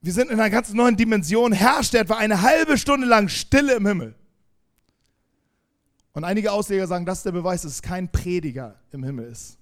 Wir 0.00 0.12
sind 0.12 0.30
in 0.30 0.38
einer 0.38 0.50
ganz 0.50 0.72
neuen 0.72 0.96
Dimension, 0.96 1.52
herrscht 1.52 1.94
etwa 1.94 2.16
eine 2.16 2.42
halbe 2.42 2.78
Stunde 2.78 3.06
lang 3.06 3.28
Stille 3.28 3.74
im 3.74 3.86
Himmel. 3.86 4.14
Und 6.12 6.24
einige 6.24 6.52
Ausleger 6.52 6.86
sagen, 6.86 7.04
das 7.04 7.18
ist 7.18 7.26
der 7.26 7.32
Beweis, 7.32 7.62
dass 7.62 7.82
kein 7.82 8.10
Prediger 8.10 8.80
im 8.90 9.04
Himmel 9.04 9.26
ist. 9.26 9.57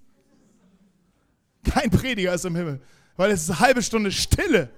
Kein 1.73 1.91
Prediger 1.91 2.35
ist 2.35 2.45
im 2.45 2.57
Himmel, 2.57 2.81
weil 3.17 3.31
es 3.31 3.43
ist 3.43 3.51
eine 3.51 3.61
halbe 3.61 3.83
Stunde 3.83 4.13
Stille. 4.13 4.71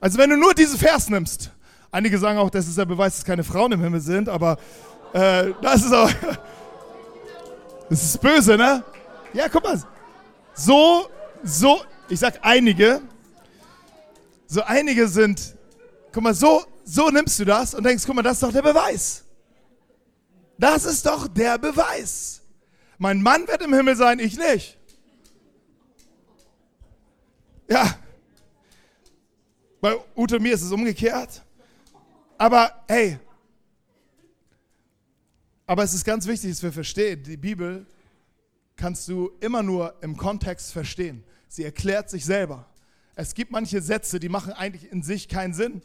Also 0.00 0.18
wenn 0.18 0.30
du 0.30 0.36
nur 0.36 0.54
diesen 0.54 0.78
Vers 0.78 1.08
nimmst, 1.08 1.50
einige 1.90 2.18
sagen 2.18 2.38
auch, 2.38 2.50
das 2.50 2.66
ist 2.66 2.78
der 2.78 2.86
Beweis, 2.86 3.16
dass 3.16 3.24
keine 3.24 3.44
Frauen 3.44 3.72
im 3.72 3.80
Himmel 3.80 4.00
sind, 4.00 4.28
aber 4.28 4.56
äh, 5.12 5.52
das 5.60 5.84
ist 5.84 5.92
auch, 5.92 6.10
das 7.90 8.02
ist 8.02 8.20
böse, 8.20 8.56
ne? 8.56 8.82
Ja, 9.32 9.48
guck 9.48 9.62
mal, 9.62 9.80
so, 10.54 11.08
so, 11.42 11.80
ich 12.08 12.18
sag 12.18 12.38
einige, 12.42 13.02
so 14.46 14.62
einige 14.62 15.06
sind, 15.06 15.54
guck 16.12 16.22
mal, 16.22 16.34
so, 16.34 16.64
so 16.84 17.10
nimmst 17.10 17.38
du 17.38 17.44
das 17.44 17.74
und 17.74 17.84
denkst, 17.84 18.04
guck 18.06 18.16
mal, 18.16 18.22
das 18.22 18.34
ist 18.34 18.42
doch 18.42 18.52
der 18.52 18.62
Beweis. 18.62 19.24
Das 20.58 20.84
ist 20.84 21.06
doch 21.06 21.28
der 21.28 21.58
Beweis. 21.58 22.39
Mein 23.02 23.22
Mann 23.22 23.48
wird 23.48 23.62
im 23.62 23.72
Himmel 23.72 23.96
sein, 23.96 24.18
ich 24.18 24.36
nicht. 24.36 24.76
Ja, 27.66 27.98
bei 29.80 29.96
Ute 30.14 30.36
und 30.36 30.42
mir 30.42 30.52
ist 30.52 30.60
es 30.60 30.70
umgekehrt. 30.70 31.42
Aber 32.36 32.84
hey, 32.88 33.18
aber 35.66 35.82
es 35.82 35.94
ist 35.94 36.04
ganz 36.04 36.26
wichtig, 36.26 36.50
dass 36.50 36.62
wir 36.62 36.72
verstehen, 36.72 37.22
die 37.22 37.38
Bibel 37.38 37.86
kannst 38.76 39.08
du 39.08 39.30
immer 39.40 39.62
nur 39.62 39.94
im 40.02 40.14
Kontext 40.18 40.70
verstehen. 40.70 41.24
Sie 41.48 41.64
erklärt 41.64 42.10
sich 42.10 42.26
selber. 42.26 42.68
Es 43.14 43.32
gibt 43.32 43.50
manche 43.50 43.80
Sätze, 43.80 44.20
die 44.20 44.28
machen 44.28 44.52
eigentlich 44.52 44.92
in 44.92 45.02
sich 45.02 45.26
keinen 45.26 45.54
Sinn. 45.54 45.80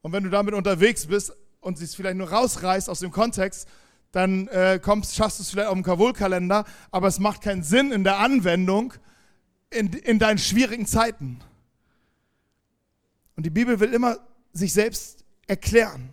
Und 0.00 0.10
wenn 0.10 0.24
du 0.24 0.30
damit 0.30 0.54
unterwegs 0.54 1.06
bist 1.06 1.36
und 1.60 1.78
sie 1.78 1.84
es 1.84 1.94
vielleicht 1.94 2.16
nur 2.16 2.32
rausreißt 2.32 2.90
aus 2.90 2.98
dem 2.98 3.12
Kontext, 3.12 3.68
dann 4.12 4.46
äh, 4.48 4.78
kommst, 4.80 5.16
schaffst 5.16 5.38
du 5.38 5.42
es 5.42 5.50
vielleicht 5.50 5.68
auf 5.68 5.74
dem 5.74 5.82
Kavul-Kalender, 5.82 6.64
aber 6.90 7.08
es 7.08 7.18
macht 7.18 7.42
keinen 7.42 7.62
Sinn 7.62 7.92
in 7.92 8.04
der 8.04 8.18
Anwendung 8.18 8.94
in, 9.70 9.88
in 9.88 10.18
deinen 10.18 10.38
schwierigen 10.38 10.86
Zeiten. 10.86 11.40
Und 13.36 13.44
die 13.44 13.50
Bibel 13.50 13.80
will 13.80 13.92
immer 13.92 14.18
sich 14.52 14.72
selbst 14.72 15.24
erklären. 15.46 16.10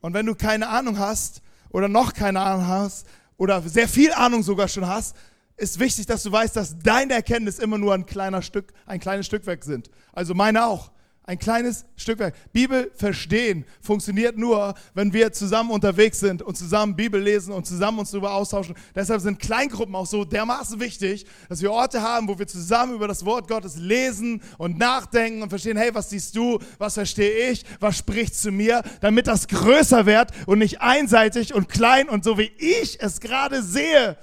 Und 0.00 0.12
wenn 0.14 0.26
du 0.26 0.34
keine 0.34 0.68
Ahnung 0.68 0.98
hast 0.98 1.42
oder 1.70 1.88
noch 1.88 2.12
keine 2.12 2.40
Ahnung 2.40 2.66
hast 2.66 3.06
oder 3.38 3.62
sehr 3.62 3.88
viel 3.88 4.12
Ahnung 4.12 4.42
sogar 4.42 4.68
schon 4.68 4.86
hast, 4.86 5.16
ist 5.56 5.80
wichtig, 5.80 6.04
dass 6.06 6.22
du 6.22 6.30
weißt, 6.30 6.54
dass 6.54 6.78
deine 6.78 7.14
Erkenntnis 7.14 7.58
immer 7.58 7.78
nur 7.78 7.94
ein 7.94 8.04
kleiner 8.04 8.42
Stück, 8.42 8.72
ein 8.84 9.00
kleines 9.00 9.26
Stückwerk 9.26 9.64
sind. 9.64 9.90
Also 10.12 10.34
meine 10.34 10.66
auch. 10.66 10.92
Ein 11.28 11.40
kleines 11.40 11.84
Stückwerk. 11.96 12.36
Bibel 12.52 12.88
verstehen 12.94 13.64
funktioniert 13.80 14.38
nur, 14.38 14.74
wenn 14.94 15.12
wir 15.12 15.32
zusammen 15.32 15.72
unterwegs 15.72 16.20
sind 16.20 16.40
und 16.40 16.56
zusammen 16.56 16.94
Bibel 16.94 17.20
lesen 17.20 17.52
und 17.52 17.66
zusammen 17.66 17.98
uns 17.98 18.12
darüber 18.12 18.32
austauschen. 18.32 18.76
Deshalb 18.94 19.20
sind 19.20 19.40
Kleingruppen 19.40 19.96
auch 19.96 20.06
so 20.06 20.24
dermaßen 20.24 20.78
wichtig, 20.78 21.26
dass 21.48 21.60
wir 21.60 21.72
Orte 21.72 22.00
haben, 22.00 22.28
wo 22.28 22.38
wir 22.38 22.46
zusammen 22.46 22.94
über 22.94 23.08
das 23.08 23.24
Wort 23.24 23.48
Gottes 23.48 23.74
lesen 23.74 24.40
und 24.56 24.78
nachdenken 24.78 25.42
und 25.42 25.48
verstehen, 25.48 25.76
hey, 25.76 25.92
was 25.92 26.10
siehst 26.10 26.36
du, 26.36 26.60
was 26.78 26.94
verstehe 26.94 27.50
ich, 27.50 27.64
was 27.80 27.98
spricht 27.98 28.36
zu 28.36 28.52
mir, 28.52 28.84
damit 29.00 29.26
das 29.26 29.48
größer 29.48 30.06
wird 30.06 30.30
und 30.46 30.60
nicht 30.60 30.80
einseitig 30.80 31.54
und 31.54 31.68
klein 31.68 32.08
und 32.08 32.22
so 32.22 32.38
wie 32.38 32.52
ich 32.56 33.02
es 33.02 33.18
gerade 33.18 33.64
sehe, 33.64 34.16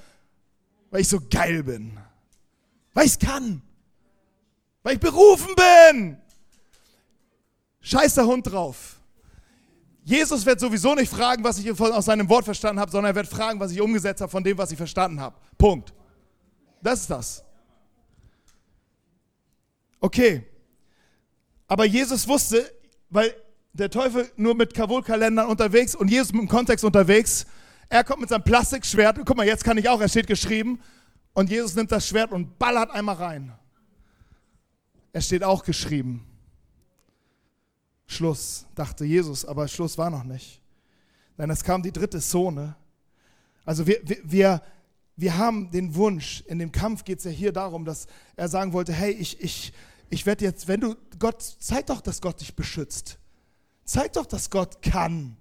weil 0.89 1.01
ich 1.01 1.09
so 1.09 1.19
geil 1.29 1.63
bin, 1.63 1.99
weil 2.93 3.07
ich 3.07 3.11
es 3.11 3.19
kann, 3.19 3.61
weil 4.83 4.93
ich 4.93 5.01
berufen 5.01 5.53
bin. 5.89 6.22
Scheiß 7.83 8.15
der 8.15 8.25
Hund 8.25 8.47
drauf. 8.47 8.99
Jesus 10.05 10.45
wird 10.45 10.59
sowieso 10.59 10.95
nicht 10.95 11.11
fragen, 11.13 11.43
was 11.43 11.59
ich 11.59 11.69
aus 11.79 12.05
seinem 12.05 12.27
Wort 12.27 12.45
verstanden 12.45 12.79
habe, 12.79 12.91
sondern 12.91 13.11
er 13.11 13.15
wird 13.15 13.27
fragen, 13.27 13.59
was 13.59 13.71
ich 13.71 13.79
umgesetzt 13.79 14.21
habe 14.21 14.31
von 14.31 14.43
dem, 14.43 14.57
was 14.57 14.71
ich 14.71 14.77
verstanden 14.77 15.19
habe. 15.19 15.37
Punkt. 15.57 15.93
Das 16.81 17.01
ist 17.01 17.09
das. 17.09 17.43
Okay. 19.99 20.45
Aber 21.67 21.85
Jesus 21.85 22.27
wusste, 22.27 22.69
weil 23.09 23.33
der 23.73 23.89
Teufel 23.89 24.29
nur 24.35 24.55
mit 24.55 24.73
Kavul-Kalendern 24.73 25.47
unterwegs 25.47 25.95
und 25.95 26.09
Jesus 26.09 26.33
mit 26.33 26.41
dem 26.41 26.49
Kontext 26.49 26.83
unterwegs, 26.83 27.45
er 27.89 28.03
kommt 28.03 28.21
mit 28.21 28.29
seinem 28.29 28.43
Plastikschwert, 28.43 29.19
guck 29.25 29.37
mal, 29.37 29.45
jetzt 29.45 29.63
kann 29.63 29.77
ich 29.77 29.87
auch, 29.87 30.01
er 30.01 30.09
steht 30.09 30.27
geschrieben, 30.27 30.79
und 31.33 31.49
Jesus 31.49 31.75
nimmt 31.75 31.91
das 31.91 32.07
Schwert 32.07 32.31
und 32.31 32.59
ballert 32.59 32.91
einmal 32.91 33.15
rein. 33.15 33.53
Er 35.11 35.21
steht 35.21 35.43
auch 35.43 35.63
geschrieben. 35.63 36.25
Schluss, 38.05 38.65
dachte 38.75 39.05
Jesus, 39.05 39.45
aber 39.45 39.67
Schluss 39.67 39.97
war 39.97 40.09
noch 40.09 40.23
nicht. 40.23 40.61
Denn 41.37 41.49
es 41.49 41.63
kam 41.63 41.81
die 41.81 41.91
dritte 41.91 42.19
Zone. 42.19 42.75
Also 43.65 43.87
wir, 43.87 43.99
wir, 44.03 44.17
wir, 44.23 44.61
wir 45.15 45.37
haben 45.37 45.71
den 45.71 45.95
Wunsch, 45.95 46.41
in 46.47 46.59
dem 46.59 46.71
Kampf 46.71 47.03
geht 47.03 47.19
es 47.19 47.25
ja 47.25 47.31
hier 47.31 47.51
darum, 47.51 47.85
dass 47.85 48.07
er 48.35 48.47
sagen 48.47 48.73
wollte, 48.73 48.93
hey, 48.93 49.11
ich, 49.11 49.41
ich, 49.41 49.73
ich 50.09 50.25
werde 50.25 50.45
jetzt, 50.45 50.67
wenn 50.67 50.81
du, 50.81 50.95
Gott, 51.19 51.41
zeig 51.59 51.87
doch, 51.87 52.01
dass 52.01 52.21
Gott 52.21 52.41
dich 52.41 52.55
beschützt. 52.55 53.17
Zeig 53.85 54.13
doch, 54.13 54.25
dass 54.25 54.49
Gott 54.49 54.81
kann. 54.81 55.37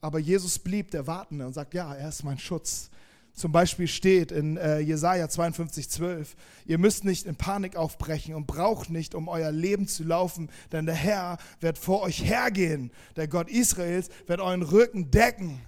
Aber 0.00 0.18
Jesus 0.18 0.58
blieb 0.58 0.90
der 0.90 1.06
Wartende 1.06 1.46
und 1.46 1.52
sagt, 1.52 1.74
ja, 1.74 1.94
er 1.94 2.08
ist 2.08 2.22
mein 2.22 2.38
Schutz 2.38 2.90
zum 3.38 3.52
Beispiel 3.52 3.86
steht 3.86 4.32
in 4.32 4.56
äh, 4.56 4.80
Jesaja 4.80 5.28
52, 5.28 5.88
12, 5.88 6.36
ihr 6.66 6.78
müsst 6.78 7.04
nicht 7.04 7.24
in 7.24 7.36
Panik 7.36 7.76
aufbrechen 7.76 8.34
und 8.34 8.46
braucht 8.46 8.90
nicht, 8.90 9.14
um 9.14 9.28
euer 9.28 9.52
Leben 9.52 9.86
zu 9.86 10.02
laufen, 10.02 10.50
denn 10.72 10.86
der 10.86 10.96
Herr 10.96 11.38
wird 11.60 11.78
vor 11.78 12.02
euch 12.02 12.24
hergehen. 12.24 12.90
Der 13.16 13.28
Gott 13.28 13.48
Israels 13.48 14.08
wird 14.26 14.40
euren 14.40 14.62
Rücken 14.62 15.10
decken. 15.10 15.60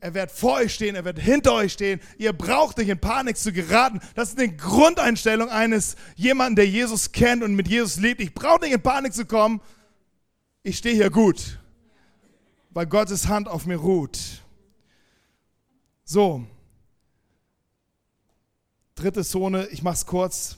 Er 0.00 0.14
wird 0.14 0.32
vor 0.32 0.54
euch 0.54 0.74
stehen, 0.74 0.96
er 0.96 1.04
wird 1.04 1.20
hinter 1.20 1.54
euch 1.54 1.74
stehen. 1.74 2.00
Ihr 2.18 2.32
braucht 2.32 2.78
nicht 2.78 2.88
in 2.88 2.98
Panik 2.98 3.36
zu 3.36 3.52
geraten. 3.52 4.00
Das 4.16 4.30
ist 4.30 4.38
eine 4.38 4.54
Grundeinstellung 4.56 5.48
eines 5.48 5.94
jemanden, 6.16 6.56
der 6.56 6.66
Jesus 6.66 7.12
kennt 7.12 7.44
und 7.44 7.54
mit 7.54 7.68
Jesus 7.68 7.98
lebt. 7.98 8.20
Ich 8.20 8.34
brauche 8.34 8.62
nicht 8.62 8.72
in 8.72 8.82
Panik 8.82 9.14
zu 9.14 9.24
kommen. 9.24 9.60
Ich 10.64 10.78
stehe 10.78 10.96
hier 10.96 11.10
gut, 11.10 11.60
weil 12.70 12.86
Gottes 12.86 13.28
Hand 13.28 13.46
auf 13.46 13.64
mir 13.64 13.76
ruht. 13.76 14.18
So, 16.04 16.44
dritte 18.94 19.24
Zone, 19.24 19.66
ich 19.68 19.82
mache 19.82 19.94
es 19.94 20.06
kurz. 20.06 20.56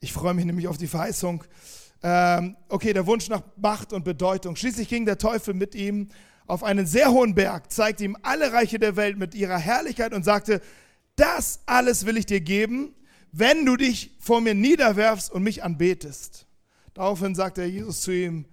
Ich 0.00 0.12
freue 0.12 0.34
mich 0.34 0.44
nämlich 0.44 0.68
auf 0.68 0.78
die 0.78 0.86
Verheißung. 0.86 1.44
Ähm, 2.02 2.56
okay, 2.68 2.92
der 2.92 3.06
Wunsch 3.06 3.28
nach 3.28 3.42
Macht 3.56 3.92
und 3.92 4.04
Bedeutung. 4.04 4.54
Schließlich 4.54 4.88
ging 4.88 5.04
der 5.04 5.18
Teufel 5.18 5.54
mit 5.54 5.74
ihm 5.74 6.08
auf 6.46 6.62
einen 6.62 6.86
sehr 6.86 7.10
hohen 7.10 7.34
Berg, 7.34 7.72
zeigte 7.72 8.04
ihm 8.04 8.16
alle 8.22 8.52
Reiche 8.52 8.78
der 8.78 8.96
Welt 8.96 9.18
mit 9.18 9.34
ihrer 9.34 9.58
Herrlichkeit 9.58 10.14
und 10.14 10.24
sagte, 10.24 10.60
das 11.16 11.60
alles 11.66 12.06
will 12.06 12.16
ich 12.16 12.26
dir 12.26 12.40
geben, 12.40 12.94
wenn 13.32 13.66
du 13.66 13.76
dich 13.76 14.16
vor 14.20 14.40
mir 14.40 14.54
niederwerfst 14.54 15.30
und 15.30 15.42
mich 15.42 15.62
anbetest. 15.62 16.46
Daraufhin 16.94 17.34
sagte 17.34 17.64
Jesus 17.64 18.00
zu 18.00 18.12
ihm, 18.12 18.46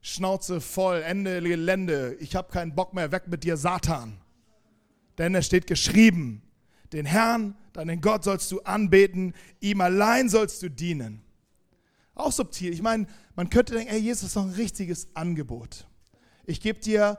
Schnauze 0.00 0.60
voll, 0.60 1.02
Ende 1.02 1.40
Gelände, 1.40 2.16
ich 2.18 2.34
habe 2.34 2.50
keinen 2.50 2.74
Bock 2.74 2.92
mehr, 2.94 3.12
weg 3.12 3.28
mit 3.28 3.44
dir, 3.44 3.56
Satan. 3.56 4.18
Denn 5.18 5.34
es 5.34 5.46
steht 5.46 5.68
geschrieben, 5.68 6.42
den 6.92 7.06
Herrn, 7.06 7.56
deinen 7.72 8.00
Gott 8.00 8.24
sollst 8.24 8.50
du 8.52 8.60
anbeten, 8.60 9.34
ihm 9.60 9.80
allein 9.80 10.28
sollst 10.28 10.62
du 10.62 10.70
dienen. 10.70 11.22
Auch 12.14 12.32
subtil. 12.32 12.72
Ich 12.72 12.82
meine, 12.82 13.06
man 13.34 13.48
könnte 13.48 13.74
denken, 13.74 13.92
ey, 13.92 14.00
Jesus 14.00 14.24
ist 14.24 14.36
doch 14.36 14.44
ein 14.44 14.50
richtiges 14.50 15.08
Angebot. 15.14 15.86
Ich 16.44 16.60
gebe 16.60 16.80
dir 16.80 17.18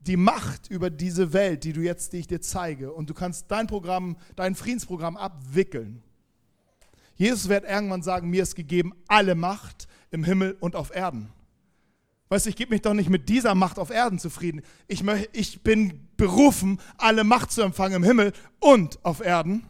die 0.00 0.16
Macht 0.16 0.70
über 0.70 0.90
diese 0.90 1.32
Welt, 1.32 1.64
die 1.64 1.72
du 1.72 1.80
jetzt, 1.80 2.12
die 2.12 2.18
ich 2.18 2.26
dir 2.26 2.40
zeige, 2.40 2.92
und 2.92 3.10
du 3.10 3.14
kannst 3.14 3.50
dein 3.50 3.66
Programm, 3.66 4.16
dein 4.36 4.54
Friedensprogramm 4.54 5.16
abwickeln. 5.16 6.02
Jesus 7.16 7.48
wird 7.48 7.64
irgendwann 7.64 8.02
sagen, 8.02 8.28
mir 8.28 8.42
ist 8.42 8.54
gegeben 8.54 8.92
alle 9.08 9.34
Macht 9.34 9.88
im 10.10 10.22
Himmel 10.22 10.56
und 10.60 10.76
auf 10.76 10.94
Erden. 10.94 11.30
Weißt 12.28 12.46
du, 12.46 12.50
ich 12.50 12.56
gebe 12.56 12.74
mich 12.74 12.82
doch 12.82 12.94
nicht 12.94 13.08
mit 13.08 13.28
dieser 13.28 13.54
Macht 13.54 13.78
auf 13.78 13.90
Erden 13.90 14.18
zufrieden. 14.18 14.62
Ich, 14.88 15.02
ich 15.32 15.62
bin 15.62 16.05
berufen, 16.16 16.80
alle 16.98 17.24
Macht 17.24 17.52
zu 17.52 17.62
empfangen 17.62 17.96
im 17.96 18.04
Himmel 18.04 18.32
und 18.58 19.04
auf 19.04 19.20
Erden. 19.20 19.66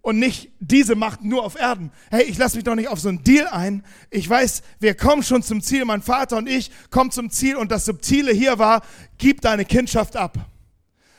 Und 0.00 0.20
nicht 0.20 0.52
diese 0.60 0.94
Macht 0.94 1.24
nur 1.24 1.42
auf 1.42 1.58
Erden. 1.58 1.90
Hey, 2.10 2.22
ich 2.24 2.38
lasse 2.38 2.56
mich 2.56 2.64
doch 2.64 2.76
nicht 2.76 2.88
auf 2.88 3.00
so 3.00 3.08
einen 3.08 3.24
Deal 3.24 3.48
ein. 3.48 3.84
Ich 4.10 4.28
weiß, 4.30 4.62
wir 4.78 4.94
kommen 4.94 5.24
schon 5.24 5.42
zum 5.42 5.60
Ziel. 5.60 5.84
Mein 5.84 6.00
Vater 6.00 6.36
und 6.36 6.48
ich 6.48 6.70
kommen 6.90 7.10
zum 7.10 7.28
Ziel. 7.28 7.56
Und 7.56 7.72
das 7.72 7.86
Subtile 7.86 8.32
hier 8.32 8.60
war, 8.60 8.82
gib 9.18 9.40
deine 9.40 9.64
Kindschaft 9.64 10.16
ab. 10.16 10.38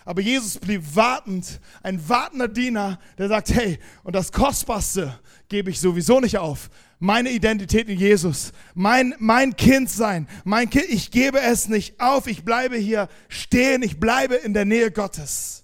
Aber 0.05 0.21
Jesus 0.21 0.57
blieb 0.57 0.95
wartend, 0.95 1.59
ein 1.83 2.07
wartender 2.07 2.47
Diener, 2.47 2.97
der 3.17 3.27
sagt, 3.27 3.53
hey, 3.53 3.77
und 4.03 4.15
das 4.15 4.31
Kostbarste 4.31 5.19
gebe 5.49 5.69
ich 5.69 5.81
sowieso 5.81 6.21
nicht 6.21 6.37
auf. 6.37 6.69
Meine 6.99 7.29
Identität 7.29 7.89
in 7.89 7.99
Jesus, 7.99 8.53
mein, 8.73 9.13
mein 9.19 9.55
Kind 9.55 9.89
sein, 9.89 10.27
mein 10.43 10.69
Kind, 10.69 10.85
ich 10.89 11.11
gebe 11.11 11.39
es 11.39 11.67
nicht 11.67 11.99
auf, 11.99 12.25
ich 12.25 12.43
bleibe 12.43 12.75
hier 12.75 13.07
stehen, 13.27 13.83
ich 13.83 13.99
bleibe 13.99 14.35
in 14.35 14.53
der 14.53 14.65
Nähe 14.65 14.91
Gottes. 14.91 15.63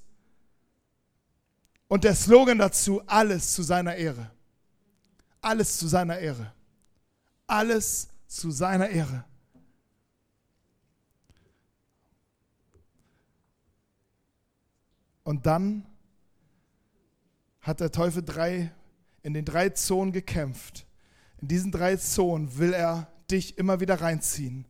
Und 1.88 2.04
der 2.04 2.16
Slogan 2.16 2.60
dazu, 2.60 3.02
alles 3.08 3.54
zu 3.54 3.64
seiner 3.64 3.96
Ehre. 3.96 4.30
Alles 5.42 5.78
zu 5.78 5.88
seiner 5.88 6.20
Ehre. 6.20 6.54
Alles 7.48 8.10
zu 8.28 8.52
seiner 8.52 8.90
Ehre. 8.90 9.26
Und 15.24 15.46
dann 15.46 15.86
hat 17.62 17.80
der 17.80 17.92
Teufel 17.92 18.24
drei, 18.24 18.72
in 19.22 19.34
den 19.34 19.46
drei 19.46 19.70
Zonen 19.70 20.12
gekämpft. 20.12 20.86
In 21.44 21.50
diesen 21.50 21.74
drei 21.74 21.98
Zonen 21.98 22.58
will 22.58 22.72
er 22.72 23.12
dich 23.30 23.58
immer 23.58 23.82
wieder 23.82 24.00
reinziehen. 24.00 24.66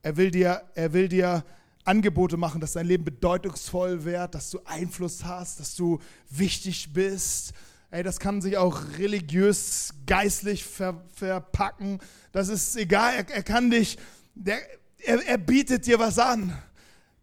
Er 0.00 0.16
will 0.16 0.30
dir, 0.30 0.62
er 0.74 0.94
will 0.94 1.10
dir 1.10 1.44
Angebote 1.84 2.38
machen, 2.38 2.58
dass 2.58 2.72
dein 2.72 2.86
Leben 2.86 3.04
bedeutungsvoll 3.04 4.02
wird, 4.02 4.34
dass 4.34 4.48
du 4.48 4.60
Einfluss 4.64 5.24
hast, 5.26 5.60
dass 5.60 5.76
du 5.76 5.98
wichtig 6.30 6.94
bist. 6.94 7.52
Ey, 7.90 8.02
das 8.02 8.18
kann 8.18 8.40
sich 8.40 8.56
auch 8.56 8.80
religiös, 8.96 9.92
geistlich 10.06 10.64
ver, 10.64 11.04
verpacken. 11.12 11.98
Das 12.32 12.48
ist 12.48 12.76
egal. 12.76 13.16
Er, 13.16 13.28
er 13.28 13.42
kann 13.42 13.70
dich, 13.70 13.98
der, 14.34 14.58
er, 15.04 15.22
er 15.26 15.36
bietet 15.36 15.84
dir 15.84 15.98
was 15.98 16.18
an. 16.18 16.56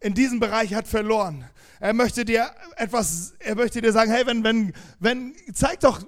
In 0.01 0.13
diesem 0.13 0.39
Bereich 0.39 0.75
hat 0.75 0.87
verloren. 0.87 1.45
Er 1.79 1.93
möchte 1.93 2.25
dir 2.25 2.49
etwas, 2.75 3.35
er 3.39 3.55
möchte 3.55 3.81
dir 3.81 3.91
sagen, 3.91 4.11
hey, 4.11 4.25
wenn, 4.25 4.43
wenn, 4.43 4.73
wenn, 4.99 5.35
zeig 5.53 5.79
doch 5.81 6.01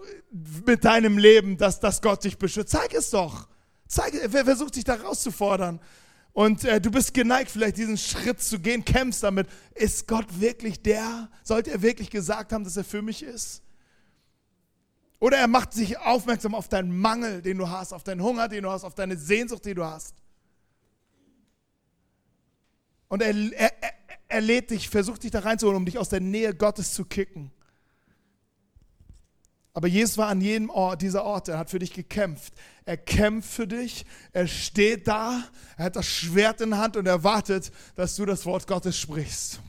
mit 0.65 0.83
deinem 0.83 1.17
Leben, 1.17 1.57
dass, 1.57 1.79
dass 1.79 2.01
Gott 2.01 2.23
dich 2.23 2.37
beschützt. 2.37 2.71
Zeig 2.71 2.93
es 2.93 3.11
doch. 3.11 3.47
Zeig, 3.87 4.13
wer 4.27 4.45
versucht 4.45 4.75
dich 4.75 4.83
da 4.83 4.95
rauszufordern? 4.95 5.79
Und 6.33 6.63
äh, 6.63 6.79
du 6.79 6.91
bist 6.91 7.13
geneigt, 7.13 7.51
vielleicht 7.51 7.77
diesen 7.77 7.97
Schritt 7.97 8.41
zu 8.41 8.59
gehen, 8.59 8.85
kämpfst 8.85 9.23
damit. 9.23 9.47
Ist 9.75 10.07
Gott 10.07 10.39
wirklich 10.39 10.81
der? 10.81 11.29
Sollte 11.43 11.71
er 11.71 11.81
wirklich 11.81 12.09
gesagt 12.09 12.53
haben, 12.53 12.63
dass 12.63 12.77
er 12.77 12.83
für 12.83 13.01
mich 13.01 13.23
ist? 13.23 13.63
Oder 15.19 15.37
er 15.37 15.47
macht 15.47 15.73
sich 15.73 15.97
aufmerksam 15.97 16.55
auf 16.55 16.69
deinen 16.69 16.97
Mangel, 16.97 17.41
den 17.41 17.57
du 17.57 17.69
hast, 17.69 17.91
auf 17.91 18.03
deinen 18.03 18.23
Hunger, 18.23 18.47
den 18.47 18.63
du 18.63 18.71
hast, 18.71 18.85
auf 18.85 18.95
deine 18.95 19.17
Sehnsucht, 19.17 19.65
die 19.65 19.73
du 19.73 19.83
hast. 19.83 20.15
Und 23.09 23.21
er, 23.21 23.35
er, 23.53 23.73
er 24.29 24.41
lädt 24.41 24.69
dich, 24.69 24.89
versucht 24.89 25.23
dich 25.23 25.31
da 25.31 25.39
reinzuholen, 25.39 25.77
um 25.77 25.85
dich 25.85 25.97
aus 25.97 26.09
der 26.09 26.21
Nähe 26.21 26.53
Gottes 26.53 26.93
zu 26.93 27.03
kicken. 27.03 27.51
Aber 29.73 29.87
Jesus 29.87 30.17
war 30.17 30.27
an 30.27 30.41
jedem 30.41 30.69
Ort, 30.69 31.01
dieser 31.01 31.23
Ort, 31.23 31.47
er 31.47 31.57
hat 31.57 31.69
für 31.69 31.79
dich 31.79 31.93
gekämpft. 31.93 32.53
Er 32.85 32.97
kämpft 32.97 33.49
für 33.49 33.67
dich, 33.67 34.05
er 34.31 34.47
steht 34.47 35.07
da, 35.07 35.43
er 35.77 35.85
hat 35.85 35.95
das 35.95 36.05
Schwert 36.05 36.61
in 36.61 36.71
der 36.71 36.79
Hand 36.79 36.97
und 36.97 37.05
er 37.05 37.23
wartet, 37.23 37.71
dass 37.95 38.15
du 38.15 38.25
das 38.25 38.45
Wort 38.45 38.67
Gottes 38.67 38.97
sprichst. 38.97 39.61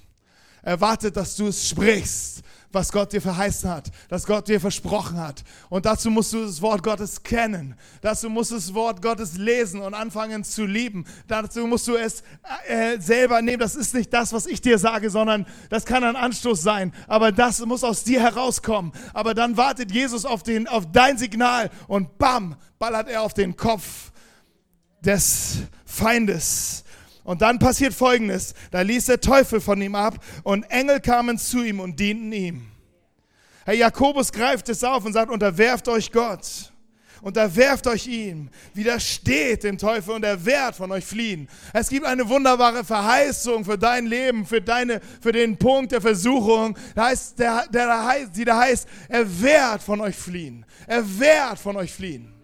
Er 0.62 0.80
wartet, 0.80 1.16
dass 1.16 1.36
du 1.36 1.48
es 1.48 1.68
sprichst 1.68 2.42
was 2.72 2.92
Gott 2.92 3.12
dir 3.12 3.20
verheißen 3.20 3.68
hat, 3.68 3.90
das 4.08 4.26
Gott 4.26 4.48
dir 4.48 4.60
versprochen 4.60 5.18
hat. 5.18 5.42
Und 5.68 5.86
dazu 5.86 6.10
musst 6.10 6.32
du 6.32 6.44
das 6.44 6.62
Wort 6.62 6.82
Gottes 6.82 7.22
kennen. 7.22 7.74
Dazu 8.00 8.30
musst 8.30 8.52
du 8.52 8.54
das 8.54 8.74
Wort 8.74 9.02
Gottes 9.02 9.36
lesen 9.36 9.80
und 9.80 9.94
anfangen 9.94 10.44
zu 10.44 10.64
lieben. 10.64 11.04
Dazu 11.26 11.66
musst 11.66 11.88
du 11.88 11.96
es 11.96 12.22
äh, 12.68 12.98
selber 13.00 13.42
nehmen. 13.42 13.58
Das 13.58 13.74
ist 13.74 13.94
nicht 13.94 14.12
das, 14.12 14.32
was 14.32 14.46
ich 14.46 14.60
dir 14.60 14.78
sage, 14.78 15.10
sondern 15.10 15.46
das 15.68 15.84
kann 15.84 16.04
ein 16.04 16.16
Anstoß 16.16 16.62
sein. 16.62 16.92
Aber 17.08 17.32
das 17.32 17.64
muss 17.66 17.82
aus 17.82 18.04
dir 18.04 18.20
herauskommen. 18.20 18.92
Aber 19.14 19.34
dann 19.34 19.56
wartet 19.56 19.90
Jesus 19.90 20.24
auf, 20.24 20.42
den, 20.42 20.68
auf 20.68 20.90
dein 20.92 21.18
Signal 21.18 21.70
und 21.88 22.18
bam, 22.18 22.56
ballert 22.78 23.08
er 23.08 23.22
auf 23.22 23.34
den 23.34 23.56
Kopf 23.56 24.12
des 25.00 25.62
Feindes. 25.84 26.84
Und 27.24 27.42
dann 27.42 27.58
passiert 27.58 27.94
Folgendes. 27.94 28.54
Da 28.70 28.80
ließ 28.80 29.06
der 29.06 29.20
Teufel 29.20 29.60
von 29.60 29.80
ihm 29.80 29.94
ab 29.94 30.22
und 30.42 30.64
Engel 30.70 31.00
kamen 31.00 31.38
zu 31.38 31.62
ihm 31.62 31.80
und 31.80 32.00
dienten 32.00 32.32
ihm. 32.32 32.66
Herr 33.64 33.74
Jakobus 33.74 34.32
greift 34.32 34.68
es 34.68 34.82
auf 34.82 35.04
und 35.04 35.12
sagt, 35.12 35.30
unterwerft 35.30 35.88
euch 35.88 36.10
Gott. 36.10 36.72
Unterwerft 37.22 37.86
euch 37.86 38.06
ihm. 38.06 38.48
Widersteht 38.72 39.64
dem 39.64 39.76
Teufel 39.76 40.14
und 40.14 40.24
er 40.24 40.42
wird 40.42 40.74
von 40.74 40.90
euch 40.90 41.04
fliehen. 41.04 41.48
Es 41.74 41.90
gibt 41.90 42.06
eine 42.06 42.26
wunderbare 42.26 42.82
Verheißung 42.82 43.64
für 43.64 43.76
dein 43.76 44.06
Leben, 44.06 44.46
für, 44.46 44.62
deine, 44.62 45.00
für 45.20 45.32
den 45.32 45.58
Punkt 45.58 45.92
der 45.92 46.00
Versuchung, 46.00 46.76
der 46.96 47.04
heißt, 47.04 47.38
der, 47.38 47.66
der, 47.68 48.26
die 48.34 48.44
da 48.44 48.58
heißt, 48.58 48.88
er 49.08 49.40
wird 49.40 49.82
von 49.82 50.00
euch 50.00 50.16
fliehen. 50.16 50.64
Er 50.86 51.02
wird 51.18 51.58
von 51.58 51.76
euch 51.76 51.92
fliehen. 51.92 52.39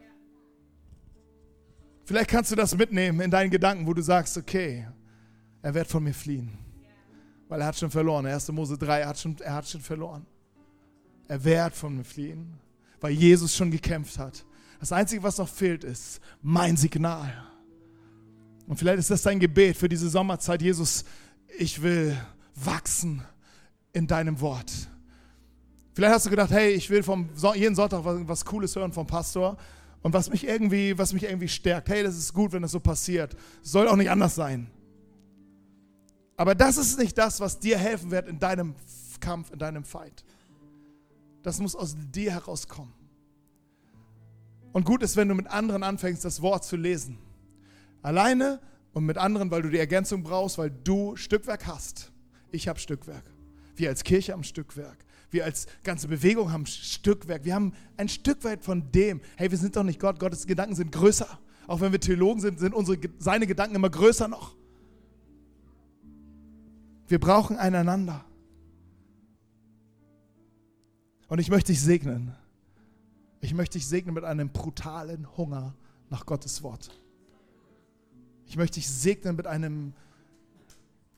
Vielleicht 2.06 2.30
kannst 2.30 2.52
du 2.52 2.54
das 2.54 2.76
mitnehmen 2.76 3.20
in 3.20 3.32
deinen 3.32 3.50
Gedanken, 3.50 3.84
wo 3.84 3.92
du 3.92 4.00
sagst, 4.00 4.38
okay, 4.38 4.86
er 5.60 5.74
wird 5.74 5.88
von 5.88 6.04
mir 6.04 6.14
fliehen. 6.14 6.56
Weil 7.48 7.60
er 7.60 7.66
hat 7.66 7.76
schon 7.76 7.90
verloren. 7.90 8.26
1. 8.26 8.52
Mose 8.52 8.78
3, 8.78 9.00
er 9.00 9.08
hat 9.08 9.18
schon, 9.18 9.36
er 9.40 9.54
hat 9.54 9.68
schon 9.68 9.80
verloren. 9.80 10.24
Er 11.26 11.42
wird 11.42 11.74
von 11.74 11.96
mir 11.96 12.04
fliehen, 12.04 12.54
weil 13.00 13.10
Jesus 13.10 13.56
schon 13.56 13.72
gekämpft 13.72 14.20
hat. 14.20 14.46
Das 14.78 14.92
Einzige, 14.92 15.20
was 15.24 15.38
noch 15.38 15.48
fehlt, 15.48 15.82
ist 15.82 16.20
mein 16.40 16.76
Signal. 16.76 17.32
Und 18.68 18.76
vielleicht 18.76 19.00
ist 19.00 19.10
das 19.10 19.22
dein 19.22 19.40
Gebet 19.40 19.76
für 19.76 19.88
diese 19.88 20.08
Sommerzeit. 20.08 20.62
Jesus, 20.62 21.04
ich 21.58 21.82
will 21.82 22.16
wachsen 22.54 23.20
in 23.92 24.06
deinem 24.06 24.40
Wort. 24.40 24.70
Vielleicht 25.92 26.14
hast 26.14 26.26
du 26.26 26.30
gedacht, 26.30 26.52
hey, 26.52 26.70
ich 26.70 26.88
will 26.88 27.02
vom, 27.02 27.30
jeden 27.56 27.74
Sonntag 27.74 28.04
was, 28.04 28.28
was 28.28 28.44
Cooles 28.44 28.76
hören 28.76 28.92
vom 28.92 29.08
Pastor 29.08 29.56
und 30.02 30.12
was 30.12 30.30
mich 30.30 30.46
irgendwie, 30.46 30.96
was 30.98 31.12
mich 31.12 31.24
irgendwie 31.24 31.48
stärkt. 31.48 31.88
Hey, 31.88 32.02
das 32.02 32.16
ist 32.16 32.32
gut, 32.32 32.52
wenn 32.52 32.62
das 32.62 32.70
so 32.70 32.80
passiert. 32.80 33.36
Soll 33.62 33.88
auch 33.88 33.96
nicht 33.96 34.10
anders 34.10 34.34
sein. 34.34 34.70
Aber 36.36 36.54
das 36.54 36.76
ist 36.76 36.98
nicht 36.98 37.16
das, 37.16 37.40
was 37.40 37.58
dir 37.58 37.78
helfen 37.78 38.10
wird 38.10 38.28
in 38.28 38.38
deinem 38.38 38.74
Kampf, 39.20 39.50
in 39.50 39.58
deinem 39.58 39.84
Fight. 39.84 40.24
Das 41.42 41.60
muss 41.60 41.74
aus 41.74 41.96
dir 42.12 42.32
herauskommen. 42.32 42.92
Und 44.72 44.84
gut 44.84 45.02
ist, 45.02 45.16
wenn 45.16 45.28
du 45.28 45.34
mit 45.34 45.46
anderen 45.46 45.82
anfängst, 45.82 46.24
das 46.24 46.42
Wort 46.42 46.64
zu 46.64 46.76
lesen. 46.76 47.18
Alleine 48.02 48.60
und 48.92 49.06
mit 49.06 49.16
anderen, 49.16 49.50
weil 49.50 49.62
du 49.62 49.70
die 49.70 49.78
Ergänzung 49.78 50.22
brauchst, 50.22 50.58
weil 50.58 50.70
du 50.70 51.16
Stückwerk 51.16 51.66
hast. 51.66 52.12
Ich 52.50 52.68
habe 52.68 52.78
Stückwerk. 52.78 53.24
Wir 53.74 53.88
als 53.88 54.04
Kirche 54.04 54.32
haben 54.32 54.44
Stückwerk 54.44 55.06
wir 55.36 55.44
als 55.44 55.66
ganze 55.84 56.08
Bewegung 56.08 56.50
haben 56.50 56.66
Stückwerk. 56.66 57.44
Wir 57.44 57.54
haben 57.54 57.74
ein 57.96 58.08
Stück 58.08 58.42
weit 58.42 58.64
von 58.64 58.90
dem. 58.90 59.20
Hey, 59.36 59.50
wir 59.50 59.58
sind 59.58 59.76
doch 59.76 59.82
nicht 59.82 60.00
Gott. 60.00 60.18
Gottes 60.18 60.46
Gedanken 60.46 60.74
sind 60.74 60.90
größer. 60.92 61.28
Auch 61.66 61.80
wenn 61.80 61.92
wir 61.92 62.00
Theologen 62.00 62.40
sind, 62.40 62.58
sind 62.58 62.74
unsere, 62.74 62.98
seine 63.18 63.46
Gedanken 63.46 63.76
immer 63.76 63.90
größer 63.90 64.28
noch. 64.28 64.56
Wir 67.06 67.20
brauchen 67.20 67.56
einander. 67.58 68.24
Und 71.28 71.38
ich 71.38 71.50
möchte 71.50 71.72
dich 71.72 71.82
segnen. 71.82 72.34
Ich 73.40 73.52
möchte 73.52 73.78
dich 73.78 73.86
segnen 73.86 74.14
mit 74.14 74.24
einem 74.24 74.48
brutalen 74.48 75.36
Hunger 75.36 75.74
nach 76.08 76.24
Gottes 76.24 76.62
Wort. 76.62 76.90
Ich 78.46 78.56
möchte 78.56 78.76
dich 78.76 78.88
segnen 78.88 79.36
mit 79.36 79.46
einem 79.46 79.92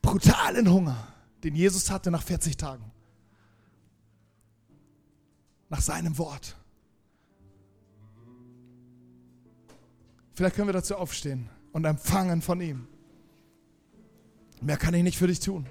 brutalen 0.02 0.70
Hunger, 0.72 1.06
den 1.44 1.54
Jesus 1.54 1.90
hatte 1.90 2.10
nach 2.10 2.22
40 2.22 2.56
Tagen 2.56 2.90
nach 5.68 5.80
seinem 5.80 6.16
Wort. 6.18 6.56
Vielleicht 10.34 10.56
können 10.56 10.68
wir 10.68 10.72
dazu 10.72 10.96
aufstehen 10.96 11.48
und 11.72 11.84
empfangen 11.84 12.42
von 12.42 12.60
ihm. 12.60 12.86
Mehr 14.60 14.76
kann 14.76 14.94
ich 14.94 15.02
nicht 15.02 15.18
für 15.18 15.26
dich 15.26 15.40
tun. 15.40 15.66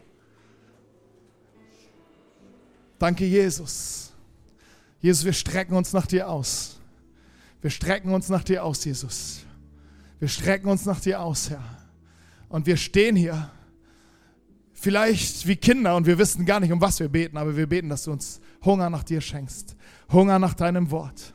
Danke, 3.00 3.26
Jesus. 3.26 4.12
Jesus, 5.00 5.24
wir 5.26 5.34
strecken 5.34 5.76
uns 5.76 5.94
nach 5.94 6.06
dir 6.06 6.30
aus. 6.30 6.80
Wir 7.62 7.70
strecken 7.70 8.14
uns 8.14 8.30
nach 8.30 8.44
dir 8.44 8.64
aus, 8.64 8.84
Jesus. 8.84 9.46
Wir 10.20 10.28
strecken 10.28 10.68
uns 10.68 10.86
nach 10.86 11.00
dir 11.00 11.22
aus, 11.22 11.50
Herr. 11.50 11.64
Und 12.50 12.66
wir 12.66 12.78
stehen 12.78 13.16
hier, 13.16 13.50
vielleicht 14.74 15.48
wie 15.48 15.56
Kinder, 15.56 15.96
und 15.96 16.08
wir 16.08 16.18
wissen 16.18 16.46
gar 16.46 16.60
nicht, 16.60 16.72
um 16.72 16.82
was 16.82 17.00
wir 17.00 17.10
beten, 17.10 17.38
aber 17.38 17.56
wir 17.56 17.68
beten, 17.68 17.90
dass 17.90 18.04
du 18.04 18.12
uns 18.12 18.42
Hunger 18.64 18.90
nach 18.90 19.04
dir 19.04 19.22
schenkst. 19.22 19.77
Hunger 20.12 20.40
nach 20.40 20.54
deinem 20.54 20.92
Wort. 20.92 21.34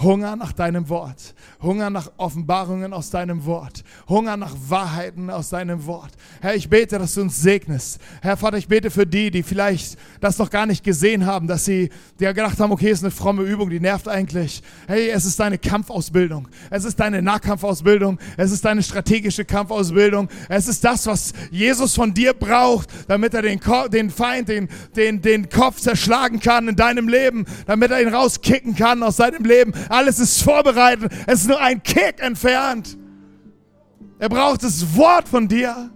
Hunger 0.00 0.36
nach 0.36 0.52
deinem 0.52 0.88
Wort. 0.88 1.34
Hunger 1.60 1.90
nach 1.90 2.10
Offenbarungen 2.16 2.92
aus 2.92 3.10
deinem 3.10 3.44
Wort. 3.44 3.84
Hunger 4.08 4.36
nach 4.36 4.54
Wahrheiten 4.68 5.30
aus 5.30 5.50
deinem 5.50 5.86
Wort. 5.86 6.12
Herr, 6.40 6.54
ich 6.54 6.68
bete, 6.68 6.98
dass 6.98 7.14
du 7.14 7.22
uns 7.22 7.40
segnest. 7.40 8.00
Herr 8.20 8.36
Vater, 8.36 8.56
ich 8.56 8.68
bete 8.68 8.90
für 8.90 9.06
die, 9.06 9.30
die 9.30 9.42
vielleicht 9.42 9.98
das 10.20 10.38
noch 10.38 10.50
gar 10.50 10.66
nicht 10.66 10.84
gesehen 10.84 11.26
haben, 11.26 11.46
dass 11.46 11.64
sie 11.64 11.90
dir 12.18 12.32
gedacht 12.32 12.58
haben, 12.58 12.72
okay, 12.72 12.90
ist 12.90 13.02
eine 13.02 13.10
fromme 13.10 13.42
Übung, 13.42 13.70
die 13.70 13.80
nervt 13.80 14.08
eigentlich. 14.08 14.62
Hey, 14.86 15.10
es 15.10 15.24
ist 15.24 15.38
deine 15.38 15.58
Kampfausbildung. 15.58 16.48
Es 16.70 16.84
ist 16.84 16.98
deine 16.98 17.22
Nahkampfausbildung. 17.22 18.18
Es 18.36 18.52
ist 18.52 18.64
deine 18.64 18.82
strategische 18.82 19.44
Kampfausbildung. 19.44 20.28
Es 20.48 20.68
ist 20.68 20.84
das, 20.84 21.06
was 21.06 21.32
Jesus 21.50 21.94
von 21.94 22.14
dir 22.14 22.34
braucht, 22.34 22.88
damit 23.08 23.34
er 23.34 23.42
den, 23.42 23.60
Ko 23.60 23.88
den 23.88 24.10
Feind, 24.10 24.48
den, 24.48 24.68
den, 24.96 25.22
den 25.22 25.48
Kopf 25.48 25.80
zerschlagen 25.80 26.40
kann 26.40 26.68
in 26.68 26.76
deinem 26.76 27.08
Leben, 27.08 27.44
damit 27.66 27.90
er 27.90 28.02
ihn 28.02 28.08
rauskicken 28.08 28.74
kann 28.74 29.02
aus 29.02 29.16
seinem 29.16 29.44
Leben. 29.44 29.72
Alles 29.88 30.18
ist 30.18 30.42
vorbereitet. 30.42 31.12
Es 31.26 31.42
ist 31.42 31.48
nur 31.48 31.60
ein 31.60 31.82
Kick 31.82 32.20
entfernt. 32.20 32.96
Er 34.18 34.28
braucht 34.28 34.62
das 34.62 34.96
Wort 34.96 35.28
von 35.28 35.48
dir. 35.48 35.90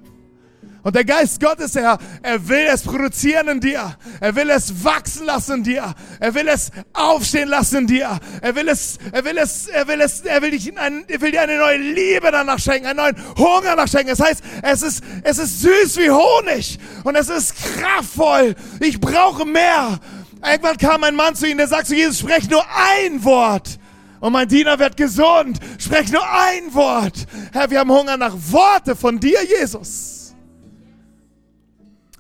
Und 0.87 0.95
der 0.95 1.05
Geist 1.05 1.41
Gottes, 1.41 1.75
er, 1.75 1.99
er 2.23 2.49
will 2.49 2.65
es 2.73 2.83
produzieren 2.83 3.49
in 3.49 3.61
dir. 3.61 3.97
Er 4.21 4.37
will 4.37 4.49
es 4.51 4.85
wachsen 4.85 5.27
lassen 5.27 5.57
in 5.57 5.65
dir. 5.65 5.93
Er 6.21 6.33
will 6.33 6.47
es 6.47 6.71
aufstehen 6.93 7.49
lassen 7.49 7.79
in 7.79 7.87
dir. 7.89 8.21
Er 8.41 8.55
will 8.55 8.69
es, 8.69 8.97
er 9.11 9.25
will 9.25 9.37
es, 9.37 9.67
er 9.67 9.89
will 9.89 10.01
es, 10.01 10.21
er 10.21 10.43
will, 10.43 10.53
dich 10.53 10.69
in 10.69 10.79
einen, 10.79 11.05
er 11.09 11.21
will 11.21 11.33
dir 11.33 11.43
eine 11.43 11.59
neue 11.59 11.79
Liebe 11.79 12.31
danach 12.31 12.61
schenken, 12.61 12.87
einen 12.87 12.99
neuen 12.99 13.17
Hunger 13.37 13.63
danach 13.65 13.89
schenken. 13.89 14.11
Das 14.11 14.21
heißt, 14.21 14.45
es 14.63 14.83
ist, 14.83 15.05
es 15.25 15.39
ist 15.39 15.61
süß 15.63 15.97
wie 15.97 16.09
Honig 16.09 16.79
und 17.03 17.17
es 17.17 17.31
ist 17.31 17.57
kraftvoll. 17.57 18.55
Ich 18.79 19.01
brauche 19.01 19.45
mehr. 19.45 19.99
Irgendwann 20.45 20.77
kam 20.77 21.05
ein 21.05 21.15
Mann 21.15 21.35
zu 21.35 21.49
ihm, 21.49 21.59
der 21.59 21.69
sagt 21.69 21.87
zu 21.87 21.95
Jesus, 21.95 22.21
sprech 22.21 22.49
nur 22.49 22.65
ein 22.69 23.25
Wort 23.25 23.79
und 24.21 24.33
mein 24.33 24.49
Diener 24.49 24.79
wird 24.79 24.97
gesund. 24.97 25.61
Sprech 25.79 26.11
nur 26.11 26.25
ein 26.29 26.73
Wort. 26.75 27.27
Herr, 27.53 27.71
wir 27.71 27.81
haben 27.81 27.91
Hunger 27.91 28.17
nach 28.17 28.35
Worte 28.35 28.97
von 28.97 29.21
dir, 29.21 29.39
Jesus. 29.45 30.35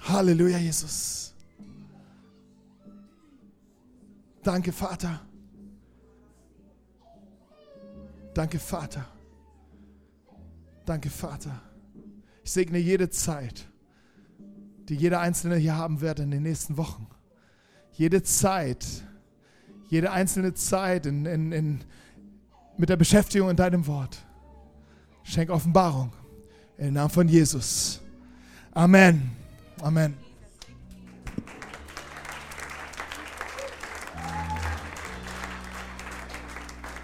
Halleluja, 0.01 0.59
Jesus. 0.59 1.35
Danke, 4.43 4.73
Vater. 4.73 5.21
Danke, 8.35 8.59
Vater. 8.59 9.07
Danke, 10.85 11.11
Vater. 11.11 11.61
Ich 12.45 12.53
segne 12.53 12.79
jede 12.79 13.11
Zeit, 13.11 13.67
die 14.89 14.95
jeder 14.95 15.19
Einzelne 15.21 15.57
hier 15.57 15.75
haben 15.75 16.01
wird 16.01 16.21
in 16.21 16.31
den 16.31 16.45
nächsten 16.45 16.77
Wochen. 16.77 17.09
Jede 17.97 18.23
Zeit, 18.23 18.87
jede 19.89 20.11
einzelne 20.11 20.55
Zeit 20.55 21.07
in, 21.07 21.27
in, 21.27 21.53
in, 21.53 21.81
mit 22.77 22.89
der 22.89 22.97
Beschäftigung 22.97 23.51
in 23.51 23.57
deinem 23.57 23.87
Wort. 23.87 24.19
Schenk 25.23 25.51
Offenbarung. 25.51 26.13
Im 26.79 26.93
Namen 26.93 27.11
von 27.11 27.29
Jesus. 27.29 28.01
Amen. 28.73 29.33
Amen. 29.81 30.26